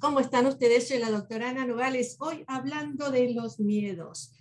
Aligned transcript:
¿cómo 0.00 0.20
están 0.20 0.46
ustedes? 0.46 0.86
Soy 0.86 0.98
la 0.98 1.10
doctora 1.10 1.50
Ana 1.50 1.66
Nogales, 1.66 2.16
hoy 2.20 2.44
hablando 2.46 3.10
de 3.10 3.34
los 3.34 3.58
miedos, 3.58 4.32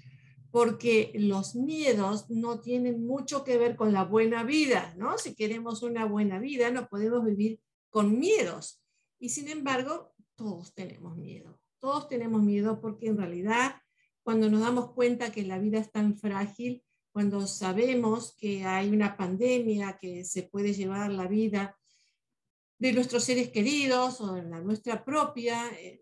porque 0.52 1.12
los 1.16 1.56
miedos 1.56 2.30
no 2.30 2.60
tienen 2.60 3.04
mucho 3.04 3.44
que 3.44 3.58
ver 3.58 3.76
con 3.76 3.94
la 3.94 4.04
buena 4.04 4.44
vida, 4.44 4.94
¿no? 4.96 5.18
Si 5.18 5.34
queremos 5.34 5.82
una 5.82 6.06
buena 6.06 6.38
vida, 6.38 6.70
no 6.70 6.88
podemos 6.88 7.26
vivir 7.26 7.60
con 7.90 8.20
miedos. 8.20 8.84
Y 9.20 9.30
sin 9.30 9.48
embargo, 9.50 10.14
todos 10.36 10.76
tenemos 10.76 11.18
miedo, 11.18 11.60
todos 11.80 12.08
tenemos 12.10 12.44
miedo 12.44 12.80
porque 12.80 13.08
en 13.08 13.18
realidad 13.18 13.78
cuando 14.22 14.52
nos 14.52 14.62
damos 14.62 14.92
cuenta 14.92 15.32
que 15.32 15.42
la 15.42 15.58
vida 15.58 15.80
es 15.80 15.92
tan 15.92 16.16
frágil, 16.16 16.84
cuando 17.12 17.48
sabemos 17.48 18.36
que 18.38 18.66
hay 18.66 18.90
una 18.92 19.18
pandemia 19.18 19.98
que 20.00 20.26
se 20.26 20.44
puede 20.44 20.74
llevar 20.74 21.12
la 21.12 21.26
vida 21.26 21.76
de 22.84 22.92
nuestros 22.92 23.24
seres 23.24 23.48
queridos 23.50 24.20
o 24.20 24.36
en 24.36 24.52
la 24.52 24.60
nuestra 24.60 25.06
propia, 25.06 25.70
eh, 25.80 26.02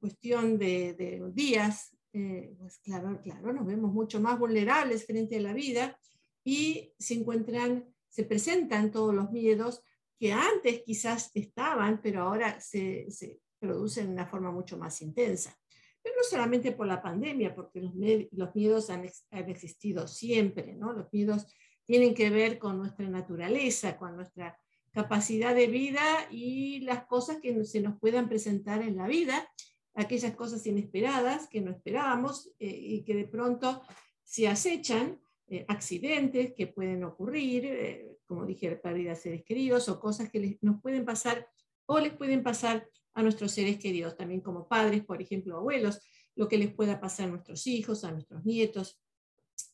cuestión 0.00 0.56
de, 0.56 1.22
días, 1.34 1.94
eh, 2.14 2.54
pues 2.58 2.78
claro, 2.78 3.20
claro, 3.22 3.52
nos 3.52 3.66
vemos 3.66 3.92
mucho 3.92 4.18
más 4.18 4.38
vulnerables 4.38 5.04
frente 5.04 5.36
a 5.36 5.42
la 5.42 5.52
vida 5.52 6.00
y 6.42 6.94
se 6.98 7.12
encuentran, 7.12 7.84
se 8.08 8.24
presentan 8.24 8.90
todos 8.90 9.14
los 9.14 9.30
miedos 9.30 9.82
que 10.18 10.32
antes 10.32 10.80
quizás 10.86 11.30
estaban, 11.34 12.00
pero 12.00 12.22
ahora 12.22 12.58
se, 12.62 13.10
se 13.10 13.38
producen 13.58 14.06
de 14.06 14.12
una 14.14 14.26
forma 14.26 14.50
mucho 14.50 14.78
más 14.78 15.02
intensa. 15.02 15.54
Pero 16.02 16.16
no 16.16 16.22
solamente 16.24 16.72
por 16.72 16.86
la 16.86 17.02
pandemia, 17.02 17.54
porque 17.54 17.82
los, 17.82 17.92
los 18.30 18.54
miedos 18.54 18.88
han, 18.88 19.06
han, 19.32 19.50
existido 19.50 20.08
siempre, 20.08 20.72
¿no? 20.76 20.94
Los 20.94 21.12
miedos 21.12 21.46
tienen 21.84 22.14
que 22.14 22.30
ver 22.30 22.58
con 22.58 22.78
nuestra 22.78 23.06
naturaleza, 23.10 23.98
con 23.98 24.16
nuestra 24.16 24.58
capacidad 24.92 25.54
de 25.54 25.66
vida 25.66 26.02
y 26.30 26.80
las 26.80 27.06
cosas 27.06 27.38
que 27.40 27.64
se 27.64 27.80
nos 27.80 27.98
puedan 27.98 28.28
presentar 28.28 28.82
en 28.82 28.96
la 28.96 29.08
vida, 29.08 29.48
aquellas 29.94 30.34
cosas 30.34 30.66
inesperadas 30.66 31.48
que 31.48 31.60
no 31.60 31.70
esperábamos 31.70 32.52
eh, 32.58 32.68
y 32.68 33.02
que 33.02 33.14
de 33.14 33.26
pronto 33.26 33.82
se 34.22 34.48
acechan, 34.48 35.20
eh, 35.48 35.64
accidentes 35.68 36.52
que 36.54 36.66
pueden 36.66 37.04
ocurrir, 37.04 37.64
eh, 37.66 38.18
como 38.26 38.46
dije, 38.46 38.76
pérdida 38.76 39.10
de 39.10 39.16
seres 39.16 39.44
queridos 39.44 39.88
o 39.88 39.98
cosas 39.98 40.30
que 40.30 40.58
nos 40.60 40.80
pueden 40.80 41.04
pasar 41.04 41.48
o 41.86 41.98
les 41.98 42.14
pueden 42.14 42.42
pasar 42.42 42.86
a 43.14 43.22
nuestros 43.22 43.52
seres 43.52 43.78
queridos, 43.78 44.16
también 44.16 44.40
como 44.40 44.68
padres, 44.68 45.04
por 45.04 45.20
ejemplo, 45.20 45.56
abuelos, 45.56 46.00
lo 46.34 46.48
que 46.48 46.56
les 46.56 46.72
pueda 46.72 47.00
pasar 47.00 47.28
a 47.28 47.32
nuestros 47.32 47.66
hijos, 47.66 48.04
a 48.04 48.12
nuestros 48.12 48.44
nietos. 48.44 48.98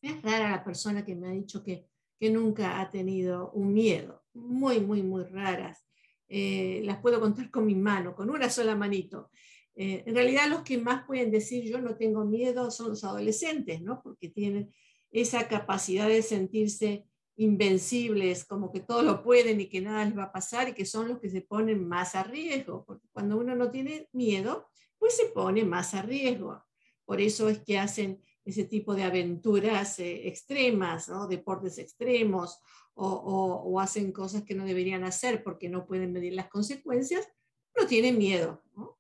Es 0.03 0.23
rara 0.23 0.51
la 0.51 0.65
persona 0.65 1.05
que 1.05 1.15
me 1.15 1.29
ha 1.29 1.31
dicho 1.31 1.63
que 1.63 1.87
que 2.19 2.31
nunca 2.31 2.81
ha 2.81 2.91
tenido 2.91 3.51
un 3.53 3.73
miedo. 3.73 4.25
Muy, 4.39 4.81
muy, 4.81 5.03
muy 5.03 5.25
raras. 5.25 5.85
Eh, 6.29 6.83
las 6.85 6.99
puedo 6.99 7.21
contar 7.21 7.51
con 7.51 7.67
mi 7.67 7.75
mano, 7.75 8.15
con 8.15 8.31
una 8.31 8.51
sola 8.51 8.75
manito. 8.75 9.31
Eh, 9.75 10.03
en 10.07 10.15
realidad 10.15 10.49
los 10.49 10.63
que 10.63 10.79
más 10.79 11.05
pueden 11.07 11.31
decir 11.31 11.65
yo 11.65 11.81
no 11.81 11.97
tengo 11.97 12.25
miedo 12.25 12.71
son 12.71 12.91
los 12.91 13.05
adolescentes, 13.05 13.81
¿no? 13.81 14.03
Porque 14.03 14.29
tienen 14.29 14.75
esa 15.11 15.49
capacidad 15.49 16.09
de 16.09 16.23
sentirse 16.23 17.07
invencibles, 17.37 18.45
como 18.45 18.73
que 18.73 18.81
todo 18.81 19.03
lo 19.03 19.23
pueden 19.23 19.61
y 19.61 19.69
que 19.69 19.81
nada 19.81 20.05
les 20.05 20.19
va 20.19 20.25
a 20.25 20.33
pasar 20.33 20.69
y 20.69 20.75
que 20.75 20.85
son 20.85 21.09
los 21.09 21.21
que 21.21 21.31
se 21.31 21.41
ponen 21.41 21.87
más 21.87 22.17
a 22.17 22.25
riesgo, 22.25 22.85
porque 22.85 23.07
cuando 23.13 23.39
uno 23.39 23.55
no 23.55 23.71
tiene 23.71 24.09
miedo, 24.13 24.69
pues 24.99 25.17
se 25.17 25.27
pone 25.27 25.65
más 25.65 25.95
a 25.95 26.03
riesgo. 26.03 26.65
Por 27.05 27.21
eso 27.21 27.49
es 27.49 27.61
que 27.61 27.79
hacen 27.79 28.21
ese 28.45 28.65
tipo 28.65 28.95
de 28.95 29.05
aventuras 29.05 30.01
eh, 30.01 30.27
extremas, 30.27 31.09
¿no? 31.09 31.29
deportes 31.29 31.79
extremos, 31.79 32.59
o, 32.99 33.81
hacen 33.81 34.13
cosas 34.13 34.43
que 34.43 34.55
no 34.55 34.65
deberían 34.65 35.05
hacer 35.05 35.43
porque 35.43 35.69
no 35.69 35.87
pueden 35.87 36.13
medir 36.13 36.35
las 36.35 36.49
consecuencias, 36.49 37.29
no 37.79 37.87
tienen 37.87 38.19
miedo. 38.19 38.63
¿no? 38.75 38.99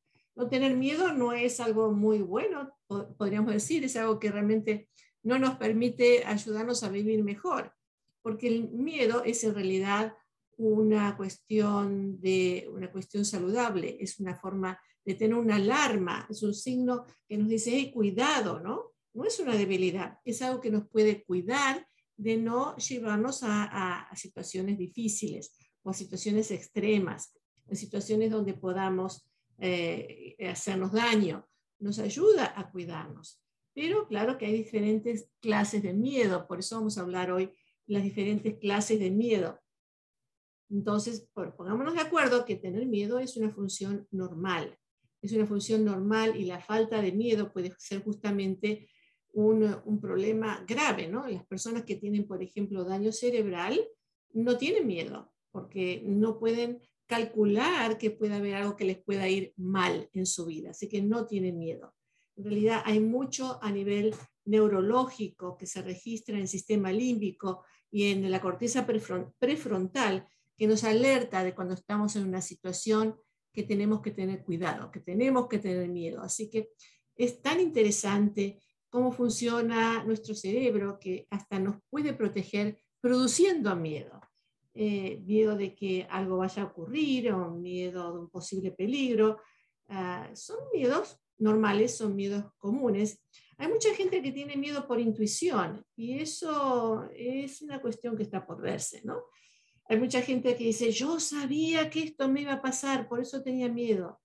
tener 0.48 0.77
miedo 0.77 1.12
no 1.12 1.32
es 1.32 1.59
algo 1.59 1.91
muy 1.91 2.19
bueno, 2.22 2.72
podríamos 2.86 3.53
decir, 3.53 3.84
es 3.84 3.97
algo 3.97 4.20
que 4.20 4.31
realmente 4.31 4.88
no 5.25 5.36
nos 5.36 5.56
permite 5.56 6.25
ayudarnos 6.25 6.84
a 6.84 6.91
vivir 6.91 7.25
mejor, 7.25 7.75
porque 8.22 8.47
el 8.47 8.70
miedo 8.70 9.25
es 9.25 9.42
en 9.42 9.54
realidad 9.54 10.15
una 10.56 11.16
cuestión, 11.16 12.20
de, 12.20 12.70
una 12.72 12.92
cuestión 12.92 13.25
saludable, 13.25 13.97
es 14.00 14.20
una 14.20 14.36
forma 14.36 14.80
de 15.04 15.15
tener 15.15 15.36
una 15.36 15.56
alarma, 15.56 16.26
es 16.30 16.44
un 16.44 16.54
signo 16.54 17.04
que 17.26 17.36
nos 17.36 17.48
dice, 17.48 17.72
hey, 17.75 17.91
cuidado, 17.92 18.60
¿no? 18.60 18.92
no 19.15 19.25
es 19.25 19.41
una 19.41 19.56
debilidad, 19.56 20.20
es 20.25 20.41
algo 20.42 20.60
que 20.60 20.70
nos 20.70 20.88
puede 20.88 21.25
cuidar 21.25 21.84
de 22.18 22.36
no 22.36 22.76
llevarnos 22.76 23.40
a, 23.42 24.10
situaciones 24.14 24.76
difíciles 24.76 25.56
o 25.82 25.92
situaciones 25.92 26.50
extremas, 26.50 27.32
a 27.70 27.74
situaciones 27.74 28.30
donde 28.30 28.54
podamos 28.54 29.30
eh, 29.58 30.36
hacernos 30.50 30.92
daño. 30.92 31.48
Nos 31.78 32.00
ayuda 32.00 32.52
a 32.56 32.70
cuidarnos. 32.70 33.40
Pero 33.72 34.08
claro 34.08 34.36
que 34.36 34.46
hay 34.46 34.52
diferentes 34.52 35.30
clases 35.40 35.84
de 35.84 35.94
miedo, 35.94 36.48
por 36.48 36.58
eso 36.58 36.76
vamos 36.76 36.98
a 36.98 37.02
hablar 37.02 37.30
hoy 37.30 37.52
las 37.86 38.02
diferentes 38.02 38.58
clases 38.58 38.98
de 38.98 39.12
miedo. 39.12 39.60
Entonces, 40.68 41.30
pongámonos 41.32 41.94
de 41.94 42.00
acuerdo 42.00 42.44
que 42.44 42.56
tener 42.56 42.86
miedo 42.86 43.20
es 43.20 43.36
una 43.36 43.50
función 43.50 44.06
normal. 44.10 44.76
Es 45.22 45.32
una 45.32 45.46
función 45.46 45.84
normal 45.84 46.36
y 46.36 46.44
la 46.44 46.60
falta 46.60 47.00
de 47.00 47.12
miedo 47.12 47.52
puede 47.52 47.72
ser 47.78 48.02
justamente 48.02 48.88
un, 49.44 50.00
problema 50.00 50.65
grave, 50.66 51.06
¿no? 51.06 51.26
Las 51.26 51.47
personas 51.47 51.84
que 51.84 51.97
tienen, 51.97 52.26
por 52.26 52.43
ejemplo, 52.43 52.84
daño 52.84 53.12
cerebral 53.12 53.81
no 54.32 54.59
tienen 54.59 54.87
miedo 54.87 55.32
porque 55.50 56.03
no 56.04 56.38
pueden 56.38 56.81
calcular 57.06 57.98
que 57.98 58.10
pueda 58.10 58.37
haber 58.37 58.56
algo 58.56 58.77
que 58.77 58.84
les 58.84 58.98
pueda 58.98 59.28
ir 59.28 59.54
mal 59.56 60.10
en 60.12 60.27
su 60.27 60.44
vida, 60.47 60.71
así 60.71 60.88
que 60.88 61.00
no 61.00 61.27
tienen 61.27 61.59
miedo. 61.59 61.94
En 62.37 62.44
realidad 62.44 62.82
hay 62.84 63.00
mucho 63.00 63.59
a 63.62 63.71
nivel 63.71 64.15
neurológico 64.44 65.56
que 65.56 65.66
se 65.66 65.82
registra 65.82 66.34
en 66.34 66.43
el 66.43 66.48
sistema 66.48 66.93
límbico 66.93 67.65
y 67.91 68.10
en 68.10 68.31
la 68.31 68.41
corteza 68.41 68.87
prefrontal 68.87 70.27
que 70.56 70.66
nos 70.66 70.84
alerta 70.84 71.44
de 71.44 71.54
cuando 71.54 71.75
estamos 71.75 72.16
en 72.16 72.27
una 72.27 72.43
situación 72.43 73.16
que 73.53 73.62
tenemos 73.62 74.03
que 74.03 74.10
tener 74.10 74.43
cuidado, 74.43 74.91
que 74.91 75.00
tenemos 75.00 75.48
que 75.48 75.59
tener 75.59 75.88
miedo. 75.88 76.22
Así 76.22 76.50
que 76.50 76.71
es 77.16 77.41
tan 77.41 77.60
interesante 77.60 78.59
cómo 78.88 79.12
funciona 79.12 80.03
nuestro 80.04 80.34
cerebro, 80.34 80.99
que 80.99 81.26
hasta 81.31 81.59
nos 81.59 81.76
puede 81.91 82.12
proteger 82.12 82.78
produciendo 83.00 83.75
miedo. 83.76 84.21
Eh, 84.75 85.21
miedo 85.25 85.56
de 85.56 85.75
que 85.75 86.06
algo 86.09 86.37
vaya 86.37 86.62
a 86.62 86.66
ocurrir 86.66 87.32
o 87.32 87.50
miedo 87.50 88.12
de 88.12 88.21
un 88.21 88.31
posible 88.31 88.71
peligro. 88.71 89.41
Ah, 89.88 90.31
son 90.34 90.59
miedos 90.72 91.19
normales, 91.38 91.97
son 91.97 92.15
miedos 92.15 92.44
comunes. 92.59 93.21
Hay 93.56 93.69
mucha 93.69 93.93
gente 93.94 94.22
que 94.22 94.31
tiene 94.31 94.56
miedo 94.56 94.87
por 94.87 95.00
intuición 95.00 95.84
y 95.97 96.21
eso 96.21 97.09
es 97.12 97.60
una 97.62 97.81
cuestión 97.81 98.16
que 98.16 98.22
está 98.22 98.47
por 98.47 98.60
verse, 98.60 99.03
¿no? 99.04 99.25
Hay 99.87 99.98
mucha 99.98 100.21
gente 100.22 100.54
que 100.54 100.65
dice, 100.65 100.93
yo 100.93 101.19
sabía 101.19 101.88
que 101.91 102.04
esto 102.04 102.28
me 102.28 102.43
iba 102.43 102.53
a 102.53 102.62
pasar, 102.62 103.09
por 103.09 103.21
eso 103.21 103.43
tenía 103.43 103.69
miedo. 103.69 104.21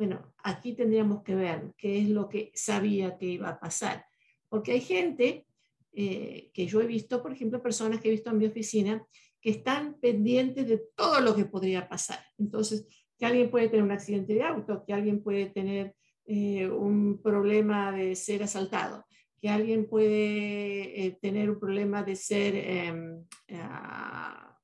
Bueno, 0.00 0.32
aquí 0.42 0.72
tendríamos 0.72 1.22
que 1.22 1.34
ver 1.34 1.74
qué 1.76 1.98
es 1.98 2.08
lo 2.08 2.26
que 2.26 2.50
sabía 2.54 3.18
que 3.18 3.26
iba 3.26 3.50
a 3.50 3.60
pasar. 3.60 4.06
Porque 4.48 4.72
hay 4.72 4.80
gente 4.80 5.44
eh, 5.92 6.50
que 6.54 6.66
yo 6.66 6.80
he 6.80 6.86
visto, 6.86 7.20
por 7.22 7.32
ejemplo, 7.32 7.62
personas 7.62 8.00
que 8.00 8.08
he 8.08 8.12
visto 8.12 8.30
en 8.30 8.38
mi 8.38 8.46
oficina, 8.46 9.06
que 9.42 9.50
están 9.50 10.00
pendientes 10.00 10.66
de 10.66 10.80
todo 10.96 11.20
lo 11.20 11.36
que 11.36 11.44
podría 11.44 11.86
pasar. 11.86 12.18
Entonces, 12.38 12.86
que 13.18 13.26
alguien 13.26 13.50
puede 13.50 13.68
tener 13.68 13.84
un 13.84 13.90
accidente 13.90 14.32
de 14.32 14.42
auto, 14.42 14.84
que 14.86 14.94
alguien 14.94 15.22
puede 15.22 15.50
tener 15.50 15.94
eh, 16.24 16.66
un 16.66 17.20
problema 17.20 17.92
de 17.92 18.16
ser 18.16 18.42
asaltado, 18.42 19.04
que 19.38 19.50
alguien 19.50 19.86
puede 19.86 21.04
eh, 21.04 21.18
tener 21.20 21.50
un 21.50 21.60
problema 21.60 22.02
de 22.02 22.16
ser 22.16 22.56
em, 22.56 23.26
ah, 23.52 24.58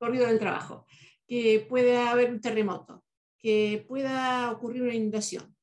corrido 0.00 0.26
del 0.26 0.40
trabajo, 0.40 0.84
que 1.28 1.64
puede 1.68 1.96
haber 1.96 2.32
un 2.32 2.40
terremoto, 2.40 3.04
que 3.38 3.84
pueda 3.86 4.50
ocurrir 4.50 4.82
una 4.82 4.94
inundación. 4.94 5.54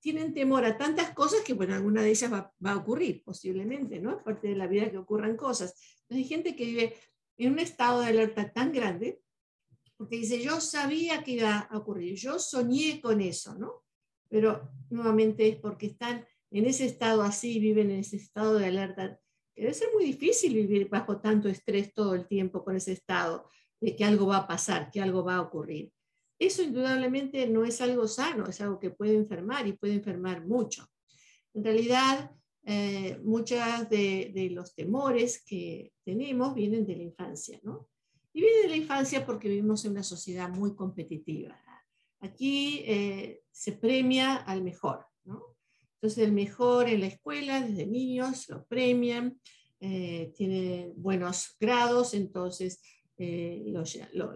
Tienen 0.00 0.32
temor 0.32 0.64
a 0.64 0.76
tantas 0.76 1.10
cosas 1.10 1.40
que, 1.40 1.54
bueno, 1.54 1.74
alguna 1.74 2.02
de 2.02 2.10
ellas 2.10 2.32
va, 2.32 2.54
a 2.64 2.76
ocurrir, 2.76 3.24
posiblemente, 3.24 3.98
¿no? 3.98 4.16
Es 4.16 4.22
parte 4.22 4.48
de 4.48 4.56
la 4.56 4.68
vida 4.68 4.90
que 4.90 4.98
ocurran 4.98 5.36
cosas. 5.36 5.74
Entonces, 6.02 6.16
hay 6.16 6.24
gente 6.24 6.54
que 6.54 6.64
vive 6.64 6.94
en 7.38 7.52
un 7.52 7.58
estado 7.58 8.00
de 8.00 8.08
alerta 8.08 8.52
tan 8.52 8.72
grande, 8.72 9.20
porque 9.96 10.16
dice, 10.16 10.40
yo 10.40 10.60
sabía 10.60 11.24
que 11.24 11.32
iba 11.32 11.58
a 11.58 11.78
ocurrir, 11.78 12.14
yo 12.14 12.38
soñé 12.38 13.00
con 13.00 13.20
eso, 13.20 13.54
¿no? 13.56 13.84
Pero 14.28 14.70
nuevamente 14.90 15.48
es 15.48 15.56
porque 15.56 15.86
están 15.86 16.24
en 16.50 16.66
ese 16.66 16.86
estado 16.86 17.22
así, 17.22 17.58
viven 17.58 17.90
en 17.90 18.00
ese 18.00 18.16
estado 18.16 18.58
de 18.58 18.66
alerta. 18.66 19.18
Debe 19.54 19.74
ser 19.74 19.88
muy 19.94 20.04
difícil 20.04 20.54
vivir 20.54 20.88
bajo 20.88 21.20
tanto 21.20 21.48
estrés 21.48 21.92
todo 21.94 22.14
el 22.14 22.26
tiempo 22.26 22.62
con 22.62 22.76
ese 22.76 22.92
estado 22.92 23.48
de 23.80 23.96
que 23.96 24.04
algo 24.04 24.26
va 24.26 24.38
a 24.38 24.46
pasar, 24.46 24.90
que 24.90 25.00
algo 25.00 25.24
va 25.24 25.36
a 25.36 25.42
ocurrir. 25.42 25.92
Eso 26.38 26.62
indudablemente 26.62 27.46
no 27.48 27.64
es 27.64 27.80
algo 27.80 28.06
sano, 28.06 28.46
es 28.46 28.60
algo 28.60 28.78
que 28.78 28.90
puede 28.90 29.14
enfermar 29.14 29.66
y 29.66 29.72
puede 29.72 29.94
enfermar 29.94 30.46
mucho. 30.46 30.86
En 31.54 31.64
realidad, 31.64 32.30
eh, 32.64 33.18
muchos 33.22 33.88
de, 33.88 34.48
los 34.52 34.74
temores 34.74 35.42
que 35.44 35.92
tenemos 36.04 36.54
vienen 36.54 36.84
de 36.84 36.96
la 36.96 37.02
infancia, 37.04 37.58
¿no? 37.62 37.88
Y 38.32 38.40
vienen 38.40 38.62
de 38.62 38.68
la 38.68 38.76
infancia 38.76 39.24
porque 39.24 39.48
vivimos 39.48 39.84
en 39.84 39.92
una 39.92 40.02
sociedad 40.02 40.50
muy 40.50 40.74
competitiva. 40.74 41.58
Aquí 42.20 42.82
eh, 42.84 43.42
se 43.50 43.72
premia 43.72 44.36
al 44.36 44.62
mejor, 44.62 45.06
Entonces 45.24 46.24
el 46.24 46.32
mejor 46.32 46.88
en 46.88 47.00
la 47.00 47.06
escuela, 47.06 47.60
desde 47.60 47.86
niños, 47.86 48.48
lo 48.48 48.66
premian, 48.66 49.40
eh, 49.80 50.32
tiene 50.34 50.92
buenos 50.96 51.56
grados, 51.60 52.14
entonces 52.14 52.80
eh, 53.18 53.64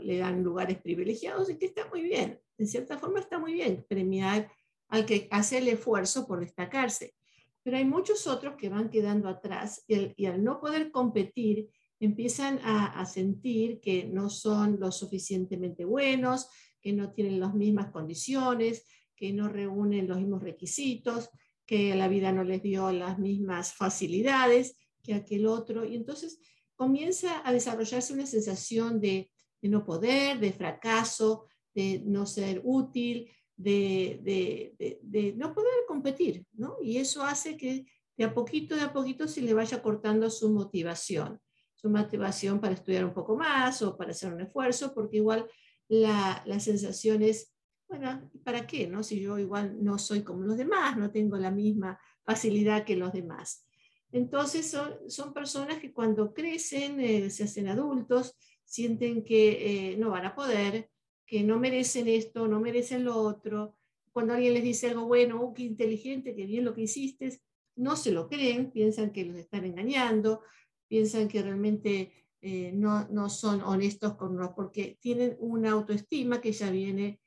le 0.03 0.19
dan 0.19 0.43
lugares 0.43 0.79
privilegiados 0.79 1.51
y 1.51 1.59
que 1.59 1.67
está 1.67 1.87
muy 1.89 2.03
bien, 2.03 2.41
en 2.57 2.67
cierta 2.67 2.99
forma 2.99 3.21
está 3.21 3.39
muy 3.39 3.53
bien 3.53 3.85
premiar 3.89 4.51
al 4.89 5.07
que 5.07 5.29
hace 5.31 5.59
el 5.59 5.69
esfuerzo 5.69 6.27
por 6.27 6.41
destacarse. 6.41 7.15
Pero 7.63 7.77
hay 7.77 7.85
muchos 7.85 8.27
otros 8.27 8.57
que 8.57 8.69
van 8.69 8.91
quedando 8.91 9.29
atrás 9.29 9.85
y, 9.87 10.25
al 10.27 10.43
no 10.43 10.61
poder 10.61 10.91
competir 10.91 11.69
empiezan 12.01 12.59
a, 12.65 13.05
sentir 13.05 13.81
que 13.81 14.05
no 14.05 14.31
son 14.31 14.81
lo 14.81 14.91
suficientemente 14.91 15.85
buenos, 15.85 16.49
que 16.81 16.95
no 16.95 17.13
tienen 17.13 17.39
las 17.39 17.55
mismas 17.55 17.91
condiciones, 17.91 18.87
que 19.15 19.35
no 19.35 19.49
reúnen 19.49 20.09
los 20.09 20.17
mismos 20.17 20.43
requisitos, 20.43 21.29
que 21.67 21.95
la 21.95 22.09
vida 22.09 22.33
no 22.33 22.43
les 22.43 22.63
dio 22.63 22.91
las 22.91 23.19
mismas 23.19 23.75
facilidades 23.75 24.77
que 25.03 25.13
aquel 25.13 25.47
otro. 25.47 25.85
Y 25.85 25.95
entonces 25.95 26.41
comienza 26.81 27.47
a 27.47 27.53
desarrollarse 27.53 28.15
una 28.15 28.25
sensación 28.25 29.03
de, 29.03 29.31
no 29.61 29.85
poder, 29.85 30.41
de 30.41 30.51
fracaso, 30.51 31.45
de 31.75 32.03
no 32.07 32.25
ser 32.25 32.63
útil, 32.65 33.31
de, 33.55 35.35
no 35.37 35.53
poder 35.53 35.75
competir, 35.87 36.47
¿no? 36.55 36.79
Y 36.81 36.97
eso 36.97 37.23
hace 37.23 37.59
que 37.59 37.85
de 38.17 38.25
a 38.25 38.33
poquito, 38.33 38.77
de 38.77 38.81
a 38.81 38.95
poquito 38.95 39.29
se 39.29 39.43
le 39.43 39.53
vaya 39.53 39.83
cortando 39.83 40.31
su 40.31 40.51
motivación, 40.51 41.39
su 41.75 41.91
motivación 41.91 42.63
para 42.63 42.73
estudiar 42.73 43.05
un 43.05 43.13
poco 43.13 43.37
más 43.37 43.83
o 43.83 43.95
para 43.99 44.13
hacer 44.13 44.33
un 44.33 44.41
esfuerzo, 44.41 44.95
porque 44.95 45.19
igual 45.19 45.47
la, 45.87 46.43
la 46.47 46.61
sensación 46.61 47.21
es, 47.21 47.55
bueno, 47.91 48.31
¿para 48.43 48.67
qué? 48.67 48.87
No? 48.87 49.03
Si 49.03 49.21
yo 49.21 49.39
igual 49.39 49.85
no 49.85 49.99
soy 49.99 50.23
como 50.23 50.45
los 50.45 50.57
demás, 50.57 50.97
no 50.97 51.11
tengo 51.11 51.37
la 51.37 51.51
misma 51.51 52.01
facilidad 52.25 52.87
que 52.87 52.97
los 52.97 53.13
demás. 53.13 53.67
Entonces 54.13 54.75
son, 55.09 55.33
personas 55.33 55.79
que 55.79 55.93
cuando 55.93 56.35
crecen, 56.35 57.01
eh, 57.01 57.31
se 57.31 57.45
hacen 57.45 57.69
adultos, 57.69 58.37
sienten 58.65 59.25
que 59.25 59.93
eh, 59.93 59.97
no 59.97 60.11
van 60.11 60.27
a 60.27 60.35
poder, 60.35 60.91
que 61.27 61.45
no 61.45 61.59
merecen 61.59 62.09
esto, 62.09 62.49
no 62.49 62.61
merecen 62.61 63.05
lo 63.05 63.17
otro. 63.17 63.77
Cuando 64.13 64.35
alguien 64.35 64.55
les 64.55 64.65
dice 64.65 64.89
algo 64.89 65.07
bueno, 65.07 65.41
oh, 65.41 65.55
qué 65.55 65.63
inteligente, 65.63 66.35
qué 66.35 66.45
bien 66.47 66.65
lo 66.65 66.75
que 66.75 66.83
hiciste, 66.83 67.41
no 67.77 67.95
se 67.97 68.11
lo 68.11 68.29
creen, 68.29 68.73
piensan 68.73 69.13
que 69.13 69.25
los 69.25 69.37
están 69.37 69.65
engañando, 69.65 70.43
piensan 70.89 71.29
que 71.29 71.43
realmente 71.43 72.13
eh, 72.41 72.73
no, 72.75 73.07
no, 73.09 73.31
son 73.31 73.63
honestos 73.63 74.17
con 74.17 74.35
uno, 74.35 74.55
porque 74.57 74.99
tienen 75.01 75.37
una 75.39 75.71
autoestima 75.71 76.41
que 76.41 76.53
ya 76.53 76.71
viene 76.71 77.21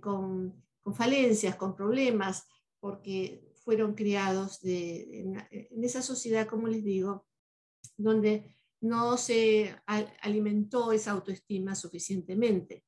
con, 0.00 0.62
con 0.82 0.94
falencias, 0.94 1.56
con 1.56 1.74
problemas, 1.74 2.46
porque 2.78 3.42
fueron 3.66 3.94
criados 3.94 4.60
de, 4.60 5.22
en, 5.50 5.84
esa 5.84 6.00
sociedad, 6.00 6.46
como 6.46 6.68
les 6.68 6.84
digo, 6.84 7.26
donde 7.96 8.54
no 8.80 9.16
se 9.16 9.74
alimentó 10.22 10.92
esa 10.92 11.10
autoestima 11.10 11.74
suficientemente. 11.74 12.84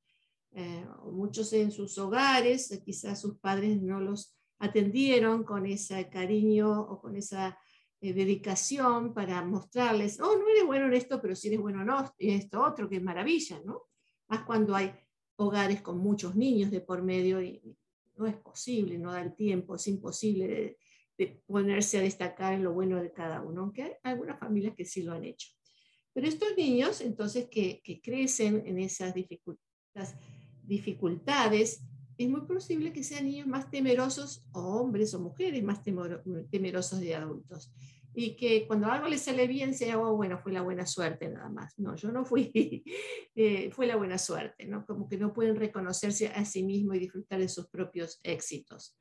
Eh, 0.52 0.86
muchos 1.10 1.52
en 1.52 1.72
sus 1.72 1.98
hogares, 1.98 2.70
eh, 2.70 2.80
quizás 2.80 3.20
sus 3.20 3.40
padres 3.40 3.82
no 3.82 4.00
los 4.00 4.38
atendieron 4.60 5.42
con 5.42 5.66
ese 5.66 6.08
cariño 6.08 6.80
o 6.80 7.00
con 7.00 7.16
esa 7.16 7.58
eh, 8.00 8.12
dedicación 8.12 9.12
para 9.14 9.44
mostrarles, 9.44 10.20
oh, 10.20 10.36
no 10.38 10.48
eres 10.48 10.64
bueno 10.64 10.86
en 10.86 10.94
esto, 10.94 11.20
pero 11.20 11.34
sí 11.34 11.48
eres 11.48 11.60
bueno 11.60 11.82
en 12.18 12.30
esto 12.30 12.62
otro, 12.62 12.88
que 12.88 12.98
es 12.98 13.02
maravilla, 13.02 13.60
¿no? 13.64 13.88
Más 14.28 14.44
cuando 14.44 14.76
hay 14.76 14.94
hogares 15.38 15.82
con 15.82 15.98
muchos 15.98 16.36
niños 16.36 16.70
de 16.70 16.80
por 16.80 17.02
medio 17.02 17.42
y, 17.42 17.76
no 18.18 18.26
es 18.26 18.36
posible, 18.36 18.98
no 18.98 19.12
da 19.12 19.22
el 19.22 19.34
tiempo, 19.34 19.76
es 19.76 19.86
imposible 19.86 20.76
de, 21.16 21.42
ponerse 21.46 21.98
a 21.98 22.02
destacar 22.02 22.54
en 22.54 22.62
lo 22.62 22.72
bueno 22.72 23.02
de 23.02 23.12
cada 23.12 23.42
uno, 23.42 23.62
aunque 23.62 23.82
hay 23.82 23.92
algunas 24.04 24.38
familias 24.38 24.74
que 24.76 24.84
sí 24.84 25.02
lo 25.02 25.12
han 25.12 25.24
hecho. 25.24 25.48
Pero 26.12 26.28
estos 26.28 26.56
niños, 26.56 27.00
entonces, 27.00 27.48
que, 27.50 27.82
crecen 28.02 28.62
en 28.66 28.78
esas 28.78 29.14
dificultades, 29.14 30.14
dificultades, 30.62 31.82
es 32.16 32.28
muy 32.28 32.42
posible 32.42 32.92
que 32.92 33.02
sean 33.02 33.24
niños 33.24 33.46
más 33.48 33.70
temerosos, 33.70 34.44
o 34.52 34.60
hombres 34.60 35.12
o 35.14 35.20
mujeres 35.20 35.62
más 35.64 35.82
temerosos 35.82 37.00
de 37.00 37.14
adultos. 37.14 37.72
Y 38.20 38.34
que 38.34 38.66
cuando 38.66 38.88
algo 38.88 39.06
les 39.06 39.22
sale 39.22 39.46
bien, 39.46 39.72
sea, 39.72 39.96
oh, 39.96 40.16
bueno, 40.16 40.40
fue 40.40 40.50
la 40.50 40.62
buena 40.62 40.84
suerte 40.84 41.28
nada 41.28 41.48
más. 41.50 41.78
No, 41.78 41.94
yo 41.94 42.10
no 42.10 42.24
fui, 42.24 42.50
eh, 43.36 43.70
fue 43.70 43.86
la 43.86 43.94
buena 43.94 44.18
suerte, 44.18 44.66
¿no? 44.66 44.84
Como 44.84 45.08
que 45.08 45.16
no 45.16 45.32
pueden 45.32 45.54
reconocerse 45.54 46.26
a 46.26 46.44
sí 46.44 46.64
mismos 46.64 46.96
y 46.96 46.98
disfrutar 46.98 47.38
de 47.38 47.48
sus 47.48 47.68
propios 47.68 48.18
éxitos. 48.24 48.98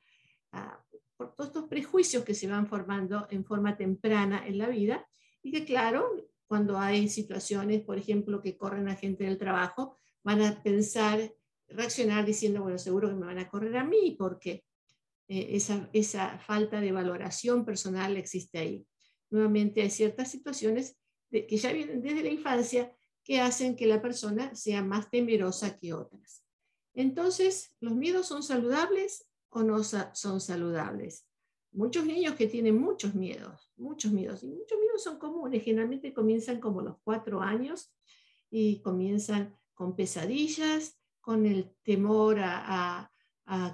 Ah, 0.52 0.80
por 1.16 1.34
todos 1.34 1.48
estos 1.48 1.64
prejuicios 1.68 2.22
que 2.22 2.32
se 2.32 2.46
van 2.46 2.68
formando 2.68 3.26
en 3.30 3.44
forma 3.44 3.76
temprana 3.76 4.46
en 4.46 4.56
la 4.56 4.68
vida 4.68 5.04
y 5.42 5.50
que, 5.50 5.64
claro, 5.64 6.28
cuando 6.46 6.78
hay 6.78 7.08
situaciones, 7.08 7.82
por 7.82 7.98
ejemplo, 7.98 8.40
que 8.40 8.56
corren 8.56 8.88
a 8.88 8.94
gente 8.94 9.24
del 9.24 9.36
trabajo, 9.36 9.98
van 10.22 10.42
a 10.42 10.62
pensar, 10.62 11.34
reaccionar 11.66 12.24
diciendo, 12.24 12.62
bueno, 12.62 12.78
seguro 12.78 13.08
que 13.08 13.16
me 13.16 13.26
van 13.26 13.40
a 13.40 13.48
correr 13.48 13.78
a 13.78 13.84
mí 13.84 14.14
porque 14.16 14.62
eh, 15.26 15.56
esa, 15.56 15.90
esa 15.92 16.38
falta 16.38 16.80
de 16.80 16.92
valoración 16.92 17.64
personal 17.64 18.16
existe 18.16 18.58
ahí 18.58 18.86
nuevamente 19.30 19.82
hay 19.82 19.90
ciertas 19.90 20.30
situaciones 20.30 20.96
que 21.30 21.56
ya 21.56 21.72
vienen 21.72 22.00
desde 22.00 22.22
la 22.22 22.30
infancia 22.30 22.94
que 23.22 23.40
hacen 23.40 23.76
que 23.76 23.86
la 23.86 24.00
persona 24.00 24.54
sea 24.54 24.82
más 24.82 25.10
temerosa 25.10 25.78
que 25.78 25.92
otras. 25.92 26.44
Entonces, 26.94 27.74
¿los 27.80 27.94
miedos 27.94 28.26
son 28.26 28.42
saludables 28.42 29.28
o 29.50 29.62
no 29.62 29.84
son 29.84 30.40
saludables? 30.40 31.26
Muchos 31.72 32.06
niños 32.06 32.34
que 32.34 32.46
tienen 32.46 32.80
muchos 32.80 33.14
miedos, 33.14 33.70
muchos 33.76 34.12
miedos, 34.12 34.42
y 34.42 34.46
muchos 34.46 34.78
miedos 34.80 35.02
son 35.02 35.18
comunes, 35.18 35.62
generalmente 35.62 36.14
comienzan 36.14 36.58
como 36.58 36.80
los 36.80 36.96
cuatro 37.04 37.42
años 37.42 37.94
y 38.50 38.80
comienzan 38.80 39.54
con 39.74 39.94
pesadillas, 39.94 40.98
con 41.20 41.44
el 41.44 41.76
temor 41.82 42.38
a, 42.40 43.12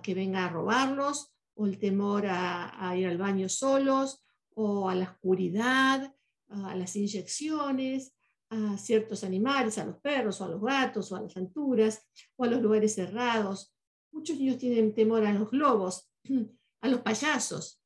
que 0.02 0.14
venga 0.14 0.44
a 0.44 0.48
robarlos, 0.48 1.32
o 1.54 1.66
el 1.66 1.78
temor 1.78 2.26
a 2.26 2.94
ir 2.96 3.06
al 3.06 3.18
baño 3.18 3.48
solos, 3.48 4.23
o 4.54 4.88
a 4.88 4.94
la 4.94 5.10
oscuridad, 5.10 6.14
a 6.48 6.74
las 6.74 6.96
inyecciones, 6.96 8.14
a 8.50 8.76
ciertos 8.78 9.24
animales, 9.24 9.78
a 9.78 9.86
los 9.86 9.98
perros 9.98 10.40
o 10.40 10.44
a 10.44 10.48
los 10.48 10.62
gatos 10.62 11.10
o 11.10 11.16
a 11.16 11.22
las 11.22 11.36
alturas 11.36 12.06
o 12.36 12.44
a 12.44 12.48
los 12.48 12.62
lugares 12.62 12.94
cerrados. 12.94 13.74
Muchos 14.12 14.38
niños 14.38 14.58
tienen 14.58 14.94
temor 14.94 15.24
a 15.24 15.32
los 15.32 15.50
globos, 15.50 16.10
a 16.82 16.88
los 16.88 17.00
payasos. 17.00 17.80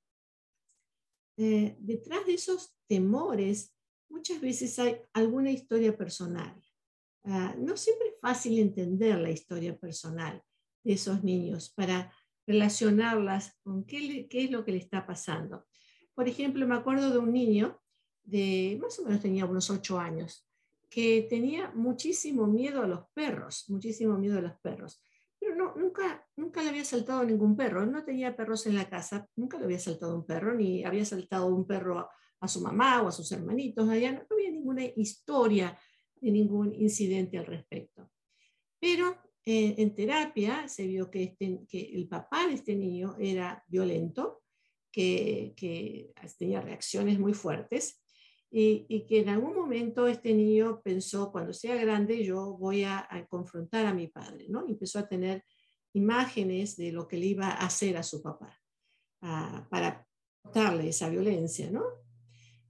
Eh, 1.37 1.77
detrás 1.79 2.27
de 2.27 2.35
esos 2.35 2.75
temores 2.89 3.73
muchas 4.11 4.41
veces 4.41 4.79
hay 4.79 5.01
alguna 5.13 5.51
historia 5.51 5.97
personal. 5.97 6.61
Ah, 7.25 7.55
no 7.59 7.77
siempre 7.77 8.09
es 8.09 8.21
fácil 8.21 8.59
entender 8.59 9.19
la 9.19 9.31
historia 9.31 9.79
personal 9.79 10.43
de 10.83 10.93
esos 10.95 11.23
niños 11.23 11.71
para 11.71 12.13
relacionarlas 12.47 13.57
con 13.63 13.85
qué, 13.85 14.27
qué 14.29 14.45
es 14.45 14.51
lo 14.51 14.65
que 14.65 14.73
le 14.73 14.79
está 14.79 15.07
pasando. 15.07 15.68
Por 16.19 16.27
ejemplo, 16.27 16.67
me 16.67 16.75
acuerdo 16.75 17.13
de 17.13 17.19
un 17.19 17.33
niño 17.33 17.81
de 18.25 18.77
más 18.83 18.99
o 18.99 19.05
menos 19.05 19.23
tenía 19.23 19.47
unos 19.47 19.71
ocho 19.71 20.01
años, 20.01 20.45
que 20.91 21.29
tenía 21.31 21.71
muchísimo 21.77 22.49
miedo 22.49 22.83
a 22.83 22.89
los 22.89 23.05
perros, 23.15 23.67
muchísimo 23.69 24.19
miedo 24.19 24.39
a 24.39 24.41
los 24.41 24.59
perros. 24.59 25.01
Pero 25.39 25.55
no, 25.55 25.77
nunca, 25.77 26.27
nunca 26.35 26.61
le 26.65 26.71
había 26.71 26.85
saltado 26.85 27.23
ningún 27.23 27.57
perro. 27.57 27.87
no 27.87 28.03
tenía 28.03 28.35
perros 28.35 28.67
en 28.67 28.75
la 28.75 28.91
casa, 28.91 29.29
nunca 29.37 29.61
le 29.61 29.67
había 29.67 29.79
saltado 29.79 30.17
un 30.17 30.27
perro, 30.27 30.55
ni 30.55 30.85
había 30.85 31.05
saltado 31.05 31.47
un 31.55 31.65
perro 31.65 32.11
a, 32.41 32.49
su 32.49 32.63
mamá 32.63 33.01
o 33.01 33.07
a 33.07 33.13
sus 33.13 33.31
hermanitos. 33.31 33.89
Allá 33.89 34.11
no, 34.11 34.27
había 34.29 34.51
ninguna 34.51 34.83
historia 34.97 35.79
de 36.21 36.33
ningún 36.33 36.75
incidente 36.75 37.39
al 37.39 37.47
respecto. 37.47 38.11
Pero 38.81 39.19
eh, 39.45 39.77
en 39.79 39.95
terapia 39.95 40.67
se 40.67 40.85
vio 40.85 41.13
que, 41.13 41.23
este, 41.23 41.61
que 41.69 41.93
el 41.95 42.09
papá 42.09 42.49
de 42.49 42.55
este 42.55 42.75
niño 42.75 43.15
era 43.21 43.63
violento, 43.69 44.43
que, 44.99 46.13
tenía 46.39 46.61
reacciones 46.61 47.19
muy 47.19 47.33
fuertes 47.33 48.03
y, 48.51 49.05
que 49.07 49.21
en 49.21 49.29
algún 49.29 49.55
momento 49.55 50.09
este 50.09 50.35
niño 50.35 50.81
pensó, 50.83 51.31
cuando 51.31 51.53
sea 51.53 51.77
grande 51.77 52.25
yo 52.25 52.57
voy 52.57 52.83
a, 52.85 53.09
confrontar 53.29 53.87
a 53.87 53.95
mi 53.95 54.09
padre, 54.09 54.47
¿no? 54.49 54.67
Empezó 54.67 54.99
a 54.99 55.09
tener 55.09 55.45
imágenes 55.93 56.77
de 56.77 56.93
lo 56.93 57.07
que 57.07 57.17
le 57.17 57.27
iba 57.27 57.49
a 57.49 57.67
hacer 57.67 57.97
a 57.97 58.03
su 58.03 58.23
papá 58.23 58.59
para 59.21 60.07
darle 60.53 60.89
esa 60.89 61.09
violencia, 61.09 61.71
¿no? 61.71 61.85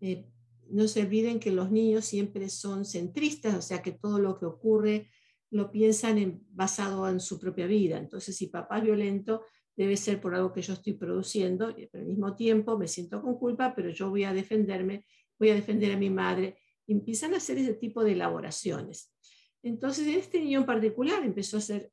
Eh, 0.01 0.27
no 0.71 0.87
se 0.87 1.01
olviden 1.01 1.41
que 1.41 1.51
los 1.51 1.71
niños 1.71 2.05
siempre 2.05 2.51
son 2.51 2.85
centristas, 2.85 3.55
o 3.55 3.63
sea 3.63 3.81
que 3.81 3.93
todo 3.93 4.19
lo 4.19 4.39
que 4.39 4.45
ocurre 4.45 5.11
lo 5.51 5.71
piensan 5.71 6.19
en, 6.19 6.45
basado 6.51 7.09
en 7.09 7.21
su 7.21 7.39
propia 7.39 7.67
vida. 7.67 7.97
Entonces, 7.97 8.37
si 8.37 8.49
papá 8.49 8.79
es 8.79 8.85
violento, 8.85 9.45
debe 9.79 9.97
ser 9.97 10.21
por 10.21 10.35
algo 10.35 10.53
que 10.53 10.61
yo 10.61 10.73
estoy 10.73 10.95
produciendo, 10.95 11.73
pero 11.93 12.03
al 12.03 12.09
mismo 12.09 12.35
tiempo 12.35 12.77
me 12.77 12.89
siento 12.89 13.23
con 13.23 13.39
culpa, 13.39 13.75
pero 13.77 13.91
yo 13.91 14.11
voy 14.11 14.25
a 14.25 14.33
defenderme, 14.33 15.07
voy 15.39 15.51
a 15.51 15.55
defender 15.55 15.93
a 15.93 15.97
mi 15.97 16.11
madre. 16.11 16.59
Y 16.85 16.95
empiezan 16.95 17.33
a 17.33 17.37
hacer 17.37 17.59
ese 17.59 17.75
tipo 17.75 18.03
de 18.03 18.13
elaboraciones. 18.13 19.15
Entonces, 19.63 20.09
este 20.09 20.41
niño 20.41 20.61
en 20.61 20.67
particular 20.67 21.25
empezó 21.25 21.59
a 21.59 21.61
hacer 21.61 21.93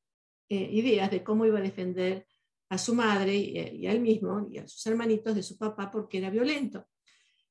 eh, 0.49 0.67
ideas 0.71 1.11
de 1.11 1.23
cómo 1.23 1.45
iba 1.45 1.59
a 1.59 1.61
defender 1.61 2.25
a 2.69 2.79
su 2.79 2.95
madre 2.95 3.35
y, 3.35 3.85
a 3.85 3.91
él 3.91 3.99
mismo 3.99 4.47
y 4.49 4.57
a 4.57 4.67
sus 4.67 4.83
hermanitos 4.87 5.35
de 5.35 5.43
su 5.43 5.55
papá 5.55 5.91
porque 5.91 6.17
era 6.17 6.31
violento. 6.31 6.87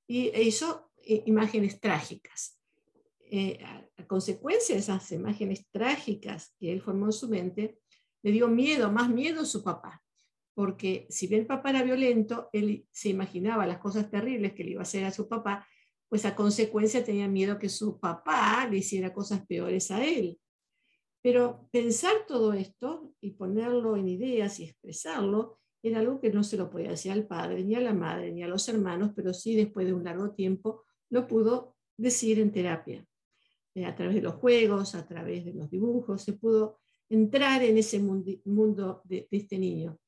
Y 0.05 0.37
hizo 0.41 0.91
eh, 1.05 1.23
imágenes 1.27 1.79
trágicas. 1.79 2.59
Eh, 3.31 3.61
a, 3.65 3.83
consecuencia 4.09 4.75
de 4.75 4.81
esas 4.81 5.13
imágenes 5.13 5.67
trágicas 5.71 6.55
que 6.59 6.73
él 6.73 6.83
formó 6.83 7.07
en 7.07 7.13
su 7.13 7.29
mente, 7.29 7.79
le 8.23 8.33
dio 8.33 8.49
miedo, 8.49 8.91
más 8.91 9.09
miedo 9.09 9.43
a 9.43 9.47
su 9.47 9.63
papá. 9.63 10.04
Porque 10.55 11.07
si 11.11 11.27
bien 11.27 11.43
el 11.43 11.47
papá 11.47 11.71
era 11.71 11.83
violento, 11.83 12.49
él 12.53 12.87
se 12.91 13.09
imaginaba 13.09 13.67
las 13.67 13.79
cosas 13.79 14.11
terribles 14.11 14.55
que 14.55 14.65
le 14.65 14.71
iba 14.73 14.81
a 14.81 14.85
hacer 14.85 15.05
a 15.05 15.11
su 15.11 15.29
papá, 15.29 15.67
pues 16.09 16.25
a 16.25 16.37
consecuencia 16.37 17.05
tenía 17.05 17.27
miedo 17.29 17.59
que 17.59 17.69
su 17.69 17.99
papá 17.99 18.69
le 18.71 18.79
hiciera 18.79 19.13
cosas 19.13 19.45
peores 19.47 19.91
a 19.91 20.05
él. 20.05 20.39
Pero 21.23 21.69
pensar 21.73 22.13
todo 22.29 22.53
esto 22.53 23.15
y 23.21 23.33
ponerlo 23.33 23.97
en 23.97 24.09
ideas 24.09 24.61
y 24.61 24.65
expresarlo 24.65 25.59
era 25.83 26.01
algo 26.01 26.21
que 26.21 26.31
no 26.31 26.45
se 26.45 26.57
lo 26.57 26.71
podía 26.71 26.91
decir 26.91 27.13
al 27.13 27.27
padre, 27.27 27.65
ni 27.65 27.75
a 27.75 27.81
la 27.81 27.93
madre, 27.93 28.33
ni 28.33 28.43
a 28.43 28.49
los 28.49 28.69
hermanos, 28.69 29.13
pero 29.15 29.35
sí 29.35 29.55
después 29.55 29.87
de 29.87 29.93
un 29.93 30.05
largo 30.05 30.31
tiempo 30.33 30.85
lo 31.11 31.27
pudo 31.27 31.77
decir 31.97 32.41
en 32.41 32.53
terapia. 32.53 33.07
Eh, 33.75 33.85
a 33.85 33.95
través 33.95 34.15
de 34.15 34.23
los 34.23 34.35
juegos, 34.35 34.95
a 34.95 35.07
través 35.07 35.45
de 35.45 35.53
los 35.53 35.71
dibujos, 35.71 36.23
se 36.23 36.35
pudo 36.35 36.79
entrar 37.09 37.63
en 37.63 37.77
ese 37.77 37.99
mundo 38.01 39.03
de, 39.05 39.29
este 39.31 39.59
niño. 39.59 39.99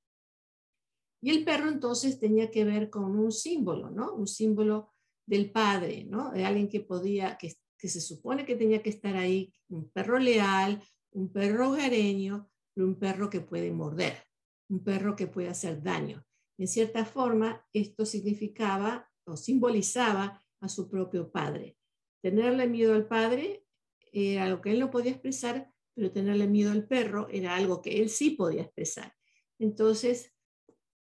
Y 1.20 1.30
el 1.30 1.44
perro 1.44 1.68
entonces 1.68 2.18
tenía 2.18 2.50
que 2.50 2.64
ver 2.64 2.90
con 2.90 3.16
un 3.16 3.32
símbolo, 3.32 3.90
¿no? 3.90 4.14
Un 4.14 4.26
símbolo 4.26 4.92
del 5.26 5.50
padre, 5.50 6.04
¿no? 6.04 6.30
De 6.30 6.44
alguien 6.44 6.68
que 6.68 6.80
podía, 6.80 7.36
que, 7.36 7.56
se 7.78 8.00
supone 8.00 8.44
que 8.44 8.56
tenía 8.56 8.82
que 8.82 8.90
estar 8.90 9.16
ahí, 9.16 9.52
un 9.68 9.90
perro 9.90 10.18
leal, 10.18 10.82
un 11.12 11.32
perro 11.32 11.70
hogareño, 11.70 12.50
pero 12.74 12.86
un 12.86 12.98
perro 12.98 13.30
que 13.30 13.40
puede 13.40 13.70
morder, 13.70 14.16
un 14.68 14.82
perro 14.82 15.14
que 15.14 15.26
puede 15.26 15.48
hacer 15.48 15.82
daño. 15.82 16.24
En 16.58 16.68
cierta 16.68 17.04
forma, 17.04 17.64
esto 17.72 18.04
significaba 18.04 19.08
o 19.24 19.36
simbolizaba 19.36 20.44
a 20.60 20.68
su 20.68 20.88
propio 20.88 21.30
padre. 21.30 21.76
Tenerle 22.22 22.66
miedo 22.66 22.94
al 22.94 23.06
padre 23.06 23.64
era 24.12 24.44
algo 24.44 24.60
que 24.60 24.72
él 24.72 24.80
no 24.80 24.90
podía 24.90 25.12
expresar, 25.12 25.70
pero 25.94 26.12
tenerle 26.12 26.46
miedo 26.46 26.72
al 26.72 26.86
perro 26.86 27.28
era 27.30 27.54
algo 27.54 27.82
que 27.82 28.00
él 28.00 28.08
sí 28.08 28.30
podía 28.30 28.62
expresar. 28.62 29.14
Entonces, 29.58 30.35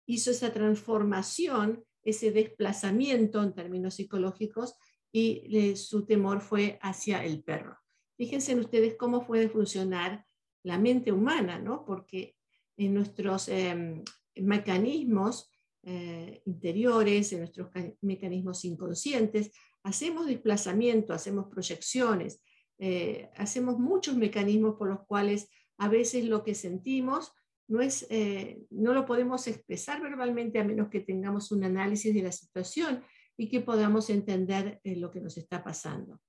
hizo 0.06 0.30
esa 0.30 0.52
transformación, 0.52 1.84
ese 2.02 2.30
desplazamiento 2.30 3.42
en 3.42 3.54
términos 3.54 3.94
psicológicos 3.94 4.74
y 5.12 5.74
su 5.76 6.04
temor 6.06 6.40
fue 6.40 6.78
hacia 6.82 7.24
el 7.24 7.42
perro. 7.42 7.78
Fíjense 8.16 8.52
en 8.52 8.60
ustedes 8.60 8.96
cómo 8.96 9.26
puede 9.26 9.48
funcionar 9.48 10.24
la 10.62 10.78
mente 10.78 11.12
humana, 11.12 11.58
¿no? 11.58 11.84
Porque 11.84 12.34
en 12.76 12.94
nuestros 12.94 13.48
em, 13.48 14.02
mecanismos 14.34 15.50
eh, 15.82 16.42
interiores, 16.44 17.32
en 17.32 17.40
nuestros 17.40 17.70
mecanismos 18.00 18.64
inconscientes, 18.64 19.52
hacemos 19.82 20.26
desplazamiento, 20.26 21.12
hacemos 21.12 21.46
proyecciones, 21.46 22.42
eh, 22.78 23.30
hacemos 23.36 23.78
muchos 23.78 24.16
mecanismos 24.16 24.74
por 24.76 24.88
los 24.88 25.06
cuales 25.06 25.48
a 25.78 25.88
veces 25.88 26.24
lo 26.24 26.42
que 26.42 26.54
sentimos 26.54 27.32
no, 27.68 27.80
es, 27.80 28.06
eh, 28.10 28.60
no 28.70 28.92
lo 28.94 29.04
podemos 29.06 29.46
expresar 29.46 30.00
verbalmente 30.00 30.58
a 30.58 30.64
menos 30.64 30.88
que 30.88 31.00
tengamos 31.00 31.52
un 31.52 31.64
análisis 31.64 32.14
de 32.14 32.22
la 32.22 32.32
situación 32.32 33.02
y 33.36 33.48
que 33.48 33.60
podamos 33.60 34.08
entender 34.10 34.80
lo 34.84 35.10
que 35.10 35.20
nos 35.20 35.36
está 35.36 35.62
pasando. 35.62 36.20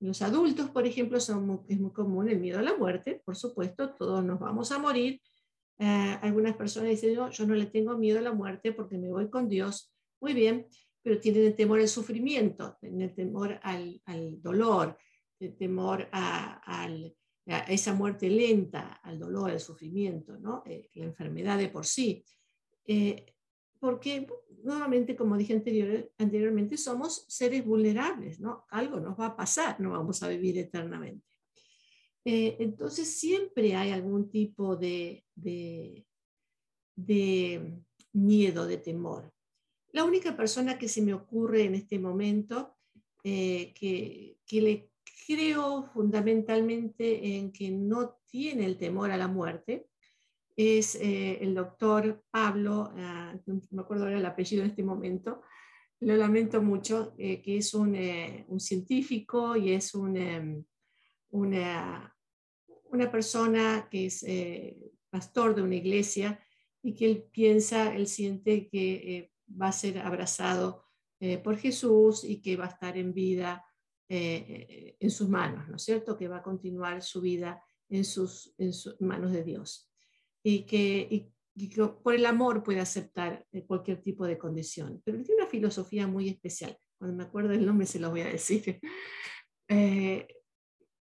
Los 0.00 0.20
adultos, 0.20 0.68
por 0.70 0.86
ejemplo, 0.86 1.18
son 1.18 1.64
es 1.68 1.80
muy 1.80 1.92
común 1.92 2.28
el 2.28 2.38
miedo 2.38 2.58
a 2.58 2.62
la 2.62 2.76
muerte, 2.76 3.22
por 3.24 3.36
supuesto, 3.36 3.94
todos 3.94 4.22
nos 4.22 4.38
vamos 4.38 4.70
a 4.72 4.78
morir. 4.78 5.20
Eh, 5.78 6.18
algunas 6.20 6.56
personas 6.56 6.90
dicen, 6.90 7.14
yo 7.14 7.46
no 7.46 7.54
le 7.54 7.66
tengo 7.66 7.96
miedo 7.96 8.18
a 8.18 8.22
la 8.22 8.32
muerte 8.32 8.72
porque 8.72 8.98
me 8.98 9.10
voy 9.10 9.30
con 9.30 9.48
Dios. 9.48 9.94
Muy 10.20 10.34
bien, 10.34 10.66
pero 11.02 11.18
tienen 11.18 11.44
el 11.44 11.56
temor 11.56 11.80
al 11.80 11.88
sufrimiento, 11.88 12.76
tienen 12.80 13.02
el 13.02 13.14
temor 13.14 13.58
al, 13.62 14.00
dolor, 14.42 14.98
el 15.40 15.56
temor 15.56 16.08
a, 16.12 16.88
esa 17.46 17.92
muerte 17.92 18.30
lenta, 18.30 19.00
al 19.02 19.18
dolor, 19.18 19.50
al 19.50 19.60
sufrimiento, 19.60 20.38
¿no? 20.38 20.62
Eh, 20.64 20.88
la 20.94 21.04
enfermedad 21.04 21.58
de 21.58 21.68
por 21.68 21.84
sí. 21.84 22.24
Eh, 22.86 23.34
porque 23.78 24.26
nuevamente, 24.62 25.14
como 25.14 25.36
dije 25.36 25.62
anteriormente, 26.18 26.78
somos 26.78 27.26
seres 27.28 27.64
vulnerables, 27.64 28.40
¿no? 28.40 28.64
Algo 28.70 28.98
nos 28.98 29.18
va 29.20 29.26
a 29.26 29.36
pasar, 29.36 29.78
no 29.78 29.90
vamos 29.90 30.22
a 30.22 30.28
vivir 30.28 30.56
eternamente. 30.58 31.26
Eh, 32.24 32.56
entonces, 32.60 33.20
siempre 33.20 33.74
hay 33.74 33.90
algún 33.90 34.30
tipo 34.30 34.74
de, 34.76 35.26
de, 35.34 36.06
miedo, 38.14 38.66
de 38.66 38.78
temor. 38.78 39.30
La 39.92 40.04
única 40.04 40.34
persona 40.34 40.78
que 40.78 40.88
se 40.88 41.02
me 41.02 41.12
ocurre 41.12 41.64
en 41.64 41.74
este 41.74 41.98
momento, 41.98 42.78
que, 43.22 44.38
que 44.46 44.60
le 44.60 44.93
creo 45.26 45.84
fundamentalmente 45.92 47.36
en 47.36 47.52
que 47.52 47.70
no 47.70 48.18
tiene 48.26 48.66
el 48.66 48.76
temor 48.76 49.10
a 49.10 49.16
la 49.16 49.28
muerte, 49.28 49.86
es 50.56 50.94
eh, 50.96 51.38
el 51.40 51.54
doctor 51.54 52.24
Pablo, 52.30 52.92
ah, 52.96 53.34
no 53.46 53.60
me 53.70 53.82
acuerdo 53.82 54.04
ahora 54.04 54.18
el 54.18 54.26
apellido 54.26 54.62
en 54.62 54.70
este 54.70 54.82
momento, 54.82 55.42
lo 56.00 56.16
lamento 56.16 56.62
mucho, 56.62 57.14
eh, 57.18 57.40
que 57.42 57.58
es 57.58 57.74
un, 57.74 57.94
eh, 57.94 58.44
un, 58.48 58.60
científico 58.60 59.56
y 59.56 59.72
es 59.72 59.94
un, 59.94 60.16
em, 60.16 60.64
una, 61.30 62.14
una, 62.90 63.10
persona 63.10 63.88
que 63.90 64.06
es 64.06 64.24
pastor 65.10 65.54
de 65.54 65.62
una 65.62 65.76
iglesia 65.76 66.38
y 66.82 66.94
que 66.94 67.06
él 67.06 67.24
piensa, 67.32 67.94
él 67.94 68.06
siente 68.06 68.68
que 68.68 69.32
va 69.60 69.68
a 69.68 69.72
ser 69.72 69.98
abrazado 69.98 70.84
por 71.42 71.56
Jesús 71.56 72.22
y 72.22 72.42
que 72.42 72.56
va 72.56 72.66
a 72.66 72.68
estar 72.68 72.98
en 72.98 73.14
vida 73.14 73.63
en 74.08 75.10
sus 75.10 75.28
manos, 75.28 75.68
¿no 75.68 75.76
es 75.76 75.82
cierto? 75.82 76.16
Que 76.16 76.28
va 76.28 76.38
a 76.38 76.42
continuar 76.42 77.02
su 77.02 77.20
vida 77.20 77.62
en 77.88 78.04
sus, 78.04 78.54
en 78.58 78.72
sus 78.72 79.00
manos 79.00 79.32
de 79.32 79.44
Dios 79.44 79.90
y 80.44 80.66
que, 80.66 81.30
por 82.02 82.14
el 82.14 82.26
amor 82.26 82.62
puede 82.62 82.80
aceptar 82.80 83.46
eh, 83.50 83.64
cualquier 83.64 84.02
tipo 84.02 84.26
de 84.26 84.38
condición. 84.38 85.00
Pero 85.04 85.22
tiene 85.22 85.42
una 85.42 85.50
filosofía 85.50 86.06
muy 86.06 86.28
especial. 86.28 86.76
Cuando 86.98 87.16
me 87.16 87.24
acuerdo 87.24 87.50
del 87.50 87.64
nombre 87.64 87.86
se 87.86 87.98
lo 87.98 88.10
voy 88.10 88.20
a 88.20 88.28
decir. 88.28 88.80
Eh, 89.66 90.28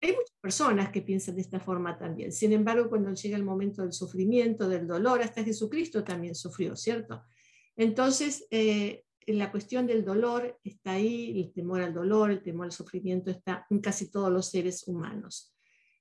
hay 0.00 0.12
muchas 0.12 0.34
personas 0.40 0.88
que 0.90 1.02
piensan 1.02 1.34
de 1.34 1.42
esta 1.42 1.60
forma 1.60 1.98
también. 1.98 2.32
Sin 2.32 2.54
embargo, 2.54 2.88
cuando 2.88 3.12
llega 3.12 3.36
el 3.36 3.44
momento 3.44 3.82
del 3.82 3.92
sufrimiento, 3.92 4.66
del 4.66 4.86
dolor, 4.86 5.20
hasta 5.20 5.44
Jesucristo 5.44 6.02
también 6.02 6.34
sufrió, 6.34 6.74
¿cierto? 6.74 7.22
Entonces, 7.76 8.46
eh, 8.50 9.04
la 9.26 9.50
cuestión 9.50 9.86
del 9.86 10.04
dolor 10.04 10.58
está 10.62 10.92
ahí, 10.92 11.40
el 11.40 11.52
temor 11.52 11.82
al 11.82 11.92
dolor, 11.92 12.30
el 12.30 12.42
temor 12.42 12.66
al 12.66 12.72
sufrimiento 12.72 13.30
está 13.30 13.66
en 13.70 13.80
casi 13.80 14.10
todos 14.10 14.30
los 14.32 14.50
seres 14.50 14.86
humanos. 14.86 15.54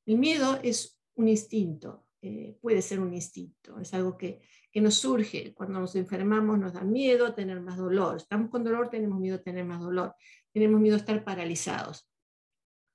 El 0.05 0.19
miedo 0.19 0.59
es 0.61 0.99
un 1.15 1.27
instinto, 1.27 2.05
eh, 2.21 2.57
puede 2.61 2.81
ser 2.81 2.99
un 2.99 3.13
instinto, 3.13 3.79
es 3.79 3.93
algo 3.93 4.17
que, 4.17 4.41
que, 4.71 4.81
nos 4.81 4.95
surge. 4.95 5.53
Cuando 5.53 5.79
nos 5.79 5.95
enfermamos 5.95 6.59
nos 6.59 6.73
da 6.73 6.83
miedo 6.83 7.33
tener 7.33 7.61
más 7.61 7.77
dolor. 7.77 8.17
Estamos 8.17 8.49
con 8.49 8.63
dolor, 8.63 8.89
tenemos 8.89 9.19
miedo 9.19 9.37
a 9.37 9.41
tener 9.43 9.65
más 9.65 9.79
dolor. 9.79 10.13
Tenemos 10.51 10.79
miedo 10.79 10.95
a 10.95 10.99
estar 10.99 11.23
paralizados. 11.23 12.07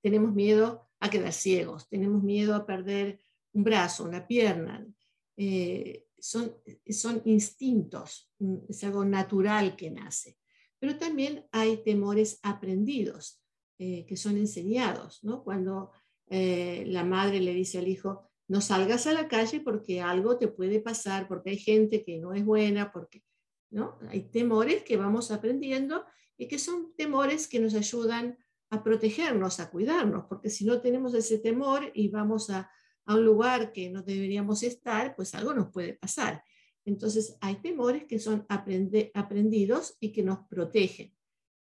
Tenemos 0.02 0.32
miedo 0.32 0.88
a 1.00 1.10
quedar 1.10 1.32
ciegos. 1.32 1.88
Tenemos 1.88 2.22
miedo 2.22 2.54
a 2.54 2.66
perder 2.66 3.20
un 3.52 3.64
brazo, 3.64 4.04
una 4.04 4.26
pierna. 4.26 4.86
Eh, 5.36 6.06
son, 6.20 6.54
son 6.88 7.22
instintos, 7.24 8.32
mm, 8.38 8.56
es 8.68 8.84
algo 8.84 9.04
natural 9.04 9.76
que 9.76 9.90
nace. 9.90 10.38
Pero 10.78 10.96
también 10.96 11.46
hay 11.52 11.82
temores 11.82 12.38
aprendidos, 12.42 13.42
eh, 13.78 14.06
que 14.06 14.16
son 14.16 14.36
enseñados. 14.36 15.22
¿no? 15.24 15.42
Cuando 15.42 15.92
la 16.32 17.02
madre 17.02 17.40
le 17.40 17.52
dice 17.52 17.78
al 17.78 17.88
hijo, 17.88 18.30
no 18.50 18.60
salgas 18.60 19.06
a 19.06 19.12
la 19.12 19.28
calle 19.28 19.60
porque 19.60 20.00
algo 20.00 20.36
te 20.36 20.48
puede 20.48 20.80
pasar, 20.80 21.28
porque 21.28 21.50
hay 21.50 21.56
gente 21.56 22.04
que 22.04 22.18
no 22.18 22.34
es 22.34 22.44
buena, 22.44 22.90
porque 22.92 23.22
¿no? 23.70 23.96
hay 24.08 24.22
temores 24.22 24.82
que 24.82 24.96
vamos 24.96 25.30
aprendiendo 25.30 26.04
y 26.36 26.48
que 26.48 26.58
son 26.58 26.92
temores 26.96 27.46
que 27.46 27.60
nos 27.60 27.74
ayudan 27.74 28.36
a 28.70 28.82
protegernos, 28.82 29.60
a 29.60 29.70
cuidarnos, 29.70 30.24
porque 30.28 30.50
si 30.50 30.64
no 30.64 30.80
tenemos 30.80 31.14
ese 31.14 31.38
temor 31.38 31.92
y 31.94 32.08
vamos 32.08 32.50
a, 32.50 32.68
a 33.06 33.14
un 33.14 33.24
lugar 33.24 33.72
que 33.72 33.90
no 33.90 34.02
deberíamos 34.02 34.62
estar, 34.62 35.16
pues 35.16 35.34
algo 35.34 35.54
nos 35.54 35.70
puede 35.70 35.94
pasar. 35.94 36.42
Entonces, 36.84 37.36
hay 37.40 37.56
temores 37.56 38.04
que 38.04 38.18
son 38.18 38.46
aprendidos 38.48 39.96
y 40.00 40.12
que 40.12 40.22
nos 40.22 40.46
protegen. 40.48 41.14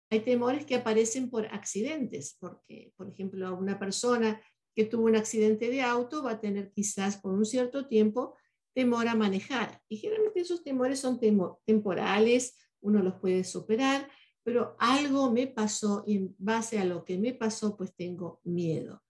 Hay 0.10 0.22
temores 0.22 0.66
que 0.66 0.76
aparecen 0.76 1.30
por 1.30 1.46
accidentes, 1.48 2.38
porque, 2.40 2.94
por 2.98 3.10
ejemplo, 3.10 3.56
una 3.56 3.80
persona 3.80 4.42
que 4.76 4.86
tuvo 4.86 5.06
un 5.06 5.16
accidente 5.16 5.70
de 5.70 5.82
auto 5.82 6.24
va 6.24 6.32
a 6.32 6.40
tener 6.40 6.72
quizás 6.72 7.18
por 7.18 7.34
un 7.34 7.46
cierto 7.46 7.88
tiempo 7.88 8.36
temor 8.74 9.08
a 9.08 9.16
manejar. 9.16 9.82
Y 9.90 9.98
generalmente 9.98 10.42
esos 10.42 10.64
temores 10.64 11.00
son 11.00 11.20
temporales, 11.66 12.58
uno 12.82 13.02
los 13.02 13.16
puede 13.16 13.44
superar, 13.44 14.10
pero 14.44 14.76
algo 14.80 15.32
me 15.32 15.48
pasó 15.48 16.04
y 16.08 16.18
en 16.18 16.36
base 16.38 16.80
a 16.80 16.86
lo 16.86 17.06
que 17.06 17.18
me 17.18 17.34
pasó, 17.34 17.78
pues 17.78 17.94
tengo 17.96 18.40
miedo. 18.44 19.04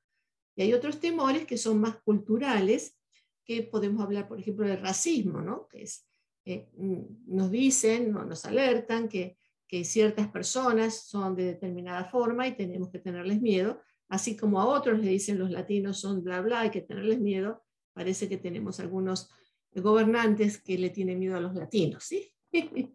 Y 0.55 0.63
hay 0.63 0.74
otros 0.74 1.00
temores 1.00 1.46
que 1.46 1.58
son 1.58 1.79
más 1.79 1.98
culturales, 2.01 2.98
que 3.43 3.63
podemos 3.63 4.03
hablar, 4.03 4.27
por 4.27 4.39
ejemplo, 4.39 4.67
del 4.67 4.81
racismo, 4.81 5.41
¿no? 5.41 5.67
Que 5.67 5.84
es, 5.84 6.08
eh, 6.46 6.70
mm, 6.77 7.36
nos 7.36 7.51
dicen, 7.51 8.12
nos 8.12 8.46
alertan 8.46 9.08
que, 9.08 9.38
que 9.67 9.86
ciertas 9.86 10.27
personas 10.27 11.08
son 11.08 11.36
de 11.36 11.46
determinada 11.46 12.03
forma 12.03 12.46
y 12.46 12.55
tenemos 12.55 12.89
que 12.89 13.00
tenerles 13.00 13.41
miedo, 13.41 13.79
así 14.10 14.36
como 14.36 14.60
a 14.60 14.65
otros 14.65 15.00
le 15.00 15.10
dicen 15.10 15.39
los 15.39 15.50
latinos 15.50 15.98
son 15.98 16.22
bla, 16.22 16.41
bla, 16.41 16.62
hay 16.62 16.72
que 16.72 16.81
tenerles 16.81 17.22
miedo. 17.22 17.63
Parece 17.93 18.27
que 18.27 18.38
tenemos 18.38 18.81
algunos 18.81 19.29
gobernantes 19.74 20.62
que 20.62 20.77
le 20.77 20.89
tienen 20.89 21.20
miedo 21.20 21.38
a 21.38 21.39
los 21.39 21.55
latinos, 21.55 22.03
¿sí? 22.03 22.34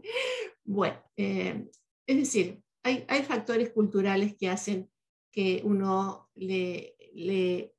bueno, 0.65 1.03
eh, 1.17 1.67
es 2.07 2.17
decir, 2.17 2.63
hay, 2.83 3.07
hay, 3.09 3.23
factores 3.23 3.71
culturales 3.71 4.37
que 4.37 4.51
hacen 4.51 4.91
que 5.33 5.63
uno 5.65 6.29
le, 6.35 6.96
le, 7.17 7.75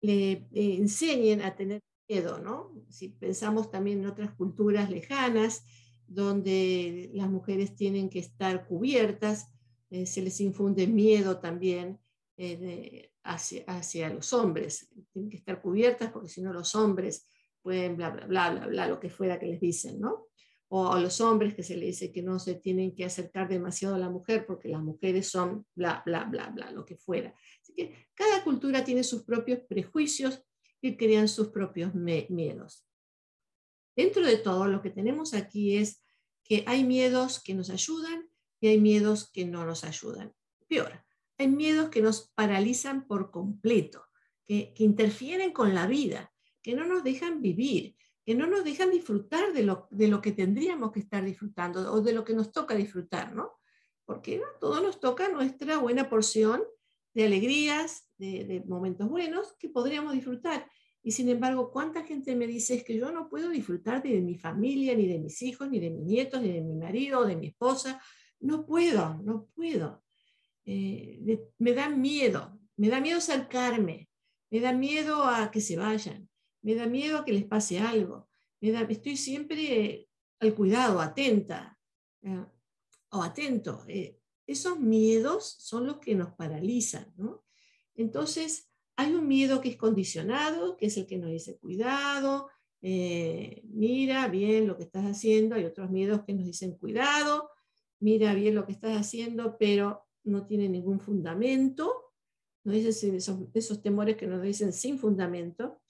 le 0.00 0.46
enseñen 0.52 1.42
a 1.42 1.54
tener 1.54 1.80
miedo, 2.08 2.38
¿no? 2.38 2.72
Si 2.90 3.08
pensamos 3.08 3.70
también 3.70 4.00
en 4.00 4.06
otras 4.06 4.34
culturas 4.34 4.90
lejanas, 4.90 5.64
donde 6.06 7.10
las 7.14 7.30
mujeres 7.30 7.74
tienen 7.76 8.10
que 8.10 8.18
estar 8.18 8.66
cubiertas, 8.66 9.50
eh, 9.90 10.06
se 10.06 10.22
les 10.22 10.40
infunde 10.40 10.86
miedo 10.86 11.38
también 11.38 11.98
eh, 12.36 13.10
hacia, 13.22 13.64
hacia, 13.66 14.10
los 14.10 14.32
hombres, 14.32 14.88
tienen 15.12 15.30
que 15.30 15.36
estar 15.36 15.62
cubiertas 15.62 16.10
porque 16.10 16.28
si 16.28 16.42
no 16.42 16.52
los 16.52 16.74
hombres 16.74 17.30
pueden 17.62 17.96
bla, 17.96 18.10
bla, 18.10 18.26
bla, 18.26 18.50
bla, 18.50 18.66
bla, 18.66 18.88
lo 18.88 19.00
que 19.00 19.08
fuera 19.08 19.38
que 19.38 19.46
les 19.46 19.60
dicen, 19.60 20.00
¿no? 20.00 20.26
O 20.68 20.92
a 20.92 21.00
los 21.00 21.20
hombres 21.20 21.54
que 21.54 21.62
se 21.62 21.76
les 21.76 21.86
dice 21.86 22.12
que 22.12 22.22
no 22.22 22.38
se 22.38 22.56
tienen 22.56 22.94
que 22.94 23.04
acercar 23.04 23.48
demasiado 23.48 23.94
a 23.94 23.98
la 23.98 24.10
mujer 24.10 24.44
porque 24.46 24.68
las 24.68 24.82
mujeres 24.82 25.30
son 25.30 25.66
bla, 25.74 26.02
bla, 26.04 26.24
bla, 26.24 26.50
bla, 26.50 26.70
lo 26.72 26.84
que 26.84 26.96
fuera. 26.96 27.34
Que 27.74 28.08
cada 28.14 28.44
cultura 28.44 28.84
tiene 28.84 29.04
sus 29.04 29.24
propios 29.24 29.60
prejuicios 29.68 30.42
que 30.80 30.96
crean 30.96 31.28
sus 31.28 31.48
propios 31.48 31.94
miedos. 31.94 32.86
Dentro 33.96 34.26
de 34.26 34.36
todo, 34.36 34.66
lo 34.66 34.82
que 34.82 34.90
tenemos 34.90 35.34
aquí 35.34 35.76
es 35.76 36.04
que 36.42 36.64
hay 36.66 36.84
miedos 36.84 37.42
que 37.42 37.54
nos 37.54 37.70
ayudan 37.70 38.28
y 38.60 38.68
hay 38.68 38.80
miedos 38.80 39.30
que 39.32 39.44
no 39.44 39.64
nos 39.64 39.84
ayudan. 39.84 40.34
Peor, 40.68 41.04
hay 41.38 41.48
miedos 41.48 41.88
que 41.88 42.02
nos 42.02 42.30
paralizan 42.34 43.06
por 43.06 43.30
completo, 43.30 44.04
que, 44.46 44.74
que 44.74 44.84
interfieren 44.84 45.52
con 45.52 45.74
la 45.74 45.86
vida, 45.86 46.32
que 46.62 46.74
no 46.74 46.86
nos 46.86 47.02
dejan 47.02 47.40
vivir, 47.40 47.96
que 48.24 48.34
no 48.34 48.46
nos 48.46 48.64
dejan 48.64 48.90
disfrutar 48.90 49.52
de 49.52 49.62
lo, 49.62 49.86
de 49.90 50.08
lo 50.08 50.20
que 50.20 50.32
tendríamos 50.32 50.92
que 50.92 51.00
estar 51.00 51.24
disfrutando 51.24 51.92
o 51.92 52.00
de 52.00 52.12
lo 52.12 52.24
que 52.24 52.34
nos 52.34 52.52
toca 52.52 52.74
disfrutar, 52.74 53.34
¿no? 53.34 53.52
Porque 54.06 54.38
¿no? 54.38 54.46
todo 54.60 54.80
nos 54.80 54.98
toca 54.98 55.28
nuestra 55.28 55.78
buena 55.78 56.08
porción 56.08 56.62
de 57.14 57.24
alegrías, 57.24 58.10
de, 58.18 58.44
de, 58.44 58.60
momentos 58.66 59.08
buenos 59.08 59.54
que 59.58 59.68
podríamos 59.68 60.12
disfrutar. 60.12 60.68
Y 61.02 61.12
sin 61.12 61.28
embargo, 61.28 61.70
¿cuánta 61.70 62.02
gente 62.02 62.34
me 62.34 62.46
dice 62.46 62.74
es 62.74 62.84
que 62.84 62.96
yo 62.96 63.12
no 63.12 63.28
puedo 63.28 63.50
disfrutar 63.50 64.04
ni 64.04 64.12
de 64.12 64.20
mi 64.20 64.36
familia, 64.36 64.94
ni 64.94 65.06
de 65.06 65.18
mis 65.18 65.40
hijos, 65.42 65.70
ni 65.70 65.78
de 65.78 65.90
mis 65.90 66.04
nietos, 66.04 66.42
ni 66.42 66.50
de 66.50 66.60
mi 66.60 66.74
marido, 66.74 67.24
de 67.24 67.36
mi 67.36 67.48
esposa? 67.48 68.00
No 68.40 68.66
puedo, 68.66 69.20
no 69.22 69.46
puedo. 69.54 70.02
Eh, 70.64 71.40
me 71.58 71.72
da 71.72 71.88
miedo, 71.88 72.58
me 72.76 72.88
da 72.88 73.00
miedo 73.00 73.18
acercarme, 73.18 74.08
me 74.50 74.60
da 74.60 74.72
miedo 74.72 75.24
a 75.24 75.50
que 75.50 75.60
se 75.60 75.76
vayan, 75.76 76.28
me 76.62 76.74
da 76.74 76.86
miedo 76.86 77.18
a 77.18 77.24
que 77.24 77.32
les 77.32 77.44
pase 77.44 77.78
algo, 77.78 78.28
me 78.60 78.72
da, 78.72 78.80
estoy 78.82 79.16
siempre 79.18 80.08
al 80.40 80.54
cuidado, 80.54 81.00
atenta 81.00 81.78
eh, 82.22 82.44
o 83.10 83.22
atento. 83.22 83.84
Eh, 83.88 84.18
esos 84.46 84.78
miedos 84.78 85.56
son 85.58 85.86
los 85.86 85.98
que 85.98 86.14
nos 86.14 86.32
paralizan, 86.34 87.12
¿no? 87.16 87.44
Entonces, 87.94 88.70
hay 88.96 89.14
un 89.14 89.26
miedo 89.26 89.60
que 89.60 89.70
es 89.70 89.76
condicionado, 89.76 90.76
que 90.76 90.86
es 90.86 90.96
el 90.96 91.06
que 91.06 91.18
nos 91.18 91.30
dice 91.30 91.58
cuidado, 91.58 92.48
eh, 92.86 93.62
mira 93.64 94.28
bien 94.28 94.66
lo 94.66 94.76
que 94.76 94.82
estás 94.82 95.04
haciendo. 95.04 95.54
Hay 95.54 95.64
otros 95.64 95.90
miedos 95.90 96.22
que 96.26 96.34
nos 96.34 96.44
dicen 96.44 96.76
cuidado, 96.76 97.50
mira 97.98 98.34
bien 98.34 98.54
lo 98.54 98.66
que 98.66 98.72
estás 98.72 98.98
haciendo, 98.98 99.56
pero 99.58 100.06
no 100.22 100.46
tiene 100.46 100.68
ningún 100.68 101.00
fundamento. 101.00 102.12
Nos 102.62 102.74
dicen 102.74 103.14
esos, 103.14 103.40
esos 103.54 103.80
temores 103.80 104.16
que 104.16 104.26
nos 104.26 104.42
dicen 104.42 104.72
sin 104.74 104.98
fundamento. 104.98 105.80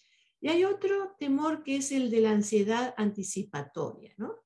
Y 0.40 0.48
hay 0.48 0.64
otro 0.64 1.16
temor 1.18 1.64
que 1.64 1.76
es 1.76 1.90
el 1.90 2.10
de 2.10 2.20
la 2.20 2.30
ansiedad 2.30 2.94
anticipatoria, 2.96 4.14
¿no? 4.16 4.43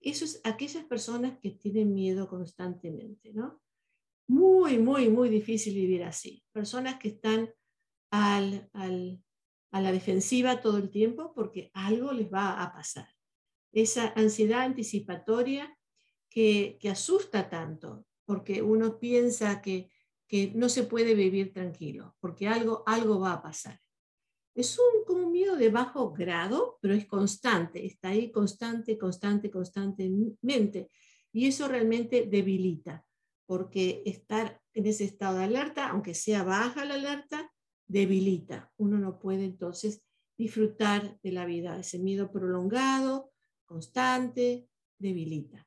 Eso 0.00 0.24
es 0.24 0.40
aquellas 0.44 0.84
personas 0.84 1.38
que 1.38 1.50
tienen 1.50 1.94
miedo 1.94 2.28
constantemente, 2.28 3.32
¿no? 3.32 3.60
Muy, 4.26 4.78
muy, 4.78 5.08
muy 5.08 5.28
difícil 5.28 5.74
vivir 5.74 6.04
así. 6.04 6.44
Personas 6.52 6.98
que 6.98 7.08
están 7.08 7.50
al, 8.10 8.68
al, 8.72 9.22
a 9.72 9.80
la 9.80 9.92
defensiva 9.92 10.60
todo 10.60 10.78
el 10.78 10.90
tiempo 10.90 11.32
porque 11.34 11.70
algo 11.74 12.12
les 12.12 12.32
va 12.32 12.62
a 12.62 12.72
pasar. 12.72 13.08
Esa 13.72 14.12
ansiedad 14.16 14.60
anticipatoria 14.60 15.76
que, 16.28 16.78
que 16.80 16.88
asusta 16.88 17.48
tanto, 17.50 18.06
porque 18.24 18.62
uno 18.62 18.98
piensa 18.98 19.60
que, 19.60 19.90
que 20.26 20.52
no 20.54 20.68
se 20.68 20.84
puede 20.84 21.14
vivir 21.14 21.52
tranquilo, 21.52 22.16
porque 22.20 22.48
algo, 22.48 22.84
algo 22.86 23.18
va 23.18 23.32
a 23.32 23.42
pasar. 23.42 23.80
Es 24.54 24.78
un, 24.78 25.04
como 25.04 25.30
miedo 25.30 25.56
de 25.56 25.70
bajo 25.70 26.12
grado, 26.12 26.78
pero 26.80 26.94
es 26.94 27.06
constante, 27.06 27.86
está 27.86 28.08
ahí 28.08 28.30
constante, 28.30 28.98
constante, 28.98 29.50
constantemente. 29.50 30.90
Y 31.32 31.46
eso 31.46 31.68
realmente 31.68 32.26
debilita, 32.26 33.04
porque 33.46 34.02
estar 34.04 34.60
en 34.74 34.86
ese 34.86 35.04
estado 35.04 35.38
de 35.38 35.44
alerta, 35.44 35.88
aunque 35.88 36.14
sea 36.14 36.42
baja 36.42 36.84
la 36.84 36.94
alerta, 36.94 37.52
debilita. 37.86 38.72
Uno 38.76 38.98
no 38.98 39.18
puede 39.18 39.44
entonces 39.44 40.02
disfrutar 40.36 41.18
de 41.22 41.32
la 41.32 41.44
vida. 41.44 41.78
Ese 41.78 41.98
miedo 41.98 42.30
prolongado, 42.32 43.32
constante, 43.64 44.68
debilita. 44.98 45.66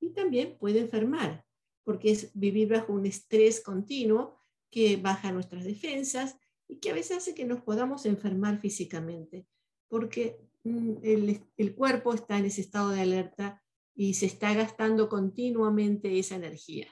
Y 0.00 0.10
también 0.10 0.56
puede 0.58 0.80
enfermar, 0.80 1.44
porque 1.84 2.10
es 2.12 2.30
vivir 2.34 2.68
bajo 2.68 2.92
un 2.92 3.06
estrés 3.06 3.62
continuo 3.62 4.38
que 4.70 4.96
baja 4.96 5.32
nuestras 5.32 5.64
defensas 5.64 6.36
y 6.68 6.78
que 6.78 6.90
a 6.90 6.94
veces 6.94 7.18
hace 7.18 7.34
que 7.34 7.44
nos 7.44 7.62
podamos 7.62 8.06
enfermar 8.06 8.60
físicamente, 8.60 9.46
porque 9.88 10.40
mm, 10.64 10.94
el, 11.02 11.74
cuerpo 11.74 12.14
está 12.14 12.38
en 12.38 12.46
ese 12.46 12.60
estado 12.60 12.90
de 12.90 13.00
alerta 13.00 13.62
y 13.94 14.14
se 14.14 14.26
está 14.26 14.52
gastando 14.54 15.08
continuamente 15.08 16.18
esa 16.18 16.36
energía. 16.36 16.88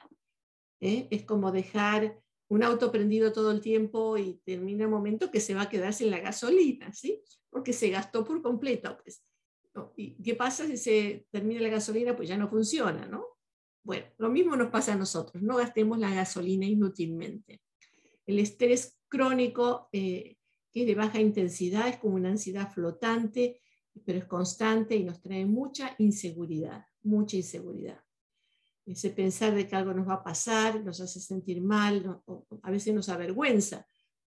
¿eh? 0.79 1.07
Es 1.11 1.23
como 1.23 1.51
dejar 1.51 2.19
un 2.47 2.63
auto 2.63 2.91
prendido 2.91 3.31
todo 3.31 3.51
el 3.51 3.61
tiempo 3.61 4.17
y 4.17 4.41
termina 4.45 4.85
un 4.85 4.91
momento 4.91 5.31
que 5.31 5.39
se 5.39 5.53
va 5.53 5.63
a 5.63 5.69
quedar 5.69 5.93
sin 5.93 6.11
la 6.11 6.19
gasolina, 6.19 6.93
¿sí? 6.93 7.21
Porque 7.49 7.73
se 7.73 7.89
gastó 7.89 8.23
por 8.23 8.41
completo. 8.41 8.97
Pues. 9.03 9.23
¿Y 9.95 10.21
qué 10.21 10.35
pasa 10.35 10.65
si 10.67 10.77
se 10.77 11.27
termina 11.31 11.61
la 11.61 11.69
gasolina? 11.69 12.15
Pues 12.15 12.29
ya 12.29 12.37
no 12.37 12.49
funciona, 12.49 13.07
¿no? 13.07 13.25
Bueno, 13.83 14.05
lo 14.17 14.29
mismo 14.29 14.55
nos 14.55 14.71
pasa 14.71 14.93
a 14.93 14.97
nosotros, 14.97 15.43
no 15.43 15.57
gastemos 15.57 15.99
la 15.99 16.13
gasolina 16.13 16.65
inútilmente. 16.65 17.61
El 18.25 18.39
estrés 18.39 18.97
crónico, 19.15 19.89
eh, 19.91 20.37
que 20.71 20.81
es 20.81 20.87
de 20.87 20.95
baja 20.95 21.19
intensidad, 21.19 21.87
es 21.87 21.97
como 21.97 22.15
una 22.15 22.29
ansiedad 22.29 22.71
flotante, 22.71 23.61
pero 24.05 24.19
es 24.19 24.25
constante 24.25 24.95
y 24.95 25.03
nos 25.03 25.21
trae 25.21 25.45
mucha 25.45 25.95
inseguridad, 25.99 26.85
mucha 27.03 27.37
inseguridad 27.37 28.05
ese 28.85 29.09
pensar 29.09 29.55
de 29.55 29.67
que 29.67 29.75
algo 29.75 29.93
nos 29.93 30.07
va 30.07 30.15
a 30.15 30.23
pasar 30.23 30.83
nos 30.83 31.01
hace 31.01 31.19
sentir 31.19 31.61
mal, 31.61 32.21
a 32.61 32.71
veces 32.71 32.93
nos 32.93 33.09
avergüenza. 33.09 33.87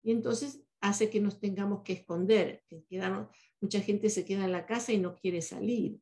Y 0.03 0.11
entonces 0.11 0.63
hace 0.79 1.09
que 1.09 1.19
nos 1.19 1.39
tengamos 1.39 1.83
que 1.83 1.93
esconder, 1.93 2.63
que 2.67 2.83
quedamos, 2.85 3.27
mucha 3.59 3.81
gente 3.81 4.09
se 4.09 4.23
queda 4.23 4.45
en 4.45 4.51
la 4.51 4.65
casa 4.65 4.93
y 4.93 4.99
no 4.99 5.15
quiere 5.15 5.41
salir. 5.41 5.99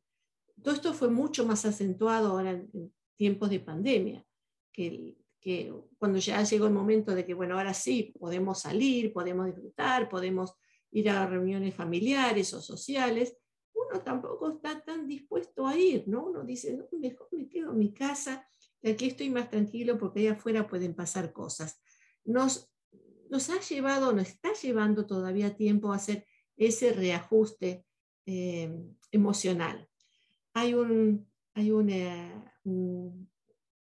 Todo 0.62 0.74
esto 0.74 0.94
fue 0.94 1.08
mucho 1.08 1.44
más 1.44 1.64
acentuado 1.64 2.28
ahora 2.28 2.52
en, 2.52 2.92
tiempos 3.16 3.48
de 3.50 3.60
pandemia, 3.60 4.26
que, 4.72 5.16
que 5.40 5.72
cuando 5.98 6.18
ya 6.18 6.42
llegó 6.42 6.66
el 6.66 6.72
momento 6.72 7.14
de 7.14 7.24
que, 7.24 7.34
bueno, 7.34 7.56
ahora 7.56 7.74
sí, 7.74 8.14
podemos 8.18 8.60
salir, 8.60 9.12
podemos 9.12 9.46
disfrutar, 9.46 10.08
podemos 10.08 10.54
ir 10.90 11.10
a 11.10 11.26
reuniones 11.26 11.74
familiares 11.74 12.52
o 12.54 12.60
sociales, 12.60 13.36
uno 13.74 14.00
tampoco 14.00 14.50
está 14.50 14.80
tan 14.82 15.06
dispuesto 15.06 15.66
a 15.66 15.76
ir, 15.76 16.08
¿no? 16.08 16.26
Uno 16.26 16.44
dice, 16.44 16.76
no, 16.76 16.86
mejor 16.98 17.28
me 17.32 17.48
quedo 17.48 17.72
en 17.72 17.78
mi 17.78 17.92
casa, 17.92 18.46
y 18.82 18.90
aquí 18.90 19.06
estoy 19.06 19.30
más 19.30 19.50
tranquilo 19.50 19.98
porque 19.98 20.20
allá 20.20 20.32
afuera 20.32 20.66
pueden 20.66 20.94
pasar 20.94 21.32
cosas. 21.32 21.80
Nos, 22.24 22.72
nos 23.30 23.50
ha 23.50 23.60
llevado, 23.60 24.12
nos 24.12 24.28
está 24.28 24.52
llevando 24.52 25.06
todavía 25.06 25.56
tiempo 25.56 25.92
a 25.92 25.96
hacer 25.96 26.26
ese 26.56 26.92
reajuste 26.92 27.84
eh, 28.26 28.72
emocional. 29.10 29.88
Hay, 30.54 30.74
un, 30.74 31.30
hay 31.54 31.70
una, 31.70 32.54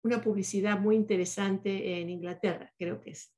una 0.07 0.23
publicidad 0.23 0.79
muy 0.79 0.97
interesante 0.97 2.01
en 2.01 2.09
Inglaterra, 2.09 2.73
creo 2.79 3.01
que 3.01 3.11
es, 3.11 3.33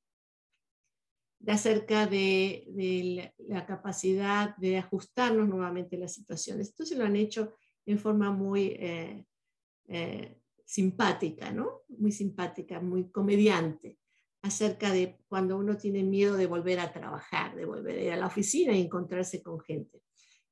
acerca 1.47 2.05
de, 2.05 3.33
la 3.47 3.65
capacidad 3.65 4.55
de 4.57 4.77
ajustarnos 4.77 5.47
nuevamente 5.47 5.95
a 5.95 5.99
las 5.99 6.13
situaciones. 6.13 6.69
Entonces 6.69 6.97
lo 6.97 7.05
han 7.05 7.15
hecho 7.15 7.53
en 7.85 7.97
forma 7.97 8.31
muy 8.31 8.67
eh, 8.79 9.25
eh, 9.87 10.37
simpática, 10.65 11.51
¿no? 11.51 11.81
Muy 11.89 12.11
simpática, 12.11 12.79
muy 12.79 13.09
comediante. 13.09 13.97
acerca 14.41 14.93
de 14.93 15.19
cuando 15.27 15.57
uno 15.57 15.75
tiene 15.75 16.01
miedo 16.01 16.37
de 16.37 16.47
volver 16.47 16.79
a 16.79 16.93
trabajar, 16.93 17.57
de 17.57 17.65
volver 17.65 17.97
a 17.97 18.03
ir 18.03 18.11
a 18.13 18.15
la 18.15 18.27
oficina 18.27 18.73
y 18.73 18.83
encontrarse 18.83 19.43
con 19.43 19.59
gente. 19.59 20.01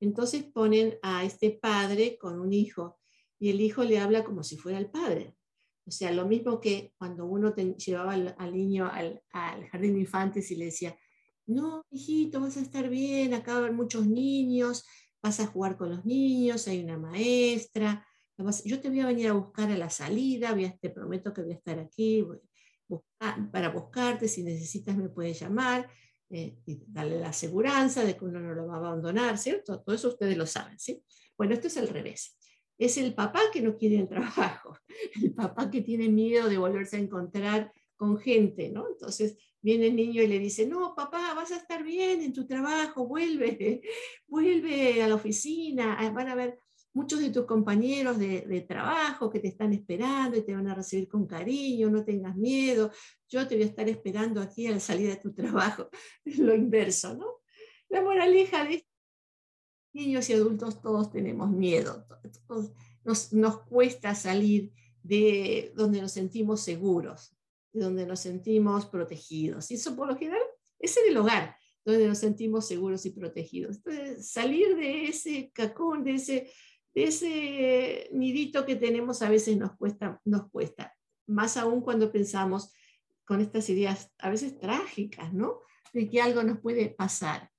Entonces 0.01 0.43
ponen 0.43 0.97
a 1.01 1.23
este 1.23 1.51
padre 1.51 2.17
con 2.17 2.37
un 2.39 2.51
hijo 2.51 2.99
y 3.39 3.49
el 3.49 3.61
hijo 3.61 3.83
le 3.85 3.99
habla 3.99 4.25
como 4.25 4.43
si 4.43 4.57
fuera 4.57 4.77
el 4.77 4.89
padre. 4.89 5.36
O 5.87 5.91
sea, 5.91 6.11
lo 6.11 6.27
mismo 6.27 6.59
que 6.59 6.93
cuando 6.97 7.25
uno 7.25 7.55
llevaba 7.55 8.13
al, 8.13 8.53
niño 8.53 8.91
al, 8.91 9.21
jardín 9.71 9.93
de 9.93 10.01
infantes 10.01 10.51
y 10.51 10.57
le 10.57 10.65
decía, 10.65 10.97
no, 11.45 11.85
hijito, 11.89 12.41
vas 12.41 12.57
a 12.57 12.61
estar 12.61 12.89
bien, 12.89 13.33
acá 13.33 13.53
va 13.53 13.57
a 13.57 13.61
haber 13.61 13.73
muchos 13.73 14.05
niños, 14.05 14.85
vas 15.23 15.39
a 15.39 15.47
jugar 15.47 15.77
con 15.77 15.89
los 15.89 16.05
niños, 16.05 16.67
hay 16.67 16.83
una 16.83 16.97
maestra, 16.97 18.05
yo 18.65 18.81
te 18.81 18.89
voy 18.89 18.99
a 18.99 19.07
venir 19.07 19.29
a 19.29 19.33
buscar 19.33 19.71
a 19.71 19.77
la 19.77 19.89
salida, 19.89 20.55
te 20.79 20.89
prometo 20.89 21.33
que 21.33 21.41
voy 21.41 21.51
a 21.53 21.55
estar 21.55 21.79
aquí 21.79 22.25
para 23.51 23.69
buscarte, 23.69 24.27
si 24.27 24.43
necesitas 24.43 24.95
me 24.95 25.09
puedes 25.09 25.39
llamar, 25.39 25.89
eh, 26.29 26.59
y 26.65 26.83
darle 26.87 27.19
la 27.19 27.29
aseguranza 27.29 28.03
de 28.03 28.17
que 28.17 28.25
uno 28.25 28.39
no 28.39 28.53
lo 28.53 28.67
va 28.67 28.75
a 28.75 28.77
abandonar, 28.79 29.37
¿cierto? 29.37 29.81
Todo 29.81 29.95
eso 29.95 30.09
ustedes 30.09 30.37
lo 30.37 30.45
saben, 30.45 30.77
¿sí? 30.77 31.01
Bueno, 31.37 31.53
esto 31.53 31.67
es 31.67 31.77
al 31.77 31.87
revés. 31.87 32.36
Es 32.77 32.97
el 32.97 33.13
papá 33.13 33.41
que 33.51 33.61
no 33.61 33.75
quiere 33.75 33.97
el 33.97 34.07
trabajo, 34.07 34.77
el 35.21 35.33
papá 35.33 35.69
que 35.69 35.81
tiene 35.81 36.09
miedo 36.09 36.49
de 36.49 36.57
volverse 36.57 36.97
a 36.97 36.99
encontrar 36.99 37.71
con 37.95 38.17
gente, 38.17 38.69
¿no? 38.69 38.87
Entonces 38.87 39.37
viene 39.61 39.87
el 39.87 39.95
niño 39.95 40.21
y 40.21 40.27
le 40.27 40.39
dice, 40.39 40.67
no, 40.67 40.93
papá, 40.95 41.33
vas 41.33 41.51
a 41.51 41.57
estar 41.57 41.83
bien 41.83 42.21
en 42.21 42.33
tu 42.33 42.45
trabajo, 42.45 43.07
vuelve, 43.07 43.81
vuelve 44.27 45.01
a 45.01 45.07
la 45.07 45.15
oficina, 45.15 45.97
ah, 45.99 46.09
van 46.11 46.29
a 46.29 46.35
ver 46.35 46.59
muchos 46.97 47.19
de 47.19 47.29
tus 47.29 47.45
compañeros 47.45 48.17
de, 48.17 48.65
trabajo 48.67 49.29
que 49.29 49.39
te 49.39 49.49
están 49.49 49.71
esperando 49.71 50.35
y 50.35 50.41
te 50.43 50.55
van 50.55 50.67
a 50.67 50.73
recibir 50.73 51.07
con 51.07 51.27
cariño, 51.27 51.91
no 51.91 52.03
tengas 52.03 52.35
miedo, 52.35 52.91
yo 53.29 53.47
te 53.47 53.55
voy 53.55 53.65
a 53.65 53.67
estar 53.67 53.87
esperando 53.87 54.41
aquí 54.41 54.65
a 54.65 54.71
la 54.71 54.79
salida 54.79 55.11
de 55.11 55.17
tu 55.17 55.33
trabajo. 55.35 55.89
Lo 56.25 56.55
inverso, 56.55 57.15
¿no? 57.15 57.41
La 57.89 58.01
moraleja 58.01 58.65
de 58.65 58.85
niños 59.97 60.29
y 60.29 60.33
adultos 60.33 60.81
todos 60.81 61.11
tenemos 61.11 61.49
miedo, 61.49 62.05
nos, 63.03 63.57
cuesta 63.69 64.15
salir 64.15 64.71
de 65.03 65.71
donde 65.75 66.01
nos 66.01 66.11
sentimos 66.11 66.61
seguros, 66.61 67.35
de 67.73 67.81
donde 67.81 68.05
nos 68.05 68.19
sentimos 68.19 68.85
protegidos. 68.85 69.71
Y 69.71 69.75
eso 69.75 69.95
por 69.95 70.07
lo 70.07 70.17
general 70.17 70.41
es 70.79 70.95
en 70.97 71.09
el 71.09 71.17
hogar, 71.17 71.55
donde 71.85 72.07
nos 72.07 72.17
sentimos 72.17 72.67
seguros 72.67 73.05
y 73.05 73.11
protegidos. 73.11 73.79
Salir 74.19 74.75
de 74.75 75.05
ese 75.05 75.51
cacón, 75.53 76.03
de 76.03 76.15
ese 76.15 76.51
ese 77.03 78.09
nidito 78.11 78.65
que 78.65 78.75
tenemos 78.75 79.21
a 79.21 79.29
veces 79.29 79.57
nos 79.57 79.75
cuesta, 79.75 80.19
nos 80.25 80.49
cuesta, 80.49 80.95
más 81.27 81.57
aún 81.57 81.81
cuando 81.81 82.11
pensamos 82.11 82.73
con 83.25 83.41
estas 83.41 83.69
ideas 83.69 84.11
a 84.19 84.29
veces 84.29 84.57
trágicas, 84.57 85.33
¿no? 85.33 85.59
De 85.93 86.09
que 86.09 86.21
algo 86.21 86.41
nos 86.43 86.59
puede 86.59 86.89
pasar. 86.89 87.51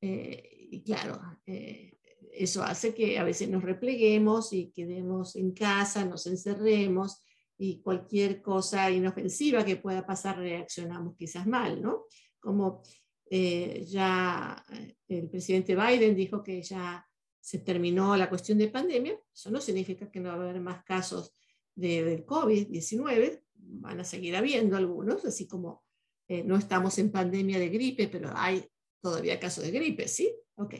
Eh, 0.00 0.53
y 0.74 0.82
claro, 0.82 1.20
eh, 1.46 1.98
eso 2.32 2.64
hace 2.64 2.92
que 2.92 3.16
a 3.16 3.22
veces 3.22 3.48
nos 3.48 3.62
repleguemos 3.62 4.52
y 4.52 4.72
quedemos 4.72 5.36
en 5.36 5.52
casa, 5.52 6.04
nos 6.04 6.26
encerremos 6.26 7.22
y 7.56 7.80
cualquier 7.80 8.42
cosa 8.42 8.90
inofensiva 8.90 9.64
que 9.64 9.76
pueda 9.76 10.04
pasar 10.04 10.38
reaccionamos 10.38 11.14
quizás 11.16 11.46
mal, 11.46 11.80
¿no? 11.80 12.06
Como 12.40 12.82
eh, 13.30 13.84
ya 13.88 14.64
el 15.06 15.30
presidente 15.30 15.76
Biden 15.76 16.16
dijo 16.16 16.42
que 16.42 16.60
ya 16.60 17.06
se 17.40 17.60
terminó 17.60 18.16
la 18.16 18.28
cuestión 18.28 18.58
de 18.58 18.68
pandemia, 18.68 19.16
eso 19.32 19.50
no 19.52 19.60
significa 19.60 20.10
que 20.10 20.18
no 20.18 20.30
va 20.30 20.34
a 20.34 20.48
haber 20.48 20.60
más 20.60 20.82
casos 20.82 21.36
de, 21.76 22.02
del 22.02 22.26
COVID-19, 22.26 23.42
van 23.54 24.00
a 24.00 24.04
seguir 24.04 24.34
habiendo 24.34 24.76
algunos, 24.76 25.24
así 25.24 25.46
como 25.46 25.84
eh, 26.26 26.42
no 26.42 26.56
estamos 26.56 26.98
en 26.98 27.12
pandemia 27.12 27.60
de 27.60 27.68
gripe, 27.68 28.08
pero 28.08 28.32
hay 28.34 28.66
todavía 29.00 29.38
casos 29.38 29.62
de 29.64 29.70
gripe, 29.70 30.08
¿sí? 30.08 30.34
Ok, 30.56 30.74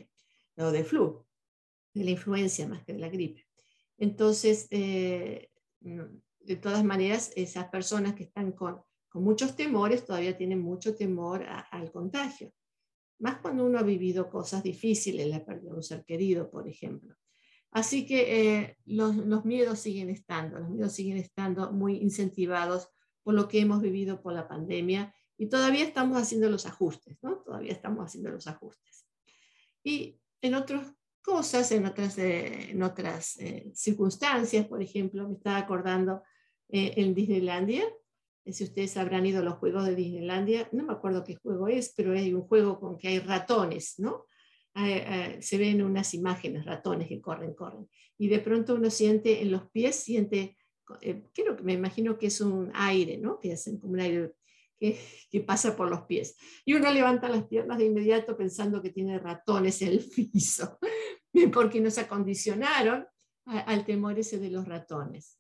o 0.56 0.70
de 0.70 0.84
flu, 0.84 1.24
de 1.92 2.04
la 2.04 2.10
influencia 2.10 2.68
más 2.68 2.84
que 2.84 2.92
de 2.92 2.98
la 2.98 3.08
gripe. 3.08 3.46
Entonces, 3.98 4.68
eh, 4.70 5.50
de 5.80 6.56
todas 6.56 6.84
maneras, 6.84 7.32
esas 7.36 7.68
personas 7.68 8.14
que 8.14 8.24
están 8.24 8.52
con, 8.52 8.82
con 9.08 9.24
muchos 9.24 9.56
temores 9.56 10.04
todavía 10.04 10.36
tienen 10.36 10.60
mucho 10.60 10.94
temor 10.94 11.44
al 11.70 11.90
contagio 11.90 12.52
más 13.18 13.38
cuando 13.38 13.64
uno 13.64 13.78
ha 13.78 13.82
vivido 13.82 14.28
cosas 14.28 14.62
difíciles, 14.62 15.26
la 15.28 15.44
pérdida 15.44 15.70
de 15.70 15.76
un 15.76 15.82
ser 15.82 16.04
querido, 16.04 16.50
por 16.50 16.68
ejemplo. 16.68 17.16
Así 17.70 18.06
que 18.06 18.60
eh, 18.60 18.76
los, 18.84 19.16
los, 19.16 19.44
miedos 19.44 19.80
siguen 19.80 20.10
estando, 20.10 20.58
los 20.58 20.70
miedos 20.70 20.92
siguen 20.92 21.16
estando 21.16 21.72
muy 21.72 21.96
incentivados 21.96 22.90
por 23.22 23.34
lo 23.34 23.48
que 23.48 23.60
hemos 23.60 23.80
vivido 23.80 24.22
por 24.22 24.32
la 24.32 24.46
pandemia 24.46 25.14
y 25.36 25.48
todavía 25.48 25.84
estamos 25.84 26.20
haciendo 26.20 26.48
los 26.50 26.66
ajustes, 26.66 27.18
¿no? 27.22 27.38
Todavía 27.38 27.72
estamos 27.72 28.04
haciendo 28.04 28.30
los 28.30 28.46
ajustes. 28.46 29.03
Y 29.84 30.18
en 30.42 30.54
otras 30.54 30.92
cosas, 31.22 31.70
en 31.70 31.86
otras, 31.86 32.18
eh, 32.18 32.70
en 32.70 32.82
otras 32.82 33.38
eh, 33.38 33.70
circunstancias, 33.74 34.66
por 34.66 34.82
ejemplo, 34.82 35.28
me 35.28 35.34
estaba 35.34 35.58
acordando 35.58 36.22
en 36.70 37.14
Disneylandia, 37.14 37.84
si 38.46 38.64
ustedes 38.64 38.96
habrán 38.96 39.26
ido 39.26 39.40
a 39.40 39.44
los 39.44 39.58
juegos 39.58 39.84
de 39.86 39.94
Disneylandia, 39.94 40.68
no 40.72 40.82
me 40.82 40.94
acuerdo 40.94 41.22
qué 41.22 41.36
juego 41.36 41.68
es, 41.68 41.92
pero 41.94 42.12
hay 42.14 42.34
un 42.34 42.42
juego 42.42 42.80
con 42.80 42.98
que 42.98 43.08
hay 43.08 43.18
ratones, 43.20 43.94
¿no? 43.98 44.26
se 44.74 45.58
ven 45.58 45.82
unas 45.82 46.14
imágenes, 46.14 46.64
ratones 46.64 47.06
que 47.06 47.20
corren, 47.20 47.54
corren. 47.54 47.86
Y 48.18 48.28
de 48.28 48.38
pronto 48.38 48.74
uno 48.74 48.90
siente 48.90 49.42
en 49.42 49.50
los 49.50 49.70
pies, 49.70 49.96
siente, 49.96 50.56
eh, 51.00 51.22
creo 51.32 51.56
que 51.56 51.62
me 51.62 51.72
imagino 51.72 52.16
que 52.16 52.26
es 52.26 52.40
un 52.40 52.70
aire, 52.74 53.18
¿no? 53.18 53.40
Que 53.40 53.52
hacen 53.52 53.78
como 53.78 53.94
un 53.94 54.00
aire 54.00 54.34
que, 55.30 55.40
pasa 55.40 55.76
por 55.76 55.90
los 55.90 56.02
pies. 56.02 56.36
Y 56.64 56.74
uno 56.74 56.90
levanta 56.92 57.28
las 57.28 57.44
piernas 57.44 57.78
de 57.78 57.86
inmediato 57.86 58.36
pensando 58.36 58.80
que 58.80 58.90
tiene 58.90 59.18
ratones 59.18 59.82
en 59.82 59.88
el 59.88 60.04
piso, 60.04 60.78
porque 61.52 61.80
nos 61.80 61.98
acondicionaron 61.98 63.06
al 63.46 63.84
temor 63.84 64.18
ese 64.18 64.38
de 64.38 64.50
los 64.50 64.66
ratones. 64.66 65.38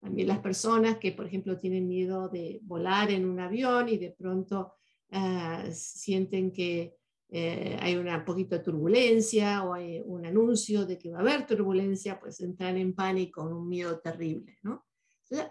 También 0.00 0.28
las 0.28 0.38
personas 0.38 0.98
que, 0.98 1.12
por 1.12 1.26
ejemplo, 1.26 1.58
tienen 1.58 1.88
miedo 1.88 2.28
de 2.28 2.60
volar 2.62 3.10
en 3.10 3.24
un 3.24 3.40
avión 3.40 3.88
y 3.88 3.98
de 3.98 4.10
pronto 4.10 4.74
ah, 5.10 5.64
sienten 5.72 6.52
que 6.52 6.96
eh, 7.30 7.76
hay 7.80 7.96
un 7.96 8.24
poquito 8.24 8.60
turbulencia 8.62 9.62
o 9.64 9.74
hay 9.74 10.02
un 10.04 10.26
anuncio 10.26 10.84
de 10.84 10.98
que 10.98 11.10
va 11.10 11.18
a 11.18 11.20
haber 11.20 11.46
turbulencia, 11.46 12.18
pues 12.20 12.40
entran 12.40 12.76
en 12.76 12.94
pánico, 12.94 13.42
un 13.42 13.68
miedo 13.68 14.00
terrible, 14.00 14.58
¿no? 14.62 14.84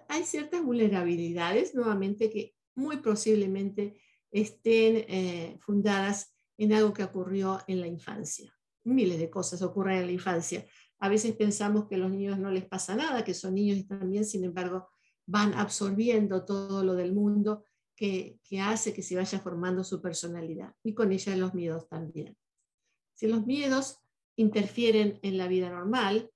hay 0.07 0.23
ciertas 0.23 0.63
vulnerabilidades, 0.63 1.73
nuevamente, 1.73 2.29
que 2.29 2.53
muy 2.79 2.97
posiblemente 2.97 4.01
estén 4.31 5.05
eh, 5.07 5.57
fundadas 5.61 6.33
en 6.57 6.73
algo 6.73 6.93
que 6.93 7.03
ocurrió 7.03 7.59
en 7.67 7.81
la 7.81 7.87
infancia. 7.87 8.53
Miles 8.83 9.19
de 9.19 9.29
cosas 9.29 9.61
ocurren 9.61 9.99
en 9.99 10.05
la 10.07 10.11
infancia. 10.11 10.65
A 10.99 11.09
veces 11.09 11.35
pensamos 11.35 11.87
que 11.87 11.95
a 11.95 11.99
los 11.99 12.11
niños 12.11 12.39
no 12.39 12.51
les 12.51 12.65
pasa 12.65 12.95
nada, 12.95 13.23
que 13.23 13.33
son 13.33 13.55
niños 13.55 13.77
y 13.77 13.83
también, 13.83 14.25
sin 14.25 14.43
embargo, 14.43 14.89
van 15.25 15.53
absorbiendo 15.53 16.43
todo 16.43 16.83
lo 16.83 16.95
del 16.95 17.13
mundo 17.13 17.63
que, 17.95 18.39
hace 18.61 18.93
que 18.93 19.03
se 19.03 19.15
vaya 19.15 19.39
formando 19.39 19.83
su 19.83 20.01
personalidad 20.01 20.73
y 20.83 20.93
con 20.93 21.11
ella 21.11 21.35
los 21.35 21.53
miedos 21.53 21.87
también. 21.87 22.35
Si 23.13 23.27
los 23.27 23.45
miedos 23.45 23.99
interfieren 24.37 25.19
en 25.21 25.37
la 25.37 25.47
vida 25.47 25.69
normal, 25.69 26.31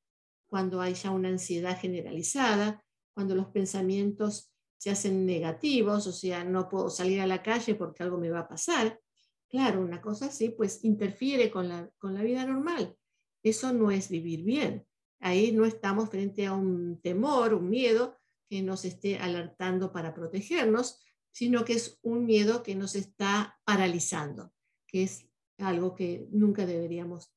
cuando 0.45 0.81
hay 0.81 0.93
ya 0.93 1.11
una 1.11 1.29
ansiedad 1.29 1.79
generalizada, 1.79 2.83
cuando 3.13 3.33
los 3.33 3.47
pensamientos 3.47 4.52
se 4.83 4.89
hacen 4.89 5.25
negativos, 5.25 6.07
o 6.07 6.11
sea, 6.11 6.43
no 6.43 6.67
puedo 6.67 6.89
salir 6.89 7.21
a 7.21 7.25
la 7.25 7.41
calle 7.41 7.73
porque 7.73 8.03
algo 8.03 8.17
me 8.17 8.29
va 8.29 8.39
a 8.39 8.47
pasar, 8.49 8.99
claro, 9.47 9.79
una 9.79 10.01
cosa 10.01 10.25
así, 10.25 10.49
pues 10.49 10.83
interfiere 10.83 11.49
con 11.49 11.69
la, 11.69 11.89
con 11.97 12.13
la 12.13 12.21
vida 12.21 12.45
normal. 12.45 12.93
Eso 13.41 13.71
no 13.71 13.91
es 13.91 14.09
vivir 14.09 14.43
bien. 14.43 14.85
Ahí 15.21 15.53
no 15.53 15.63
estamos 15.63 16.09
frente 16.09 16.45
a 16.45 16.51
un 16.51 16.99
temor, 16.99 17.53
un 17.53 17.69
miedo 17.69 18.17
que 18.49 18.61
nos 18.61 18.83
esté 18.83 19.19
alertando 19.19 19.93
para 19.93 20.13
protegernos, 20.13 20.99
sino 21.31 21.63
que 21.63 21.75
es 21.75 21.97
un 22.01 22.25
miedo 22.25 22.61
que 22.61 22.75
nos 22.75 22.95
está 22.95 23.57
paralizando, 23.63 24.51
que 24.85 25.03
es 25.03 25.29
algo 25.59 25.95
que 25.95 26.27
nunca 26.29 26.65
deberíamos 26.65 27.33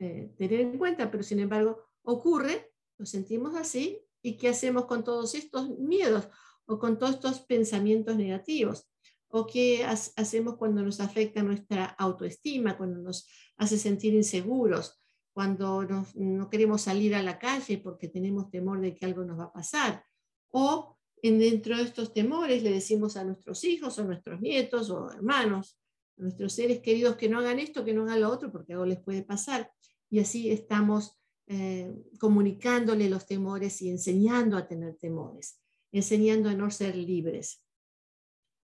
eh, 0.00 0.34
tener 0.36 0.60
en 0.60 0.76
cuenta, 0.76 1.10
pero 1.10 1.22
sin 1.22 1.38
embargo 1.38 1.82
ocurre, 2.02 2.74
lo 2.98 3.06
sentimos 3.06 3.56
así, 3.56 4.02
¿y 4.20 4.36
qué 4.36 4.50
hacemos 4.50 4.84
con 4.84 5.02
todos 5.02 5.34
estos 5.34 5.78
miedos 5.78 6.28
o 6.66 6.78
con 6.78 6.98
todos 6.98 7.14
estos 7.14 7.40
pensamientos 7.40 8.16
negativos? 8.16 8.88
¿O 9.28 9.46
qué 9.46 9.84
hacemos 9.84 10.56
cuando 10.56 10.82
nos 10.82 11.00
afecta 11.00 11.42
nuestra 11.42 11.86
autoestima, 11.86 12.76
cuando 12.76 13.00
nos 13.00 13.28
hace 13.56 13.78
sentir 13.78 14.14
inseguros, 14.14 15.00
cuando 15.34 15.84
no 16.14 16.48
queremos 16.48 16.82
salir 16.82 17.14
a 17.14 17.22
la 17.22 17.38
calle 17.38 17.78
porque 17.78 18.08
tenemos 18.08 18.50
temor 18.50 18.80
de 18.80 18.94
que 18.94 19.04
algo 19.04 19.24
nos 19.24 19.38
va 19.38 19.44
a 19.44 19.52
pasar. 19.52 20.04
O 20.50 20.96
en 21.20 21.40
dentro 21.40 21.76
de 21.76 21.82
estos 21.82 22.12
temores 22.12 22.62
le 22.62 22.70
decimos 22.70 23.16
a 23.16 23.24
nuestros 23.24 23.64
hijos 23.64 23.98
o 23.98 24.04
nuestros 24.04 24.40
nietos 24.40 24.90
o 24.90 25.10
hermanos, 25.10 25.80
a 26.16 26.22
nuestros 26.22 26.52
seres 26.52 26.78
queridos 26.80 27.16
que 27.16 27.28
no 27.28 27.40
hagan 27.40 27.58
esto, 27.58 27.84
que 27.84 27.92
no 27.92 28.02
hagan 28.02 28.20
lo 28.20 28.30
otro, 28.30 28.52
porque 28.52 28.74
algo 28.74 28.86
les 28.86 29.00
puede 29.00 29.22
pasar. 29.22 29.72
Y 30.08 30.20
así 30.20 30.50
estamos 30.50 31.18
eh, 31.48 31.92
comunicándole 32.20 33.10
los 33.10 33.26
temores 33.26 33.82
y 33.82 33.90
enseñando 33.90 34.56
a 34.56 34.68
tener 34.68 34.94
temores, 34.94 35.60
enseñando 35.98 36.50
a 36.50 36.54
no 36.54 36.70
ser 36.70 36.96
libres. 36.96 37.62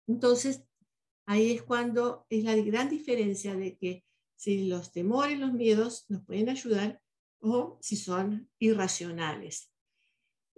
Entonces, 0.08 0.64
ahí 1.26 1.52
es 1.52 1.64
cuando 1.64 2.26
es 2.30 2.44
la 2.44 2.56
gran 2.56 2.90
diferencia 2.90 3.56
de 3.56 3.76
que 3.78 4.06
si 4.36 4.68
los 4.68 4.92
temores, 4.92 5.40
los 5.40 5.54
miedos 5.54 6.06
nos 6.10 6.24
pueden 6.24 6.50
ayudar 6.50 7.02
o 7.40 7.80
si 7.82 7.96
son 7.96 8.50
irracionales. 8.60 9.72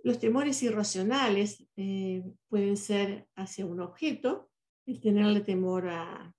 Los 0.03 0.19
temores 0.19 0.61
irracionales 0.63 1.65
eh, 1.75 2.23
pueden 2.49 2.77
ser 2.77 3.27
hacia 3.35 3.65
un 3.65 3.79
objeto, 3.79 4.49
el 4.85 4.99
tenerle 4.99 5.41
temor 5.41 5.89
a, 5.89 6.33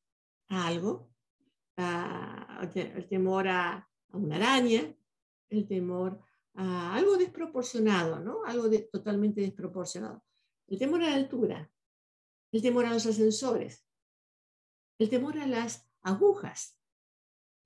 algo, 0.48 1.10
el 1.76 3.08
temor 3.08 3.48
a, 3.48 3.88
una 4.12 4.36
araña, 4.36 4.94
el 5.50 5.66
temor 5.66 6.20
algo 6.58 7.16
desproporcionado, 7.16 8.18
¿no? 8.18 8.44
Algo 8.44 8.68
totalmente 8.90 9.40
desproporcionado. 9.40 10.24
El 10.66 10.78
temor 10.78 11.02
a 11.02 11.10
la 11.10 11.14
altura, 11.14 11.72
el 12.52 12.62
temor 12.62 12.84
a 12.86 12.92
los 12.92 13.06
ascensores, 13.06 13.86
el 14.98 15.08
temor 15.08 15.38
a 15.38 15.46
las 15.46 15.88
agujas, 16.02 16.76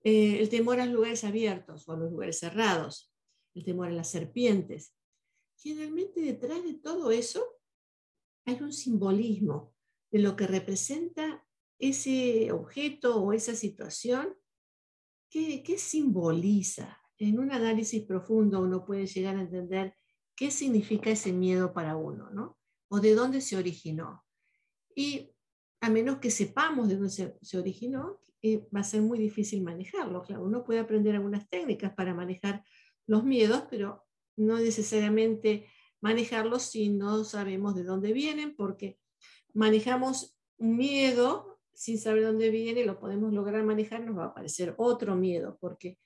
eh, 0.05 0.40
el 0.40 0.48
temor 0.50 0.78
a 0.78 0.85
los 0.85 0.94
lugares 0.94 1.24
abiertos 1.24 1.88
o 1.88 1.92
a 1.92 1.96
los 1.96 2.11
lugares 2.11 2.38
cerrados, 2.38 3.12
el 3.55 3.64
temor 3.64 3.88
a 3.88 3.92
las 3.92 4.11
serpientes. 4.11 4.94
Generalmente 5.57 6.20
detrás 6.20 6.62
de 6.62 6.74
todo 6.74 7.11
eso 7.12 7.42
hay 8.44 8.61
un 8.61 8.72
simbolismo 8.72 9.74
de 10.11 10.18
lo 10.18 10.37
que 10.37 10.46
representa 10.46 11.46
ese 11.78 12.52
objeto 12.52 13.22
o 13.22 13.33
esa 13.33 13.55
situación. 13.55 14.37
¿Qué, 15.31 15.62
qué 15.62 15.78
simboliza? 15.78 17.02
En 17.18 17.38
un 17.38 17.53
análisis 17.53 18.03
profundo 18.05 18.61
uno 18.61 18.85
puede 18.85 19.07
llegar 19.07 19.37
a 19.37 19.42
entender 19.42 19.94
qué 20.35 20.51
significa 20.51 21.11
ese 21.11 21.33
miedo 21.33 21.72
para 21.72 21.96
uno, 21.96 22.31
¿no? 22.31 22.59
O 22.88 23.01
de 23.01 23.14
dónde 23.14 23.40
se 23.40 23.57
originó. 23.57 24.25
Y 24.94 25.33
a 25.81 25.90
menos 25.90 26.18
que 26.18 26.31
sepamos 26.31 26.88
de 26.88 26.96
dónde 26.96 27.37
se, 27.42 27.59
originó, 27.59 28.20
eh, 28.42 28.66
va 28.75 28.81
a 28.81 28.85
ser 28.85 29.03
muy 29.03 29.18
difícil 29.18 29.62
manejarlo. 29.62 30.22
Claro, 30.22 30.44
uno 30.44 30.64
puede 30.64 30.81
aprender 30.81 31.14
algunas 31.14 31.48
técnicas 31.48 31.92
para 31.94 32.14
manejar 32.14 32.64
los 33.07 33.25
miedos, 33.25 33.64
pero 33.68 34.05
no 34.37 34.59
necesariamente 34.59 35.66
manejarlos 36.01 36.62
si 36.62 36.88
no 36.88 37.25
sabemos 37.25 37.75
de 37.75 37.85
dónde 37.85 38.12
vienen, 38.12 38.55
porque 38.57 38.98
manejamos 39.55 40.37
un 40.59 40.77
miedo 40.77 41.61
sin 41.75 41.98
saber 41.98 42.25
dónde 42.25 42.51
viene, 42.51 42.85
lo 42.85 42.98
podemos 42.98 43.33
lograr 43.33 43.64
manejar, 43.64 44.05
nos 44.05 44.16
va 44.18 44.25
a 44.25 44.29
aparecer 44.29 44.75
otro 44.79 45.16
miedo, 45.16 45.59
porque 45.61 45.98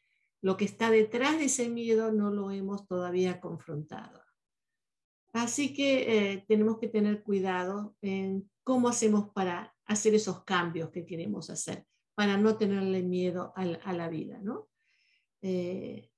lo 0.47 0.57
que 0.57 0.65
está 0.65 0.93
detrás 0.93 1.39
de 1.39 1.47
ese 1.47 1.69
miedo 1.69 2.13
no 2.13 2.31
lo 2.31 2.53
hemos 2.53 2.87
todavía 2.87 3.41
confrontado. 3.41 4.23
Así 5.33 5.75
que 5.75 5.89
eh, 6.35 6.45
tenemos 6.47 6.79
que 6.79 6.87
tener 6.87 7.25
cuidado 7.25 7.97
en 8.01 8.49
cómo 8.63 8.89
hacemos 8.89 9.33
para 9.33 9.75
hacer 9.87 10.15
esos 10.15 10.45
cambios 10.45 10.91
que 10.91 11.05
queremos 11.05 11.51
hacer, 11.51 11.85
para 12.15 12.37
no 12.37 12.57
tenerle 12.57 13.03
miedo 13.03 13.53
a, 13.57 13.93
la 13.93 14.09
vida. 14.09 14.39
¿no? 14.41 14.69
Eh, 15.43 16.13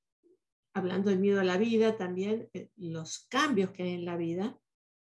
hablando 0.74 1.08
del 1.08 1.20
miedo 1.20 1.40
a 1.40 1.44
la 1.44 1.56
vida, 1.56 1.96
también 1.96 2.50
eh, 2.52 2.68
los 2.76 3.20
cambios 3.30 3.70
que 3.70 3.84
hay 3.84 3.94
en 3.94 4.04
la 4.04 4.18
vida, 4.18 4.60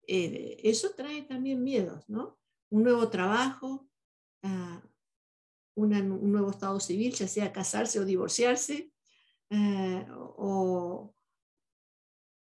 eh, 0.08 0.58
eso 0.64 0.96
trae 0.96 1.22
también 1.22 1.62
miedos, 1.62 2.08
¿no? 2.08 2.40
Un 2.70 2.82
nuevo 2.82 3.08
trabajo, 3.08 3.88
ah, 4.42 4.82
un 5.76 6.32
nuevo 6.32 6.50
estado 6.50 6.80
civil, 6.80 7.14
ya 7.14 7.28
sea 7.28 7.52
casarse 7.52 8.00
o 8.00 8.04
divorciarse, 8.04 8.91
o, 9.56 11.14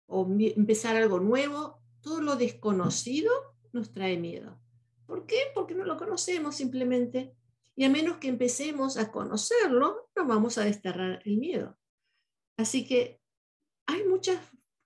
o 0.07 0.27
empezar 0.39 0.95
algo 0.95 1.19
nuevo, 1.19 1.81
todo 2.01 2.21
lo 2.21 2.35
desconocido 2.35 3.31
nos 3.71 3.91
trae 3.91 4.17
miedo. 4.17 4.59
¿Por 5.05 5.25
qué? 5.25 5.37
Porque 5.53 5.75
no 5.75 5.85
lo 5.85 5.97
conocemos 5.97 6.55
simplemente. 6.55 7.35
Y 7.75 7.85
a 7.85 7.89
menos 7.89 8.17
que 8.17 8.27
empecemos 8.27 8.97
a 8.97 9.11
conocerlo, 9.11 10.09
no 10.15 10.27
vamos 10.27 10.57
a 10.57 10.63
desterrar 10.65 11.21
el 11.25 11.37
miedo. 11.37 11.77
Así 12.57 12.85
que 12.85 13.21
hay 13.87 14.03
muchas 14.03 14.39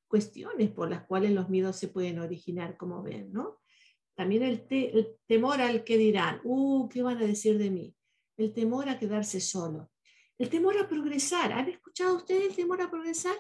cuestiones 0.08 0.69
por 0.69 0.89
las 0.89 1.06
cuales 1.06 1.32
los 1.32 1.49
miedos 1.49 1.76
se 1.76 1.88
pueden 1.88 2.19
originar, 2.19 2.78
como 2.78 3.02
ven, 3.02 3.34
¿no? 3.34 3.60
También 4.15 4.43
el, 4.43 4.63
temor 5.26 5.60
al 5.60 5.84
que 5.84 5.97
dirán, 5.97 6.39
uh, 6.43 6.88
¿qué 6.88 7.02
van 7.02 7.17
a 7.17 7.26
decir 7.26 7.58
de 7.58 7.71
mí? 7.71 7.95
El 8.38 8.54
temor 8.54 8.89
a 8.89 8.99
quedarse 8.99 9.41
solo. 9.41 9.89
El 10.38 10.50
temor 10.50 10.78
a 10.78 10.88
progresar. 10.88 11.54
¿Han 11.54 11.69
escuchado 11.69 12.15
ustedes 12.15 12.50
el 12.50 12.56
temor 12.56 12.82
a 12.82 12.89
progresar? 12.89 13.36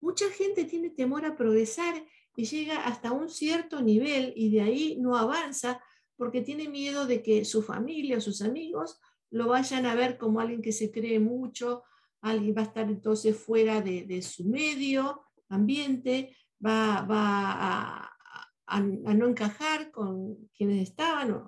Mucha 0.00 0.28
gente 0.30 0.64
tiene 0.64 0.90
temor 0.90 1.24
a 1.24 1.36
progresar 1.36 2.04
y 2.36 2.44
llega 2.44 2.84
hasta 2.84 3.12
un 3.12 3.30
cierto 3.30 3.80
nivel 3.80 4.32
y 4.36 4.50
de 4.50 4.60
ahí 4.60 4.96
no 5.00 5.16
avanza 5.16 5.80
porque 6.16 6.42
tiene 6.42 6.68
miedo 6.68 7.06
de 7.06 7.22
que 7.22 7.44
su 7.44 7.62
familia 7.62 8.18
o 8.18 8.20
sus 8.20 8.42
amigos 8.42 9.00
lo 9.30 9.48
vayan 9.48 9.86
a 9.86 9.94
ver 9.94 10.16
como 10.16 10.40
alguien 10.40 10.62
que 10.62 10.72
se 10.72 10.90
cree 10.90 11.18
mucho, 11.18 11.82
alguien 12.20 12.54
va 12.56 12.62
a 12.62 12.64
estar 12.66 12.88
entonces 12.88 13.36
fuera 13.36 13.80
de, 13.80 14.22
su 14.22 14.44
medio 14.44 15.22
ambiente, 15.48 16.36
va, 16.64 17.02
va 17.02 18.10
a, 18.66 18.80
no 18.80 19.26
encajar 19.26 19.90
con 19.90 20.48
quienes 20.56 20.88
estaban, 20.88 21.42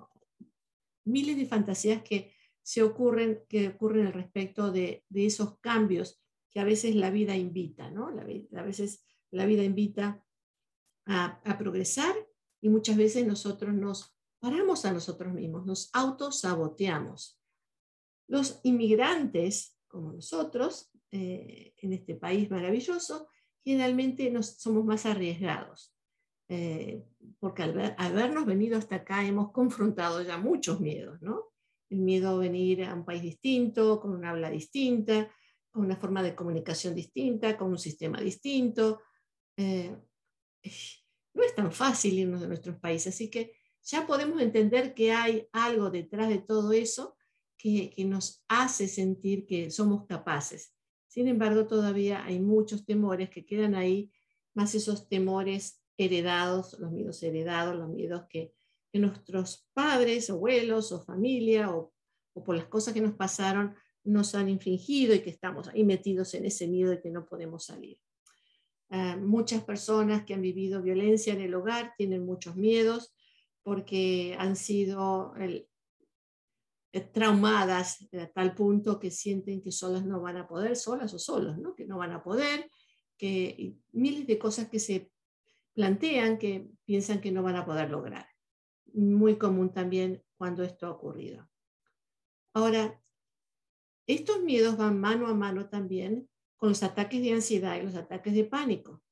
miles 1.05 1.37
de 1.37 1.45
fantasías 1.45 2.03
que 2.03 2.35
se 2.67 2.83
ocurren, 2.83 3.45
que 3.47 3.69
ocurren 3.69 4.07
al 4.07 4.11
respecto 4.11 4.73
de, 4.73 5.05
esos 5.13 5.57
cambios 5.59 6.21
que 6.51 6.59
a 6.59 6.65
veces 6.65 6.95
la 6.95 7.11
vida 7.11 7.33
invita, 7.33 7.89
¿no? 7.89 8.09
a 8.09 8.63
veces 8.63 9.05
la 9.31 9.45
vida 9.45 9.63
invita 9.63 10.21
a, 11.05 11.39
a 11.45 11.57
progresar 11.57 12.13
y 12.59 12.67
muchas 12.67 12.97
veces 12.97 13.25
nosotros 13.25 13.73
nos 13.73 14.13
paramos 14.39 14.83
a 14.83 14.91
nosotros 14.91 15.33
mismos, 15.33 15.65
nos 15.65 15.89
autosaboteamos. 15.93 17.39
Los 18.27 18.59
inmigrantes, 18.63 19.79
como 19.87 20.11
nosotros, 20.11 20.91
eh, 21.09 21.73
en 21.77 21.93
este 21.93 22.15
país 22.15 22.51
maravilloso, 22.51 23.29
generalmente 23.63 24.29
nos, 24.29 24.57
somos 24.57 24.83
más 24.83 25.05
arriesgados, 25.05 25.95
eh, 26.49 27.05
porque 27.39 27.63
al, 27.63 27.95
habernos 27.97 28.45
venido 28.45 28.77
hasta 28.77 28.97
acá 28.97 29.25
hemos 29.25 29.51
confrontado 29.53 30.21
ya 30.21 30.37
muchos 30.37 30.81
miedos, 30.81 31.21
¿no? 31.21 31.45
El 31.89 31.99
miedo 31.99 32.29
a 32.29 32.37
venir 32.37 32.83
a 32.83 32.93
un 32.93 33.05
país 33.05 33.21
distinto, 33.21 33.99
con 33.99 34.11
una 34.11 34.31
habla 34.31 34.49
distinta, 34.49 35.31
con 35.71 35.85
una 35.85 35.95
forma 35.95 36.23
de 36.23 36.35
comunicación 36.35 36.95
distinta, 36.95 37.57
con 37.57 37.69
un 37.69 37.79
sistema 37.79 38.19
distinto. 38.19 39.01
Eh, 39.55 39.95
no 41.33 41.43
es 41.43 41.55
tan 41.55 41.71
fácil 41.71 42.19
irnos 42.19 42.41
de 42.41 42.47
nuestros 42.47 42.77
países, 42.77 43.13
así 43.13 43.29
que 43.29 43.53
ya 43.83 44.05
podemos 44.05 44.41
entender 44.41 44.93
que 44.93 45.13
hay 45.13 45.47
algo 45.53 45.89
detrás 45.89 46.29
de 46.29 46.39
todo 46.39 46.73
eso 46.73 47.15
que, 47.57 47.93
nos 48.05 48.43
hace 48.47 48.87
sentir 48.87 49.45
que 49.45 49.71
somos 49.71 50.05
capaces. 50.07 50.73
Sin 51.07 51.27
embargo, 51.27 51.67
todavía 51.67 52.23
hay 52.25 52.39
muchos 52.39 52.85
temores 52.85 53.29
que 53.29 53.45
quedan 53.45 53.75
ahí, 53.75 54.11
más 54.53 54.75
esos 54.75 55.07
temores 55.07 55.81
heredados, 55.97 56.77
los 56.79 56.91
miedos 56.91 57.23
heredados, 57.23 57.75
los 57.75 57.89
miedos 57.89 58.25
que, 58.29 58.53
nuestros 58.93 59.67
padres, 59.73 60.29
abuelos 60.29 60.91
o 60.91 61.03
familia 61.03 61.71
o, 61.71 61.93
por 62.45 62.55
las 62.55 62.65
cosas 62.65 62.93
que 62.93 63.01
nos 63.01 63.15
pasaron 63.15 63.75
nos 64.03 64.35
han 64.35 64.47
infligido 64.47 65.13
y 65.13 65.21
que 65.21 65.29
estamos 65.29 65.67
ahí 65.67 65.83
metidos 65.83 66.33
en 66.33 66.45
ese 66.45 66.67
miedo 66.67 66.91
de 66.91 67.01
que 67.01 67.09
no 67.09 67.25
podemos 67.25 67.65
salir. 67.65 67.99
Ah, 68.89 69.17
muchas 69.17 69.63
personas 69.63 70.23
que 70.23 70.33
han 70.33 70.41
vivido 70.41 70.81
violencia 70.81 71.33
en 71.33 71.41
el 71.41 71.53
hogar 71.53 71.93
tienen 71.97 72.25
muchos 72.25 72.55
miedos 72.55 73.13
porque 73.63 74.35
han 74.39 74.55
sido 74.55 75.33
eh, 75.37 75.67
traumadas 77.11 78.07
a 78.13 78.27
tal 78.27 78.55
punto 78.55 78.97
que 78.97 79.11
sienten 79.11 79.61
que 79.61 79.71
solas 79.71 80.05
no 80.05 80.21
van 80.21 80.37
a 80.37 80.47
poder, 80.47 80.77
solas 80.77 81.13
o 81.13 81.19
solos, 81.19 81.57
¿no? 81.57 81.75
que 81.75 81.85
no 81.85 81.97
van 81.97 82.13
a 82.13 82.23
poder, 82.23 82.69
que 83.17 83.75
miles 83.91 84.25
de 84.25 84.39
cosas 84.39 84.69
que 84.69 84.79
se 84.79 85.11
plantean 85.73 86.37
que 86.37 86.69
piensan 86.85 87.19
que 87.19 87.31
no 87.31 87.43
van 87.43 87.55
a 87.55 87.65
poder 87.65 87.89
lograr. 87.89 88.27
Muy 88.97 89.37
común 89.37 89.71
también 89.71 90.23
cuando 90.37 90.63
esto 90.63 90.87
ha 90.87 90.91
ocurrido. 90.91 91.47
Ahora, 92.53 92.99
estos 94.07 94.41
miedos 94.41 94.77
van 94.77 94.99
mano 94.99 95.27
a 95.27 95.33
mano 95.33 95.69
también 95.69 96.27
con 96.55 96.69
los 96.69 96.81
ataques 96.81 97.21
de 97.21 97.33
ansiedad 97.33 97.77
y 97.77 97.83
los 97.83 97.95
ataques 97.95 98.33
de 98.33 98.45
pánico. 98.45 99.03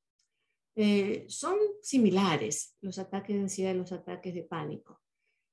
Eh, 0.74 1.24
son 1.28 1.56
similares 1.80 2.76
los 2.80 2.98
ataques 2.98 3.36
de 3.36 3.42
ansiedad 3.42 3.74
y 3.74 3.78
los 3.78 3.92
ataques 3.92 4.34
de 4.34 4.42
pánico. 4.42 5.00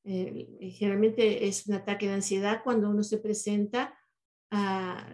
Eh, 0.03 0.71
generalmente 0.73 1.47
es 1.47 1.67
un 1.67 1.75
ataque 1.75 2.07
de 2.07 2.15
ansiedad 2.15 2.61
cuando 2.63 2.89
uno 2.89 3.03
se 3.03 3.19
presenta, 3.19 3.97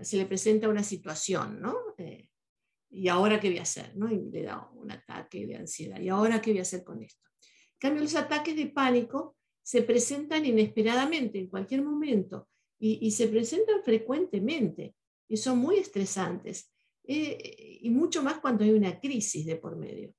se 0.02 0.18
le 0.18 0.26
presenta 0.26 0.68
una 0.68 0.84
situación, 0.84 1.62
¿no? 1.62 1.76
Eh, 1.98 2.28
¿Y 2.90 3.08
ahora 3.08 3.40
qué 3.40 3.50
voy 3.50 3.60
a 3.60 3.64
hacer? 3.64 3.96
¿no? 3.96 4.12
Y 4.12 4.20
le 4.32 4.44
da 4.44 4.70
un 4.74 4.92
ataque 4.92 5.46
de 5.46 5.58
ansiedad. 5.58 6.00
¿Y 6.00 6.10
ahora 6.10 6.42
qué 6.42 6.52
voy 6.52 6.60
a 6.60 6.64
hacer 6.64 6.84
con 6.84 7.02
esto? 7.04 7.29
En 7.82 7.90
cambio, 7.90 8.04
los 8.04 8.16
ataques 8.16 8.56
de 8.56 8.68
pánico 8.68 9.36
se 9.62 9.82
presentan 9.84 10.46
inesperadamente, 10.46 11.40
en 11.40 11.48
cualquier 11.48 11.82
momento, 11.82 12.50
y, 12.78 13.06
y 13.06 13.12
se 13.12 13.28
presentan 13.28 13.84
frecuentemente 13.84 14.96
y 15.28 15.38
son 15.38 15.60
muy 15.60 15.78
estresantes. 15.78 16.72
Eh, 17.12 17.80
y 17.82 17.90
mucho 17.90 18.22
más 18.22 18.40
cuando 18.40 18.64
hay 18.64 18.70
una 18.70 19.00
crisis 19.00 19.44
de 19.44 19.56
por 19.56 19.76
medio. 19.76 20.14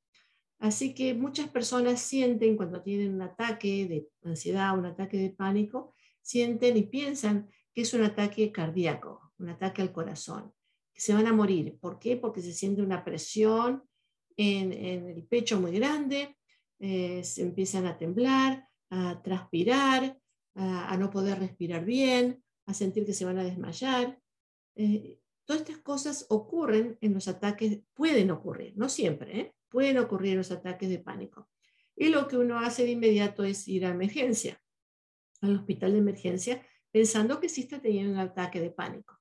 Así 0.59 0.93
que 0.93 1.15
muchas 1.15 1.49
personas 1.49 2.01
sienten 2.01 2.57
cuando 2.57 2.83
tienen 2.83 3.15
un 3.15 3.23
ataque 3.23 3.87
de 3.87 4.09
ansiedad, 4.29 4.77
un 4.77 4.87
ataque 4.87 5.17
de 5.17 5.31
pánico, 5.31 5.95
sienten 6.21 6.77
y 6.77 6.83
piensan 6.83 7.49
que 7.73 7.83
es 7.83 7.95
un 7.95 8.03
ataque 8.03 8.51
cardíaco, 8.51 9.33
un 9.39 9.51
ataque 9.51 9.83
al 9.83 9.93
corazón, 9.93 10.53
que 10.93 11.01
se 11.01 11.15
van 11.15 11.29
a 11.29 11.33
morir. 11.33 11.79
¿Por 11.81 12.01
qué? 12.01 12.17
Porque 12.17 12.43
se 12.43 12.53
siente 12.53 12.83
una 12.83 13.05
presión 13.05 13.85
en, 14.37 14.73
el 14.73 15.23
pecho 15.29 15.61
muy 15.61 15.71
grande, 15.71 16.37
eh, 16.81 17.23
se 17.25 17.43
empiezan 17.43 17.87
a 17.87 17.99
temblar, 17.99 18.67
a 18.89 19.23
transpirar, 19.23 20.19
a, 20.55 20.97
no 20.97 21.11
poder 21.11 21.39
respirar 21.39 21.85
bien, 21.85 22.43
a 22.67 22.75
sentir 22.75 23.05
que 23.05 23.13
se 23.13 23.27
van 23.27 23.39
a 23.39 23.45
desmayar. 23.45 24.19
Eh, 24.77 25.19
todas 25.45 25.61
estas 25.61 25.79
cosas 25.79 26.27
ocurren 26.31 26.97
en 27.03 27.13
los 27.13 27.29
ataques, 27.29 27.81
pueden 27.93 28.31
ocurrir, 28.31 28.73
no 28.77 28.89
siempre, 28.89 29.41
¿eh? 29.41 29.55
pueden 29.69 29.99
ocurrir 29.99 30.37
los 30.37 30.51
ataques 30.51 30.89
de 30.89 30.99
pánico. 30.99 31.51
Y 31.95 32.09
lo 32.09 32.27
que 32.27 32.39
uno 32.39 32.59
hace 32.59 32.85
de 32.85 32.93
inmediato 32.93 33.45
es 33.45 33.69
ir 33.69 33.85
a 33.85 33.91
emergencia, 33.91 34.59
al 35.43 35.57
hospital 35.57 35.93
de 35.93 35.99
emergencia, 35.99 36.67
pensando 36.91 37.41
que 37.41 37.51
sí 37.51 37.63
está 37.63 37.79
teniendo 37.79 38.15
un 38.15 38.21
ataque 38.21 38.59
de 38.59 38.71
pánico. 38.71 39.19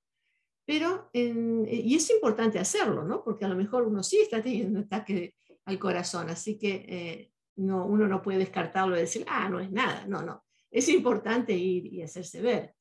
Pero, 0.65 1.09
y 1.13 1.95
es 1.95 2.09
importante 2.11 2.59
hacerlo, 2.59 3.03
¿no? 3.03 3.23
Porque 3.23 3.43
a 3.43 3.47
lo 3.47 3.55
mejor 3.55 3.87
uno 3.87 4.03
sí 4.03 4.19
está 4.21 4.41
teniendo 4.41 4.79
un 4.79 4.85
ataque 4.85 5.35
al 5.65 5.79
corazón, 5.79 6.29
así 6.29 6.57
que 6.57 6.85
eh, 6.87 7.31
no, 7.59 7.85
uno 7.85 8.07
no 8.07 8.21
puede 8.21 8.39
descartarlo 8.39 8.95
y 8.97 9.01
decir, 9.01 9.25
ah, 9.27 9.49
no 9.49 9.59
es 9.59 9.71
nada, 9.71 10.05
no, 10.07 10.21
no. 10.23 10.43
Es 10.71 10.89
importante 10.89 11.53
ir 11.53 11.85
y 11.93 12.01
hacerse 12.01 12.41
ver. 12.41 12.75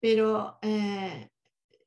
Pero 0.00 0.58
eh, 0.62 1.28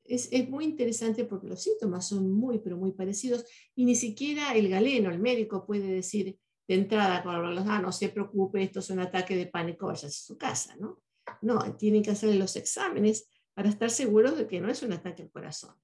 es, 0.04 0.28
es, 0.32 0.48
muy 0.48 0.64
interesante 0.64 1.24
porque 1.24 1.48
los 1.48 1.62
síntomas 1.62 2.08
son 2.08 2.30
muy, 2.32 2.58
pero 2.58 2.76
muy 2.76 2.92
parecidos 2.92 3.44
y 3.74 3.84
ni 3.84 3.94
siquiera 3.94 4.54
el 4.54 4.68
galeno, 4.68 5.10
el 5.10 5.18
médico, 5.18 5.66
puede 5.66 5.86
decir 5.86 6.38
de 6.68 6.74
entrada, 6.74 7.22
ah, 7.24 7.80
no 7.80 7.92
se 7.92 8.08
preocupe, 8.08 8.62
esto 8.62 8.80
es 8.80 8.90
un 8.90 9.00
ataque 9.00 9.36
de 9.36 9.46
pánico, 9.46 9.86
vaya 9.86 10.08
a 10.08 10.10
su 10.10 10.36
casa, 10.36 10.76
¿no? 10.76 11.02
No, 11.42 11.76
tienen 11.76 12.02
que 12.02 12.10
hacerle 12.10 12.36
los 12.36 12.56
exámenes 12.56 13.28
para 13.54 13.68
estar 13.68 13.90
seguros 13.90 14.36
de 14.36 14.46
que 14.46 14.60
no 14.60 14.70
es 14.70 14.82
un 14.82 14.92
ataque 14.92 15.22
al 15.22 15.30
corazón. 15.30 15.74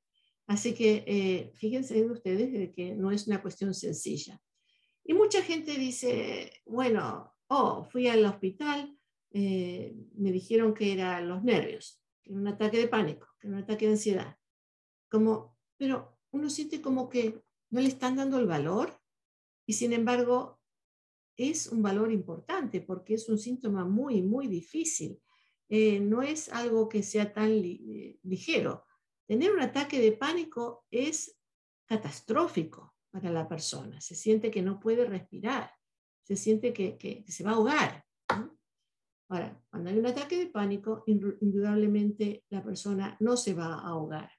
Así 0.47 0.75
que 0.75 1.05
eh, 1.07 1.53
fíjense 1.55 2.05
ustedes 2.05 2.53
de 2.53 2.73
que 2.73 2.95
no 2.95 3.11
es 3.11 3.27
una 3.27 3.41
cuestión 3.41 3.75
sencilla. 3.75 4.41
Y 5.05 5.15
mucha 5.15 5.43
gente 5.43 5.77
dice, 5.79 6.63
bueno, 6.65 7.35
oh, 7.49 7.85
fui 7.85 8.07
al 8.09 8.25
hospital, 8.25 8.97
eh, 9.31 9.95
me 10.15 10.31
dijeron 10.31 10.75
que 10.75 10.93
eran 10.93 11.29
los 11.29 11.43
nervios, 11.43 12.01
que 12.23 12.31
era 12.31 12.41
un 12.41 12.49
ataque 12.49 12.79
de 12.79 12.89
pánico, 12.89 13.29
que 13.41 13.49
era 13.49 13.57
un 13.57 13.63
ataque 13.63 13.87
de 13.87 13.93
ansiedad. 13.93 14.39
Como, 15.11 15.57
pero 15.77 16.19
uno 16.31 16.49
siente 16.49 16.81
como 16.81 17.09
que 17.09 17.43
no 17.71 17.81
le 17.81 17.89
están 17.89 18.17
dando 18.17 18.39
el 18.39 18.47
valor 18.47 19.01
y 19.67 19.75
sin 19.75 19.93
embargo 19.93 20.61
es 21.37 21.67
un 21.67 21.83
valor 21.83 22.13
importante 22.13 22.81
porque 22.81 23.15
es 23.15 23.29
un 23.29 23.39
síntoma 23.39 23.85
muy, 23.85 24.23
muy 24.23 24.47
difícil. 24.47 25.21
Eh, 25.69 26.01
no 26.01 26.23
es 26.23 26.49
algo 26.51 26.89
que 26.89 27.03
sea 27.03 27.33
tan 27.33 27.51
eh, 27.51 28.19
ligero. 28.23 28.85
Tener 29.27 29.53
un 29.53 29.61
ataque 29.61 30.01
de 30.01 30.13
pánico 30.13 30.85
es 30.91 31.39
catastrófico 31.87 32.92
para 33.13 33.31
la 33.31 33.47
persona. 33.47 34.01
Se 34.01 34.17
siente 34.17 34.51
que 34.51 34.63
no 34.63 34.81
puede 34.81 35.05
respirar, 35.05 35.71
se 36.23 36.35
siente 36.35 36.73
que, 36.73 37.25
se 37.29 37.45
va 37.45 37.51
a 37.51 37.55
ahogar. 37.55 38.05
Ahora, 39.29 39.63
cuando 39.71 39.91
hay 39.91 39.99
un 39.99 40.07
ataque 40.07 40.37
de 40.37 40.47
pánico, 40.47 41.05
indudablemente 41.07 42.45
la 42.49 42.63
persona 42.65 43.17
no 43.21 43.37
se 43.37 43.55
va 43.55 43.75
a 43.75 43.89
ahogar. 43.89 44.31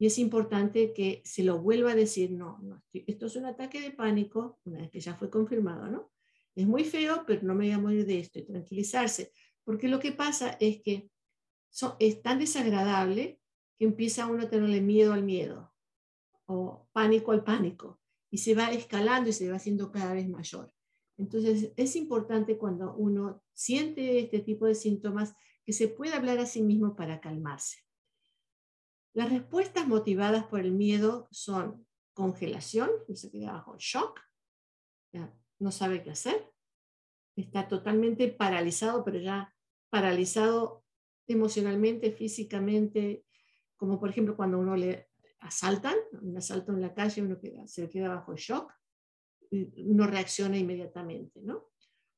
Y 0.00 0.06
es 0.06 0.18
importante 0.18 0.92
que 0.92 1.22
se 1.24 1.42
lo 1.42 1.58
vuelva 1.58 1.92
a 1.92 1.96
decir, 1.96 2.30
no, 2.30 2.58
no, 2.58 2.82
esto 2.92 3.26
es 3.26 3.36
un 3.36 3.46
ataque 3.46 3.80
de 3.80 3.90
pánico, 3.90 4.60
una 4.64 4.80
vez 4.80 4.90
que 4.90 5.00
ya 5.00 5.14
fue 5.14 5.28
confirmado, 5.30 5.88
¿no? 5.88 6.12
Es 6.54 6.66
muy 6.66 6.84
feo, 6.84 7.24
pero 7.26 7.42
no 7.42 7.54
me 7.54 7.66
voy 7.66 7.72
a 7.72 7.78
morir 7.78 8.06
de 8.06 8.20
esto 8.20 8.38
y 8.38 8.44
tranquilizarse, 8.44 9.32
porque 9.64 9.88
lo 9.88 9.98
que 9.98 10.12
pasa 10.12 10.56
es 10.60 10.82
que 10.82 11.10
es 11.98 12.22
tan 12.22 12.38
desagradable 12.38 13.40
que 13.76 13.84
empieza 13.84 14.26
uno 14.26 14.44
a 14.44 14.50
tenerle 14.50 14.80
miedo 14.80 15.12
al 15.12 15.24
miedo 15.24 15.72
o 16.46 16.88
pánico 16.92 17.32
al 17.32 17.44
pánico 17.44 18.00
y 18.30 18.38
se 18.38 18.54
va 18.54 18.70
escalando 18.72 19.30
y 19.30 19.32
se 19.32 19.50
va 19.50 19.56
haciendo 19.56 19.90
cada 19.90 20.14
vez 20.14 20.28
mayor. 20.28 20.72
Entonces, 21.16 21.72
es 21.76 21.96
importante 21.96 22.58
cuando 22.58 22.94
uno 22.94 23.42
siente 23.52 24.20
este 24.20 24.40
tipo 24.40 24.66
de 24.66 24.74
síntomas 24.74 25.34
que 25.64 25.72
se 25.72 25.88
pueda 25.88 26.16
hablar 26.16 26.38
a 26.38 26.46
sí 26.46 26.62
mismo 26.62 26.94
para 26.94 27.20
calmarse. 27.20 27.78
Las 29.14 29.30
respuestas 29.30 29.88
motivadas 29.88 30.44
por 30.44 30.60
el 30.60 30.72
miedo 30.72 31.28
son 31.30 31.86
congelación, 32.12 32.90
se 33.14 33.30
queda 33.30 33.52
bajo 33.52 33.76
shock, 33.78 34.20
no 35.60 35.72
sabe 35.72 36.02
qué 36.02 36.10
hacer, 36.10 36.52
está 37.34 37.66
totalmente 37.66 38.28
paralizado, 38.28 39.04
pero 39.04 39.18
ya 39.18 39.54
paralizado 39.90 40.84
emocionalmente, 41.26 42.12
físicamente, 42.12 43.24
como 43.76 43.98
por 43.98 44.10
ejemplo 44.10 44.36
cuando 44.36 44.58
uno 44.58 44.76
le 44.76 45.07
asaltan, 45.40 45.94
un 46.20 46.36
asalto 46.36 46.72
en 46.72 46.80
la 46.80 46.94
calle, 46.94 47.22
uno 47.22 47.38
se 47.66 47.88
queda 47.88 48.08
bajo 48.08 48.36
shock, 48.36 48.72
no 49.50 50.06
reacciona 50.06 50.58
inmediatamente, 50.58 51.40
¿no? 51.42 51.68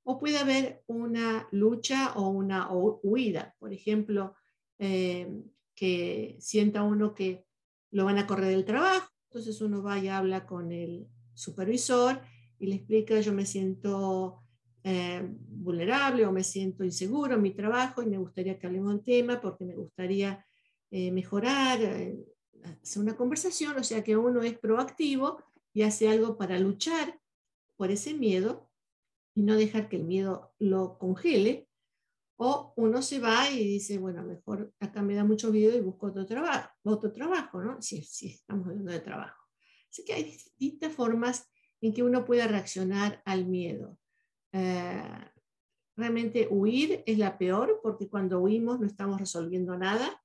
O 0.04 0.18
puede 0.18 0.38
haber 0.38 0.82
una 0.86 1.46
lucha 1.52 2.14
o 2.14 2.28
una 2.30 2.70
huida, 2.72 3.54
por 3.58 3.72
ejemplo, 3.72 4.34
eh, 4.78 5.30
que 5.74 6.36
sienta 6.40 6.82
uno 6.82 7.14
que 7.14 7.46
lo 7.90 8.04
van 8.04 8.18
a 8.18 8.26
correr 8.26 8.50
del 8.50 8.64
trabajo, 8.64 9.10
entonces 9.28 9.60
uno 9.60 9.82
va 9.82 9.98
y 9.98 10.08
habla 10.08 10.46
con 10.46 10.72
el 10.72 11.06
supervisor 11.34 12.20
y 12.58 12.66
le 12.66 12.76
explica, 12.76 13.20
yo 13.20 13.32
me 13.32 13.46
siento 13.46 14.42
eh, 14.82 15.22
vulnerable 15.22 16.26
o 16.26 16.32
me 16.32 16.42
siento 16.42 16.84
inseguro 16.84 17.34
en 17.34 17.42
mi 17.42 17.50
trabajo 17.50 18.02
y 18.02 18.06
me 18.06 18.18
gustaría 18.18 18.58
que 18.58 18.66
hablemos 18.66 18.92
del 18.94 19.04
tema 19.04 19.40
porque 19.40 19.64
me 19.64 19.74
gustaría 19.74 20.44
eh, 20.90 21.10
mejorar, 21.12 21.78
hacer 22.82 23.02
una 23.02 23.16
conversación, 23.16 23.76
o 23.76 23.84
sea 23.84 24.02
que 24.04 24.16
uno 24.16 24.42
es 24.42 24.58
proactivo 24.58 25.42
y 25.72 25.82
hace 25.82 26.08
algo 26.08 26.36
para 26.36 26.58
luchar 26.58 27.20
por 27.76 27.90
ese 27.90 28.14
miedo 28.14 28.70
y 29.34 29.42
no 29.42 29.56
dejar 29.56 29.88
que 29.88 29.96
el 29.96 30.04
miedo 30.04 30.54
lo 30.58 30.98
congele, 30.98 31.68
o 32.42 32.72
uno 32.76 33.02
se 33.02 33.20
va 33.20 33.50
y 33.50 33.58
dice, 33.64 33.98
bueno, 33.98 34.22
mejor 34.22 34.72
acá 34.80 35.02
me 35.02 35.14
da 35.14 35.24
mucho 35.24 35.52
miedo 35.52 35.76
y 35.76 35.80
busco 35.80 36.06
otro 36.06 36.24
trabajo, 36.24 36.70
otro 36.84 37.12
trabajo, 37.12 37.62
¿no? 37.62 37.82
Si, 37.82 38.02
si 38.02 38.28
estamos 38.28 38.66
hablando 38.66 38.92
de 38.92 39.00
trabajo. 39.00 39.46
Así 39.90 40.04
que 40.04 40.14
hay 40.14 40.24
distintas 40.24 40.92
formas 40.92 41.50
en 41.82 41.92
que 41.92 42.02
uno 42.02 42.24
pueda 42.24 42.46
reaccionar 42.46 43.20
al 43.26 43.46
miedo. 43.46 43.98
Eh, 44.52 45.02
realmente 45.96 46.48
huir 46.50 47.02
es 47.06 47.18
la 47.18 47.36
peor 47.36 47.80
porque 47.82 48.08
cuando 48.08 48.40
huimos 48.40 48.80
no 48.80 48.86
estamos 48.86 49.20
resolviendo 49.20 49.76
nada 49.76 50.19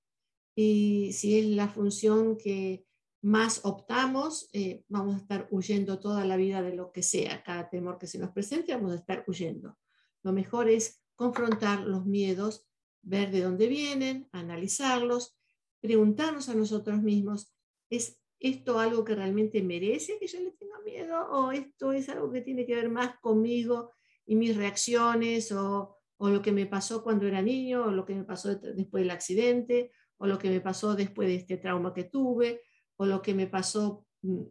y 0.56 1.12
si 1.12 1.38
es 1.38 1.46
la 1.48 1.68
función 1.68 2.38
que 2.38 2.86
más 3.22 3.66
optamos, 3.66 4.50
eh, 4.54 4.84
vamos 4.88 5.16
a 5.16 5.18
estar 5.18 5.48
huyendo 5.52 6.00
toda 6.00 6.26
la 6.26 6.38
vida 6.38 6.62
de 6.62 6.76
lo 6.76 6.92
que 6.92 7.04
sea, 7.04 7.44
cada 7.44 7.70
temor 7.70 7.98
que 7.98 8.08
se 8.08 8.20
nos 8.20 8.32
presente, 8.32 8.74
vamos 8.74 8.94
a 8.94 8.96
estar 8.96 9.26
huyendo. 9.28 9.78
Lo 10.24 10.32
mejor 10.32 10.70
es 10.70 11.02
confrontar 11.16 11.82
los 11.82 12.06
miedos, 12.06 12.68
ver 13.02 13.32
de 13.32 13.42
dónde 13.42 13.68
vienen, 13.68 14.30
analizarlos, 14.32 15.38
preguntarnos 15.82 16.50
a 16.50 16.56
nosotros 16.56 17.02
mismos, 17.02 17.54
¿es 17.90 18.20
esto 18.40 18.80
algo 18.80 19.04
que 19.04 19.16
realmente 19.16 19.62
merece 19.64 20.18
que 20.20 20.28
yo 20.28 20.40
le 20.40 20.52
tenga 20.52 20.80
miedo 20.82 21.28
o 21.32 21.52
esto 21.52 21.94
es 21.94 22.10
algo 22.10 22.32
que 22.32 22.42
tiene 22.42 22.66
que 22.66 22.76
ver 22.76 22.90
más 22.90 23.20
conmigo 23.20 23.92
y 24.26 24.36
mis 24.36 24.56
reacciones 24.56 25.52
o, 25.52 25.98
o 26.18 26.30
lo 26.30 26.42
que 26.42 26.52
me 26.52 26.66
pasó 26.66 27.04
cuando 27.04 27.28
era 27.28 27.42
niño 27.42 27.86
o 27.86 27.92
lo 27.92 28.06
que 28.06 28.16
me 28.16 28.24
pasó 28.24 28.54
después 28.56 29.04
del 29.04 29.12
accidente 29.12 29.92
o 30.18 30.28
lo 30.28 30.38
que 30.38 30.50
me 30.50 30.62
pasó 30.62 30.96
después 30.96 31.28
de 31.28 31.36
este 31.36 31.58
trauma 31.58 31.94
que 31.94 32.06
tuve 32.06 32.62
o 32.98 33.06
lo 33.06 33.22
que 33.22 33.34
me 33.34 33.48
pasó, 33.48 34.06
mm, 34.22 34.44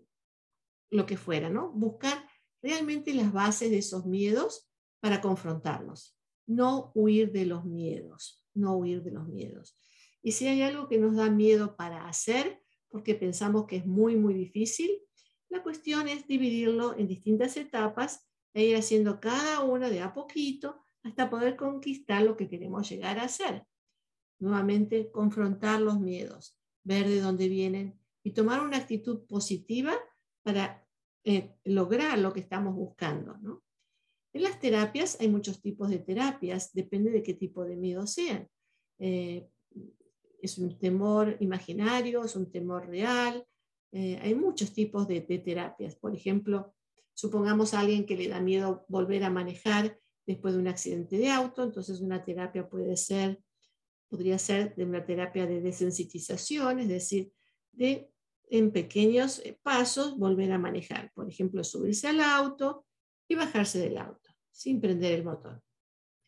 lo 0.91 1.07
que 1.07 1.17
fuera, 1.17 1.49
¿no? 1.51 1.71
Buscar 1.73 2.27
realmente 2.63 3.15
las 3.15 3.33
bases 3.33 3.71
de 3.71 3.79
esos 3.79 4.07
miedos 4.07 4.71
para 5.01 5.21
confrontarlos, 5.21 6.19
no 6.47 6.93
huir 6.95 7.33
de 7.33 7.47
los 7.47 7.65
miedos, 7.65 8.45
no 8.55 8.77
huir 8.77 9.03
de 9.03 9.11
los 9.11 9.29
miedos. 9.29 9.79
Y 10.23 10.33
si 10.33 10.47
hay 10.47 10.63
algo 10.63 10.89
que 10.89 10.99
nos 10.99 11.17
da 11.17 11.29
miedo 11.29 11.77
para 11.77 12.07
hacer, 12.07 12.63
porque 12.89 13.15
pensamos 13.15 13.67
que 13.67 13.77
es 13.77 13.87
muy, 13.87 14.17
muy 14.17 14.35
difícil, 14.35 15.01
la 15.51 15.63
cuestión 15.63 16.09
es 16.09 16.27
dividirlo 16.27 16.97
en 16.97 17.07
distintas 17.07 17.57
etapas 17.57 18.27
e 18.55 18.65
ir 18.65 18.77
haciendo 18.77 19.21
cada 19.21 19.61
una 19.61 19.91
de 19.91 20.01
a 20.01 20.15
poquito 20.15 20.81
hasta 21.03 21.29
poder 21.29 21.57
conquistar 21.57 22.23
lo 22.23 22.37
que 22.37 22.49
queremos 22.49 22.89
llegar 22.89 23.19
a 23.19 23.25
hacer. 23.25 23.67
Nuevamente, 24.45 25.11
confrontar 25.11 25.81
los 25.81 25.99
miedos, 26.01 26.59
ver 26.83 27.09
de 27.09 27.21
dónde 27.21 27.49
vienen 27.49 27.99
y 28.23 28.33
tomar 28.33 28.61
una 28.61 28.77
actitud 28.77 29.27
positiva 29.27 29.95
para 30.43 30.87
eh, 31.25 31.57
lograr 31.65 32.19
lo 32.19 32.33
que 32.33 32.41
estamos 32.41 32.75
buscando. 32.75 33.39
En 34.33 34.43
las 34.43 34.61
terapias 34.61 35.19
hay 35.21 35.29
muchos 35.29 35.61
tipos 35.63 35.89
de 35.89 35.99
terapias, 35.99 36.73
depende 36.73 37.11
de 37.11 37.23
qué 37.23 37.35
tipo 37.35 37.65
de 37.65 37.77
miedo 37.77 38.07
sean. 38.07 38.49
Eh, 38.99 39.49
es 40.43 40.59
un 40.59 40.79
temor 40.79 41.37
imaginario, 41.41 42.25
es 42.25 42.37
un 42.37 42.51
temor 42.51 42.87
real. 42.87 43.47
Eh, 43.93 44.19
hay 44.21 44.35
muchos 44.35 44.73
tipos 44.73 45.09
de, 45.09 45.21
terapias. 45.23 45.97
Por 45.97 46.15
ejemplo, 46.15 46.75
Supongamos 47.15 47.75
a 47.75 47.81
alguien 47.81 48.07
que 48.07 48.17
le 48.17 48.29
da 48.29 48.41
miedo 48.41 48.85
volver 48.89 49.23
a 49.23 49.31
manejar 49.31 49.99
después 50.27 50.55
de 50.55 50.61
un 50.61 50.69
accidente 50.69 51.17
de 51.17 51.31
auto, 51.31 51.63
entonces 51.63 52.01
una 52.01 52.25
terapia 52.25 52.69
puede 52.69 52.97
ser, 52.97 53.41
podría 54.15 54.39
ser 54.39 54.77
de 54.77 54.85
una 54.85 55.05
terapia 55.05 55.45
de 55.45 55.61
desensitización, 55.61 56.79
es 56.79 56.87
decir, 56.87 57.33
de 57.73 58.09
en 58.49 58.71
pequeños 58.71 59.41
eh, 59.41 59.59
pasos 59.61 60.17
volver 60.17 60.53
a 60.53 60.59
manejar. 60.59 61.11
Por 61.15 61.29
ejemplo, 61.29 61.65
subirse 61.65 62.07
al 62.07 62.21
auto 62.21 62.87
y 63.27 63.35
bajarse 63.35 63.81
del 63.81 63.99
auto 63.99 64.31
sin 64.53 64.81
prender 64.81 65.11
el 65.19 65.25
motor. 65.25 65.61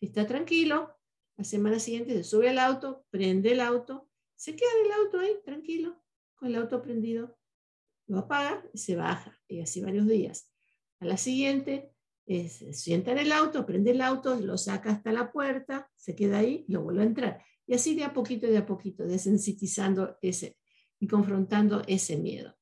Si 0.01 0.07
está 0.07 0.27
tranquilo, 0.27 0.99
la 1.37 1.45
semana 1.45 1.79
siguiente 1.79 2.13
se 2.15 2.25
sube 2.25 2.49
al 2.49 2.59
auto, 2.59 3.07
prende 3.11 3.53
el 3.53 3.61
auto, 3.61 4.09
se 4.35 4.57
queda 4.57 4.69
en 4.81 4.87
el 4.87 4.93
auto 4.93 5.21
ahí, 5.21 5.37
tranquilo, 5.45 6.03
con 6.35 6.49
el 6.49 6.57
auto 6.57 6.83
prendido, 6.83 7.39
lo 8.09 8.19
apaga 8.19 8.69
y 8.75 8.79
se 8.79 8.97
baja, 8.97 9.39
y 9.47 9.61
así 9.61 9.81
varios 9.81 10.09
días. 10.09 10.53
A 10.99 11.05
la 11.07 11.17
siguiente, 11.17 11.93
se 12.27 12.73
sienta 12.73 13.13
en 13.13 13.19
el 13.19 13.31
auto, 13.31 13.65
prende 13.65 13.93
el 13.93 14.01
auto, 14.01 14.35
lo 14.41 14.59
saca 14.59 14.91
hasta 14.91 15.13
la 15.13 15.31
puerta, 15.31 15.89
se 15.95 16.17
queda 16.17 16.39
ahí, 16.39 16.65
lo 16.67 16.83
vuelve 16.83 17.03
a 17.03 17.07
entrar. 17.07 17.45
Y 17.67 17.75
así 17.75 17.95
de 17.95 18.05
a 18.05 18.13
poquito, 18.13 18.47
de 18.47 18.59
a 18.59 18.67
poquito, 18.67 19.05
desensitizando 19.05 20.17
ese 20.23 20.57
y 20.99 21.07
confrontando 21.07 21.83
ese 21.87 22.17
miedo. 22.17 22.57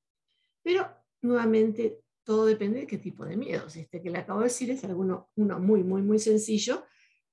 Pero 0.63 0.89
nuevamente, 1.23 2.01
todo 2.25 2.47
depende 2.47 2.81
de 2.81 2.87
qué 2.87 2.99
tipo 2.99 3.25
de 3.25 3.37
miedos. 3.37 3.77
Este 3.77 4.03
que 4.03 4.11
le 4.11 4.19
acabo 4.19 4.41
de 4.41 4.47
decir 4.47 4.71
es 4.71 4.83
alguno, 4.85 5.31
uno 5.37 5.61
muy, 5.61 5.83
muy, 5.83 6.03
muy 6.03 6.19
sencillo 6.19 6.85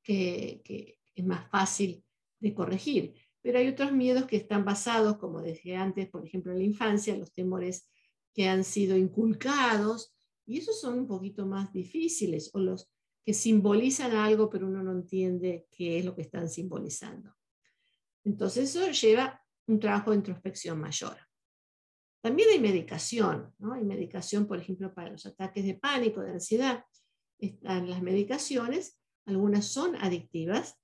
que, 0.03 0.61
que 0.65 0.99
es 1.15 1.25
más 1.25 1.49
fácil 1.49 2.03
de 2.39 2.53
corregir. 2.53 3.15
Pero 3.41 3.57
hay 3.57 3.69
otros 3.69 3.91
miedos 3.91 4.25
que 4.25 4.35
están 4.35 4.65
basados, 4.65 5.17
como 5.17 5.41
decía 5.41 5.81
antes, 5.81 6.09
por 6.09 6.25
ejemplo, 6.25 6.51
en 6.51 6.59
la 6.59 6.65
infancia, 6.65 7.15
los 7.15 7.33
temores 7.33 7.89
que 8.33 8.47
han 8.47 8.63
sido 8.63 8.97
inculcados, 8.97 10.13
y 10.45 10.57
esos 10.57 10.79
son 10.79 10.99
un 10.99 11.07
poquito 11.07 11.45
más 11.45 11.71
difíciles, 11.71 12.51
o 12.53 12.59
los 12.59 12.91
que 13.25 13.33
simbolizan 13.33 14.13
algo, 14.15 14.49
pero 14.49 14.67
uno 14.67 14.83
no 14.83 14.91
entiende 14.91 15.67
qué 15.71 15.99
es 15.99 16.05
lo 16.05 16.15
que 16.15 16.23
están 16.23 16.49
simbolizando. 16.49 17.35
Entonces 18.23 18.75
eso 18.75 18.91
lleva 18.91 19.41
un 19.67 19.79
trabajo 19.79 20.11
de 20.11 20.17
introspección 20.17 20.79
mayor. 20.79 21.17
También 22.21 22.49
hay 22.49 22.59
medicación, 22.59 23.53
¿no? 23.57 23.73
Hay 23.73 23.83
medicación, 23.83 24.45
por 24.45 24.59
ejemplo, 24.59 24.93
para 24.93 25.09
los 25.09 25.25
ataques 25.25 25.65
de 25.65 25.75
pánico, 25.75 26.21
de 26.21 26.31
ansiedad. 26.31 26.85
Están 27.39 27.89
las 27.89 28.01
medicaciones, 28.01 28.99
algunas 29.25 29.65
son 29.65 29.95
adictivas, 29.95 30.79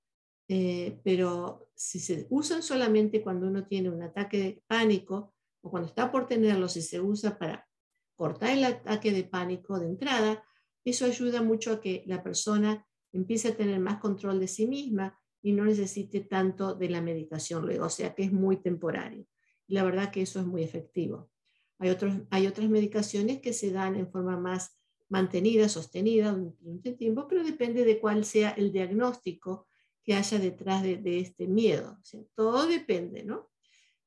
eh, 0.48 0.98
pero 1.04 1.70
si 1.74 2.00
se 2.00 2.26
usan 2.30 2.62
solamente 2.62 3.22
cuando 3.22 3.46
uno 3.46 3.66
tiene 3.66 3.90
un 3.90 4.02
ataque 4.02 4.38
de 4.38 4.62
pánico 4.66 5.34
o 5.60 5.70
cuando 5.70 5.88
está 5.88 6.10
por 6.10 6.26
tenerlo, 6.26 6.68
si 6.68 6.82
se 6.82 7.00
usa 7.00 7.38
para 7.38 7.68
cortar 8.16 8.50
el 8.50 8.64
ataque 8.64 9.12
de 9.12 9.24
pánico 9.24 9.78
de 9.78 9.86
entrada, 9.86 10.44
eso 10.84 11.04
ayuda 11.04 11.42
mucho 11.42 11.72
a 11.72 11.80
que 11.80 12.02
la 12.06 12.22
persona 12.22 12.84
empiece 13.12 13.48
a 13.48 13.56
tener 13.56 13.78
más 13.78 13.98
control 13.98 14.40
de 14.40 14.48
sí 14.48 14.66
misma 14.66 15.17
y 15.42 15.52
no 15.52 15.64
necesite 15.64 16.20
tanto 16.20 16.74
de 16.74 16.88
la 16.88 17.00
medicación 17.00 17.64
luego, 17.64 17.86
o 17.86 17.90
sea 17.90 18.14
que 18.14 18.24
es 18.24 18.32
muy 18.32 18.56
temporario. 18.56 19.26
Y 19.66 19.74
la 19.74 19.84
verdad 19.84 20.10
que 20.10 20.22
eso 20.22 20.40
es 20.40 20.46
muy 20.46 20.62
efectivo. 20.62 21.30
Hay, 21.78 21.90
otros, 21.90 22.14
hay 22.30 22.46
otras 22.46 22.68
medicaciones 22.68 23.40
que 23.40 23.52
se 23.52 23.70
dan 23.70 23.96
en 23.96 24.10
forma 24.10 24.36
más 24.38 24.78
mantenida, 25.08 25.68
sostenida 25.68 26.32
durante 26.32 26.90
un 26.90 26.96
tiempo, 26.96 27.26
pero 27.28 27.44
depende 27.44 27.84
de 27.84 27.98
cuál 27.98 28.24
sea 28.24 28.50
el 28.50 28.72
diagnóstico 28.72 29.68
que 30.04 30.14
haya 30.14 30.38
detrás 30.38 30.82
de, 30.82 31.20
este 31.20 31.46
miedo. 31.46 31.98
todo 32.34 32.66
depende, 32.66 33.24
¿no? 33.24 33.50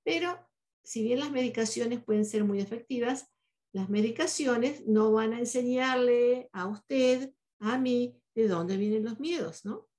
Pero 0.04 0.38
si 0.84 1.04
bien 1.04 1.20
las 1.20 1.32
medicaciones 1.32 2.04
pueden 2.04 2.26
ser 2.26 2.44
muy 2.44 2.60
efectivas, 2.60 3.32
las 3.72 3.90
medicaciones 3.90 4.86
no 4.88 5.12
van 5.12 5.34
a 5.34 5.40
enseñarle 5.40 6.50
a 6.52 6.68
usted, 6.68 7.34
a 7.60 7.78
mí, 7.78 8.20
de 8.34 8.48
dónde 8.48 8.78
vienen 8.78 9.06
los 9.06 9.20
miedos, 9.20 9.64
¿no? 9.66 9.91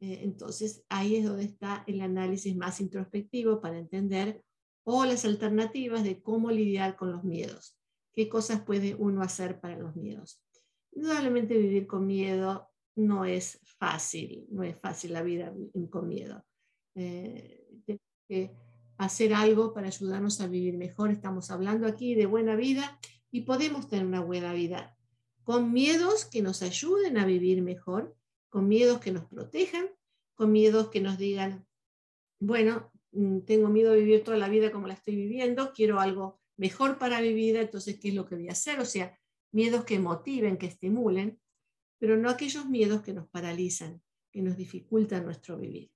Eh, 0.00 0.20
entonces 0.22 0.84
ahí 0.88 1.16
es 1.16 1.24
donde 1.24 1.44
está 1.44 1.84
el 1.86 2.00
análisis 2.00 2.54
más 2.56 2.80
introspectivo 2.80 3.60
para 3.60 3.78
entender 3.78 4.42
o 4.84 5.04
las 5.04 5.24
alternativas 5.24 6.04
de 6.04 6.22
cómo 6.22 6.50
lidiar 6.50 6.96
con 6.96 7.12
los 7.12 7.24
miedos. 7.24 7.76
¿Qué 8.12 8.28
cosas 8.28 8.62
puede 8.62 8.94
uno 8.94 9.22
hacer 9.22 9.60
para 9.60 9.78
los 9.78 9.96
miedos? 9.96 10.42
Indudablemente 10.92 11.58
vivir 11.58 11.86
con 11.86 12.06
miedo 12.06 12.68
no 12.94 13.24
es 13.24 13.58
fácil, 13.78 14.46
no 14.50 14.62
es 14.62 14.78
fácil 14.78 15.12
la 15.12 15.22
vida 15.22 15.52
con 15.90 16.08
miedo. 16.08 16.42
Eh, 16.94 17.66
que 18.28 18.52
hacer 18.98 19.34
algo 19.34 19.72
para 19.72 19.88
ayudarnos 19.88 20.40
a 20.40 20.46
vivir 20.46 20.76
mejor. 20.76 21.10
Estamos 21.10 21.50
hablando 21.50 21.86
aquí 21.86 22.14
de 22.14 22.26
buena 22.26 22.56
vida 22.56 22.98
y 23.30 23.42
podemos 23.42 23.88
tener 23.88 24.06
una 24.06 24.20
buena 24.20 24.52
vida 24.52 24.96
con 25.44 25.72
miedos 25.72 26.24
que 26.24 26.42
nos 26.42 26.62
ayuden 26.62 27.18
a 27.18 27.26
vivir 27.26 27.62
mejor, 27.62 28.16
con 28.56 28.68
miedos 28.68 29.00
que 29.00 29.12
nos 29.12 29.26
protejan, 29.26 29.86
con 30.34 30.50
miedos 30.50 30.88
que 30.88 31.02
nos 31.02 31.18
digan, 31.18 31.66
bueno, 32.40 32.90
mm, 33.12 33.40
tengo 33.40 33.68
miedo 33.68 33.92
de 33.92 33.98
vivir 33.98 34.24
toda 34.24 34.38
la 34.38 34.48
vida 34.48 34.72
como 34.72 34.86
la 34.86 34.94
estoy 34.94 35.14
viviendo, 35.14 35.74
quiero 35.74 36.00
algo 36.00 36.40
mejor 36.56 36.96
para 36.96 37.20
mi 37.20 37.34
vida, 37.34 37.60
entonces, 37.60 38.00
¿qué 38.00 38.08
es 38.08 38.14
lo 38.14 38.24
que 38.24 38.34
voy 38.34 38.48
a 38.48 38.52
hacer? 38.52 38.80
O 38.80 38.86
sea, 38.86 39.14
miedos 39.52 39.84
que 39.84 39.98
motiven, 39.98 40.56
que 40.56 40.64
estimulen, 40.64 41.38
pero 41.98 42.16
no 42.16 42.30
aquellos 42.30 42.64
miedos 42.64 43.02
que 43.02 43.12
nos 43.12 43.28
paralizan, 43.28 44.00
que 44.32 44.40
nos 44.40 44.56
dificultan 44.56 45.26
nuestro 45.26 45.58
vivir. 45.58 45.90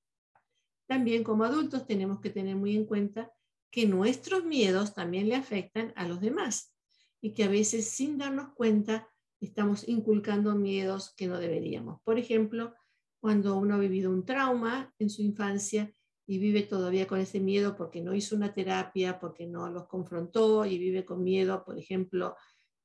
También 0.86 1.24
como 1.24 1.44
adultos 1.44 1.86
tenemos 1.86 2.20
que 2.20 2.28
tener 2.28 2.56
muy 2.56 2.76
en 2.76 2.84
cuenta 2.84 3.32
que 3.70 3.86
nuestros 3.86 4.44
miedos 4.44 4.92
también 4.92 5.30
le 5.30 5.34
afectan 5.34 5.94
a 5.96 6.06
los 6.06 6.20
demás 6.20 6.74
y 7.22 7.32
que 7.32 7.44
a 7.44 7.48
veces 7.48 7.88
sin 7.88 8.18
darnos 8.18 8.52
cuenta 8.52 9.08
estamos 9.40 9.88
inculcando 9.88 10.54
miedos 10.54 11.14
que 11.16 11.26
no 11.26 11.38
deberíamos. 11.38 12.00
Por 12.02 12.18
ejemplo, 12.18 12.74
cuando 13.20 13.56
uno 13.56 13.74
ha 13.74 13.78
vivido 13.78 14.10
un 14.10 14.24
trauma 14.24 14.94
en 14.98 15.10
su 15.10 15.22
infancia 15.22 15.92
y 16.26 16.38
vive 16.38 16.62
todavía 16.62 17.06
con 17.06 17.20
ese 17.20 17.40
miedo 17.40 17.76
porque 17.76 18.00
no 18.00 18.14
hizo 18.14 18.36
una 18.36 18.52
terapia, 18.52 19.18
porque 19.18 19.46
no 19.46 19.68
los 19.70 19.88
confrontó 19.88 20.64
y 20.64 20.78
vive 20.78 21.04
con 21.04 21.22
miedo, 21.22 21.64
por 21.64 21.78
ejemplo, 21.78 22.36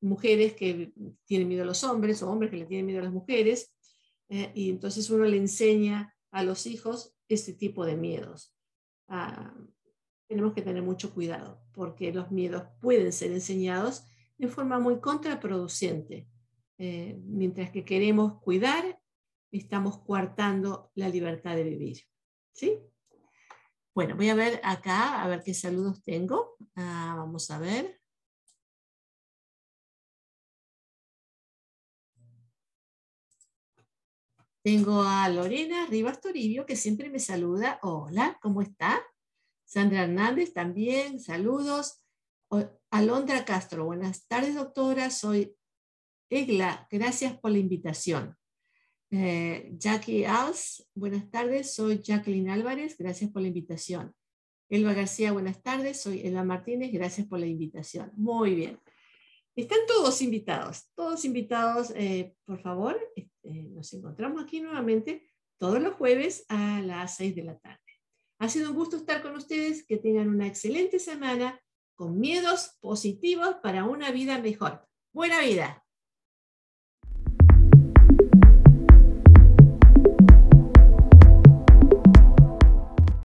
mujeres 0.01 0.53
que 0.53 0.93
tienen 1.25 1.47
miedo 1.47 1.63
a 1.63 1.67
los 1.67 1.83
hombres 1.83 2.21
o 2.23 2.29
hombres 2.29 2.51
que 2.51 2.57
le 2.57 2.65
tienen 2.65 2.85
miedo 2.85 2.99
a 2.99 3.03
las 3.03 3.13
mujeres. 3.13 3.73
Eh, 4.29 4.51
y 4.55 4.69
entonces 4.69 5.09
uno 5.09 5.25
le 5.25 5.37
enseña 5.37 6.15
a 6.31 6.43
los 6.43 6.65
hijos 6.65 7.15
este 7.27 7.53
tipo 7.53 7.85
de 7.85 7.95
miedos. 7.95 8.55
Ah, 9.07 9.53
tenemos 10.27 10.53
que 10.53 10.61
tener 10.61 10.81
mucho 10.81 11.13
cuidado 11.13 11.61
porque 11.71 12.11
los 12.11 12.31
miedos 12.31 12.63
pueden 12.81 13.11
ser 13.13 13.31
enseñados 13.31 14.05
de 14.37 14.47
forma 14.47 14.79
muy 14.79 14.99
contraproducente. 14.99 16.27
Eh, 16.77 17.17
mientras 17.23 17.71
que 17.71 17.85
queremos 17.85 18.41
cuidar, 18.41 18.99
estamos 19.51 19.99
coartando 19.99 20.91
la 20.95 21.09
libertad 21.09 21.55
de 21.55 21.63
vivir. 21.63 22.01
¿Sí? 22.53 22.79
Bueno, 23.93 24.15
voy 24.15 24.29
a 24.29 24.35
ver 24.35 24.59
acá, 24.63 25.23
a 25.23 25.27
ver 25.27 25.41
qué 25.43 25.53
saludos 25.53 26.03
tengo. 26.03 26.57
Ah, 26.75 27.15
vamos 27.17 27.49
a 27.49 27.59
ver. 27.59 28.01
Tengo 34.61 35.03
a 35.03 35.29
Lorena 35.29 35.85
Rivas 35.85 36.19
Toribio, 36.19 36.65
que 36.65 36.75
siempre 36.75 37.09
me 37.09 37.19
saluda. 37.19 37.79
Hola, 37.83 38.37
¿cómo 38.41 38.61
está? 38.61 39.01
Sandra 39.63 40.03
Hernández 40.03 40.53
también, 40.53 41.19
saludos. 41.19 42.03
Alondra 42.89 43.45
Castro, 43.45 43.85
buenas 43.85 44.27
tardes, 44.27 44.55
doctora. 44.55 45.09
Soy 45.09 45.55
Egla, 46.29 46.87
gracias 46.89 47.37
por 47.37 47.51
la 47.51 47.59
invitación. 47.59 48.35
Eh, 49.11 49.71
Jackie 49.77 50.25
Als, 50.25 50.89
buenas 50.95 51.29
tardes. 51.29 51.75
Soy 51.75 52.01
Jacqueline 52.01 52.49
Álvarez, 52.49 52.97
gracias 52.97 53.29
por 53.31 53.43
la 53.43 53.49
invitación. 53.49 54.13
Elba 54.69 54.93
García, 54.93 55.31
buenas 55.31 55.61
tardes. 55.61 56.01
Soy 56.01 56.21
Elba 56.25 56.43
Martínez, 56.43 56.91
gracias 56.91 57.27
por 57.27 57.39
la 57.39 57.45
invitación. 57.45 58.11
Muy 58.15 58.55
bien. 58.55 58.79
Están 59.55 59.79
todos 59.87 60.21
invitados, 60.21 60.89
todos 60.95 61.23
invitados, 61.23 61.91
eh, 61.95 62.35
por 62.43 62.59
favor. 62.59 62.99
Este, 63.15 63.63
nos 63.69 63.93
encontramos 63.93 64.43
aquí 64.43 64.59
nuevamente 64.59 65.29
todos 65.57 65.81
los 65.81 65.93
jueves 65.93 66.45
a 66.49 66.81
las 66.81 67.15
6 67.17 67.35
de 67.35 67.43
la 67.43 67.57
tarde. 67.59 67.79
Ha 68.39 68.49
sido 68.49 68.71
un 68.71 68.75
gusto 68.75 68.97
estar 68.97 69.21
con 69.21 69.35
ustedes, 69.35 69.85
que 69.85 69.97
tengan 69.97 70.27
una 70.27 70.47
excelente 70.47 70.99
semana 70.99 71.61
con 71.95 72.19
miedos 72.19 72.77
positivos 72.81 73.55
para 73.61 73.85
una 73.85 74.11
vida 74.11 74.39
mejor. 74.39 74.85
Buena 75.13 75.39
vida. 75.39 75.84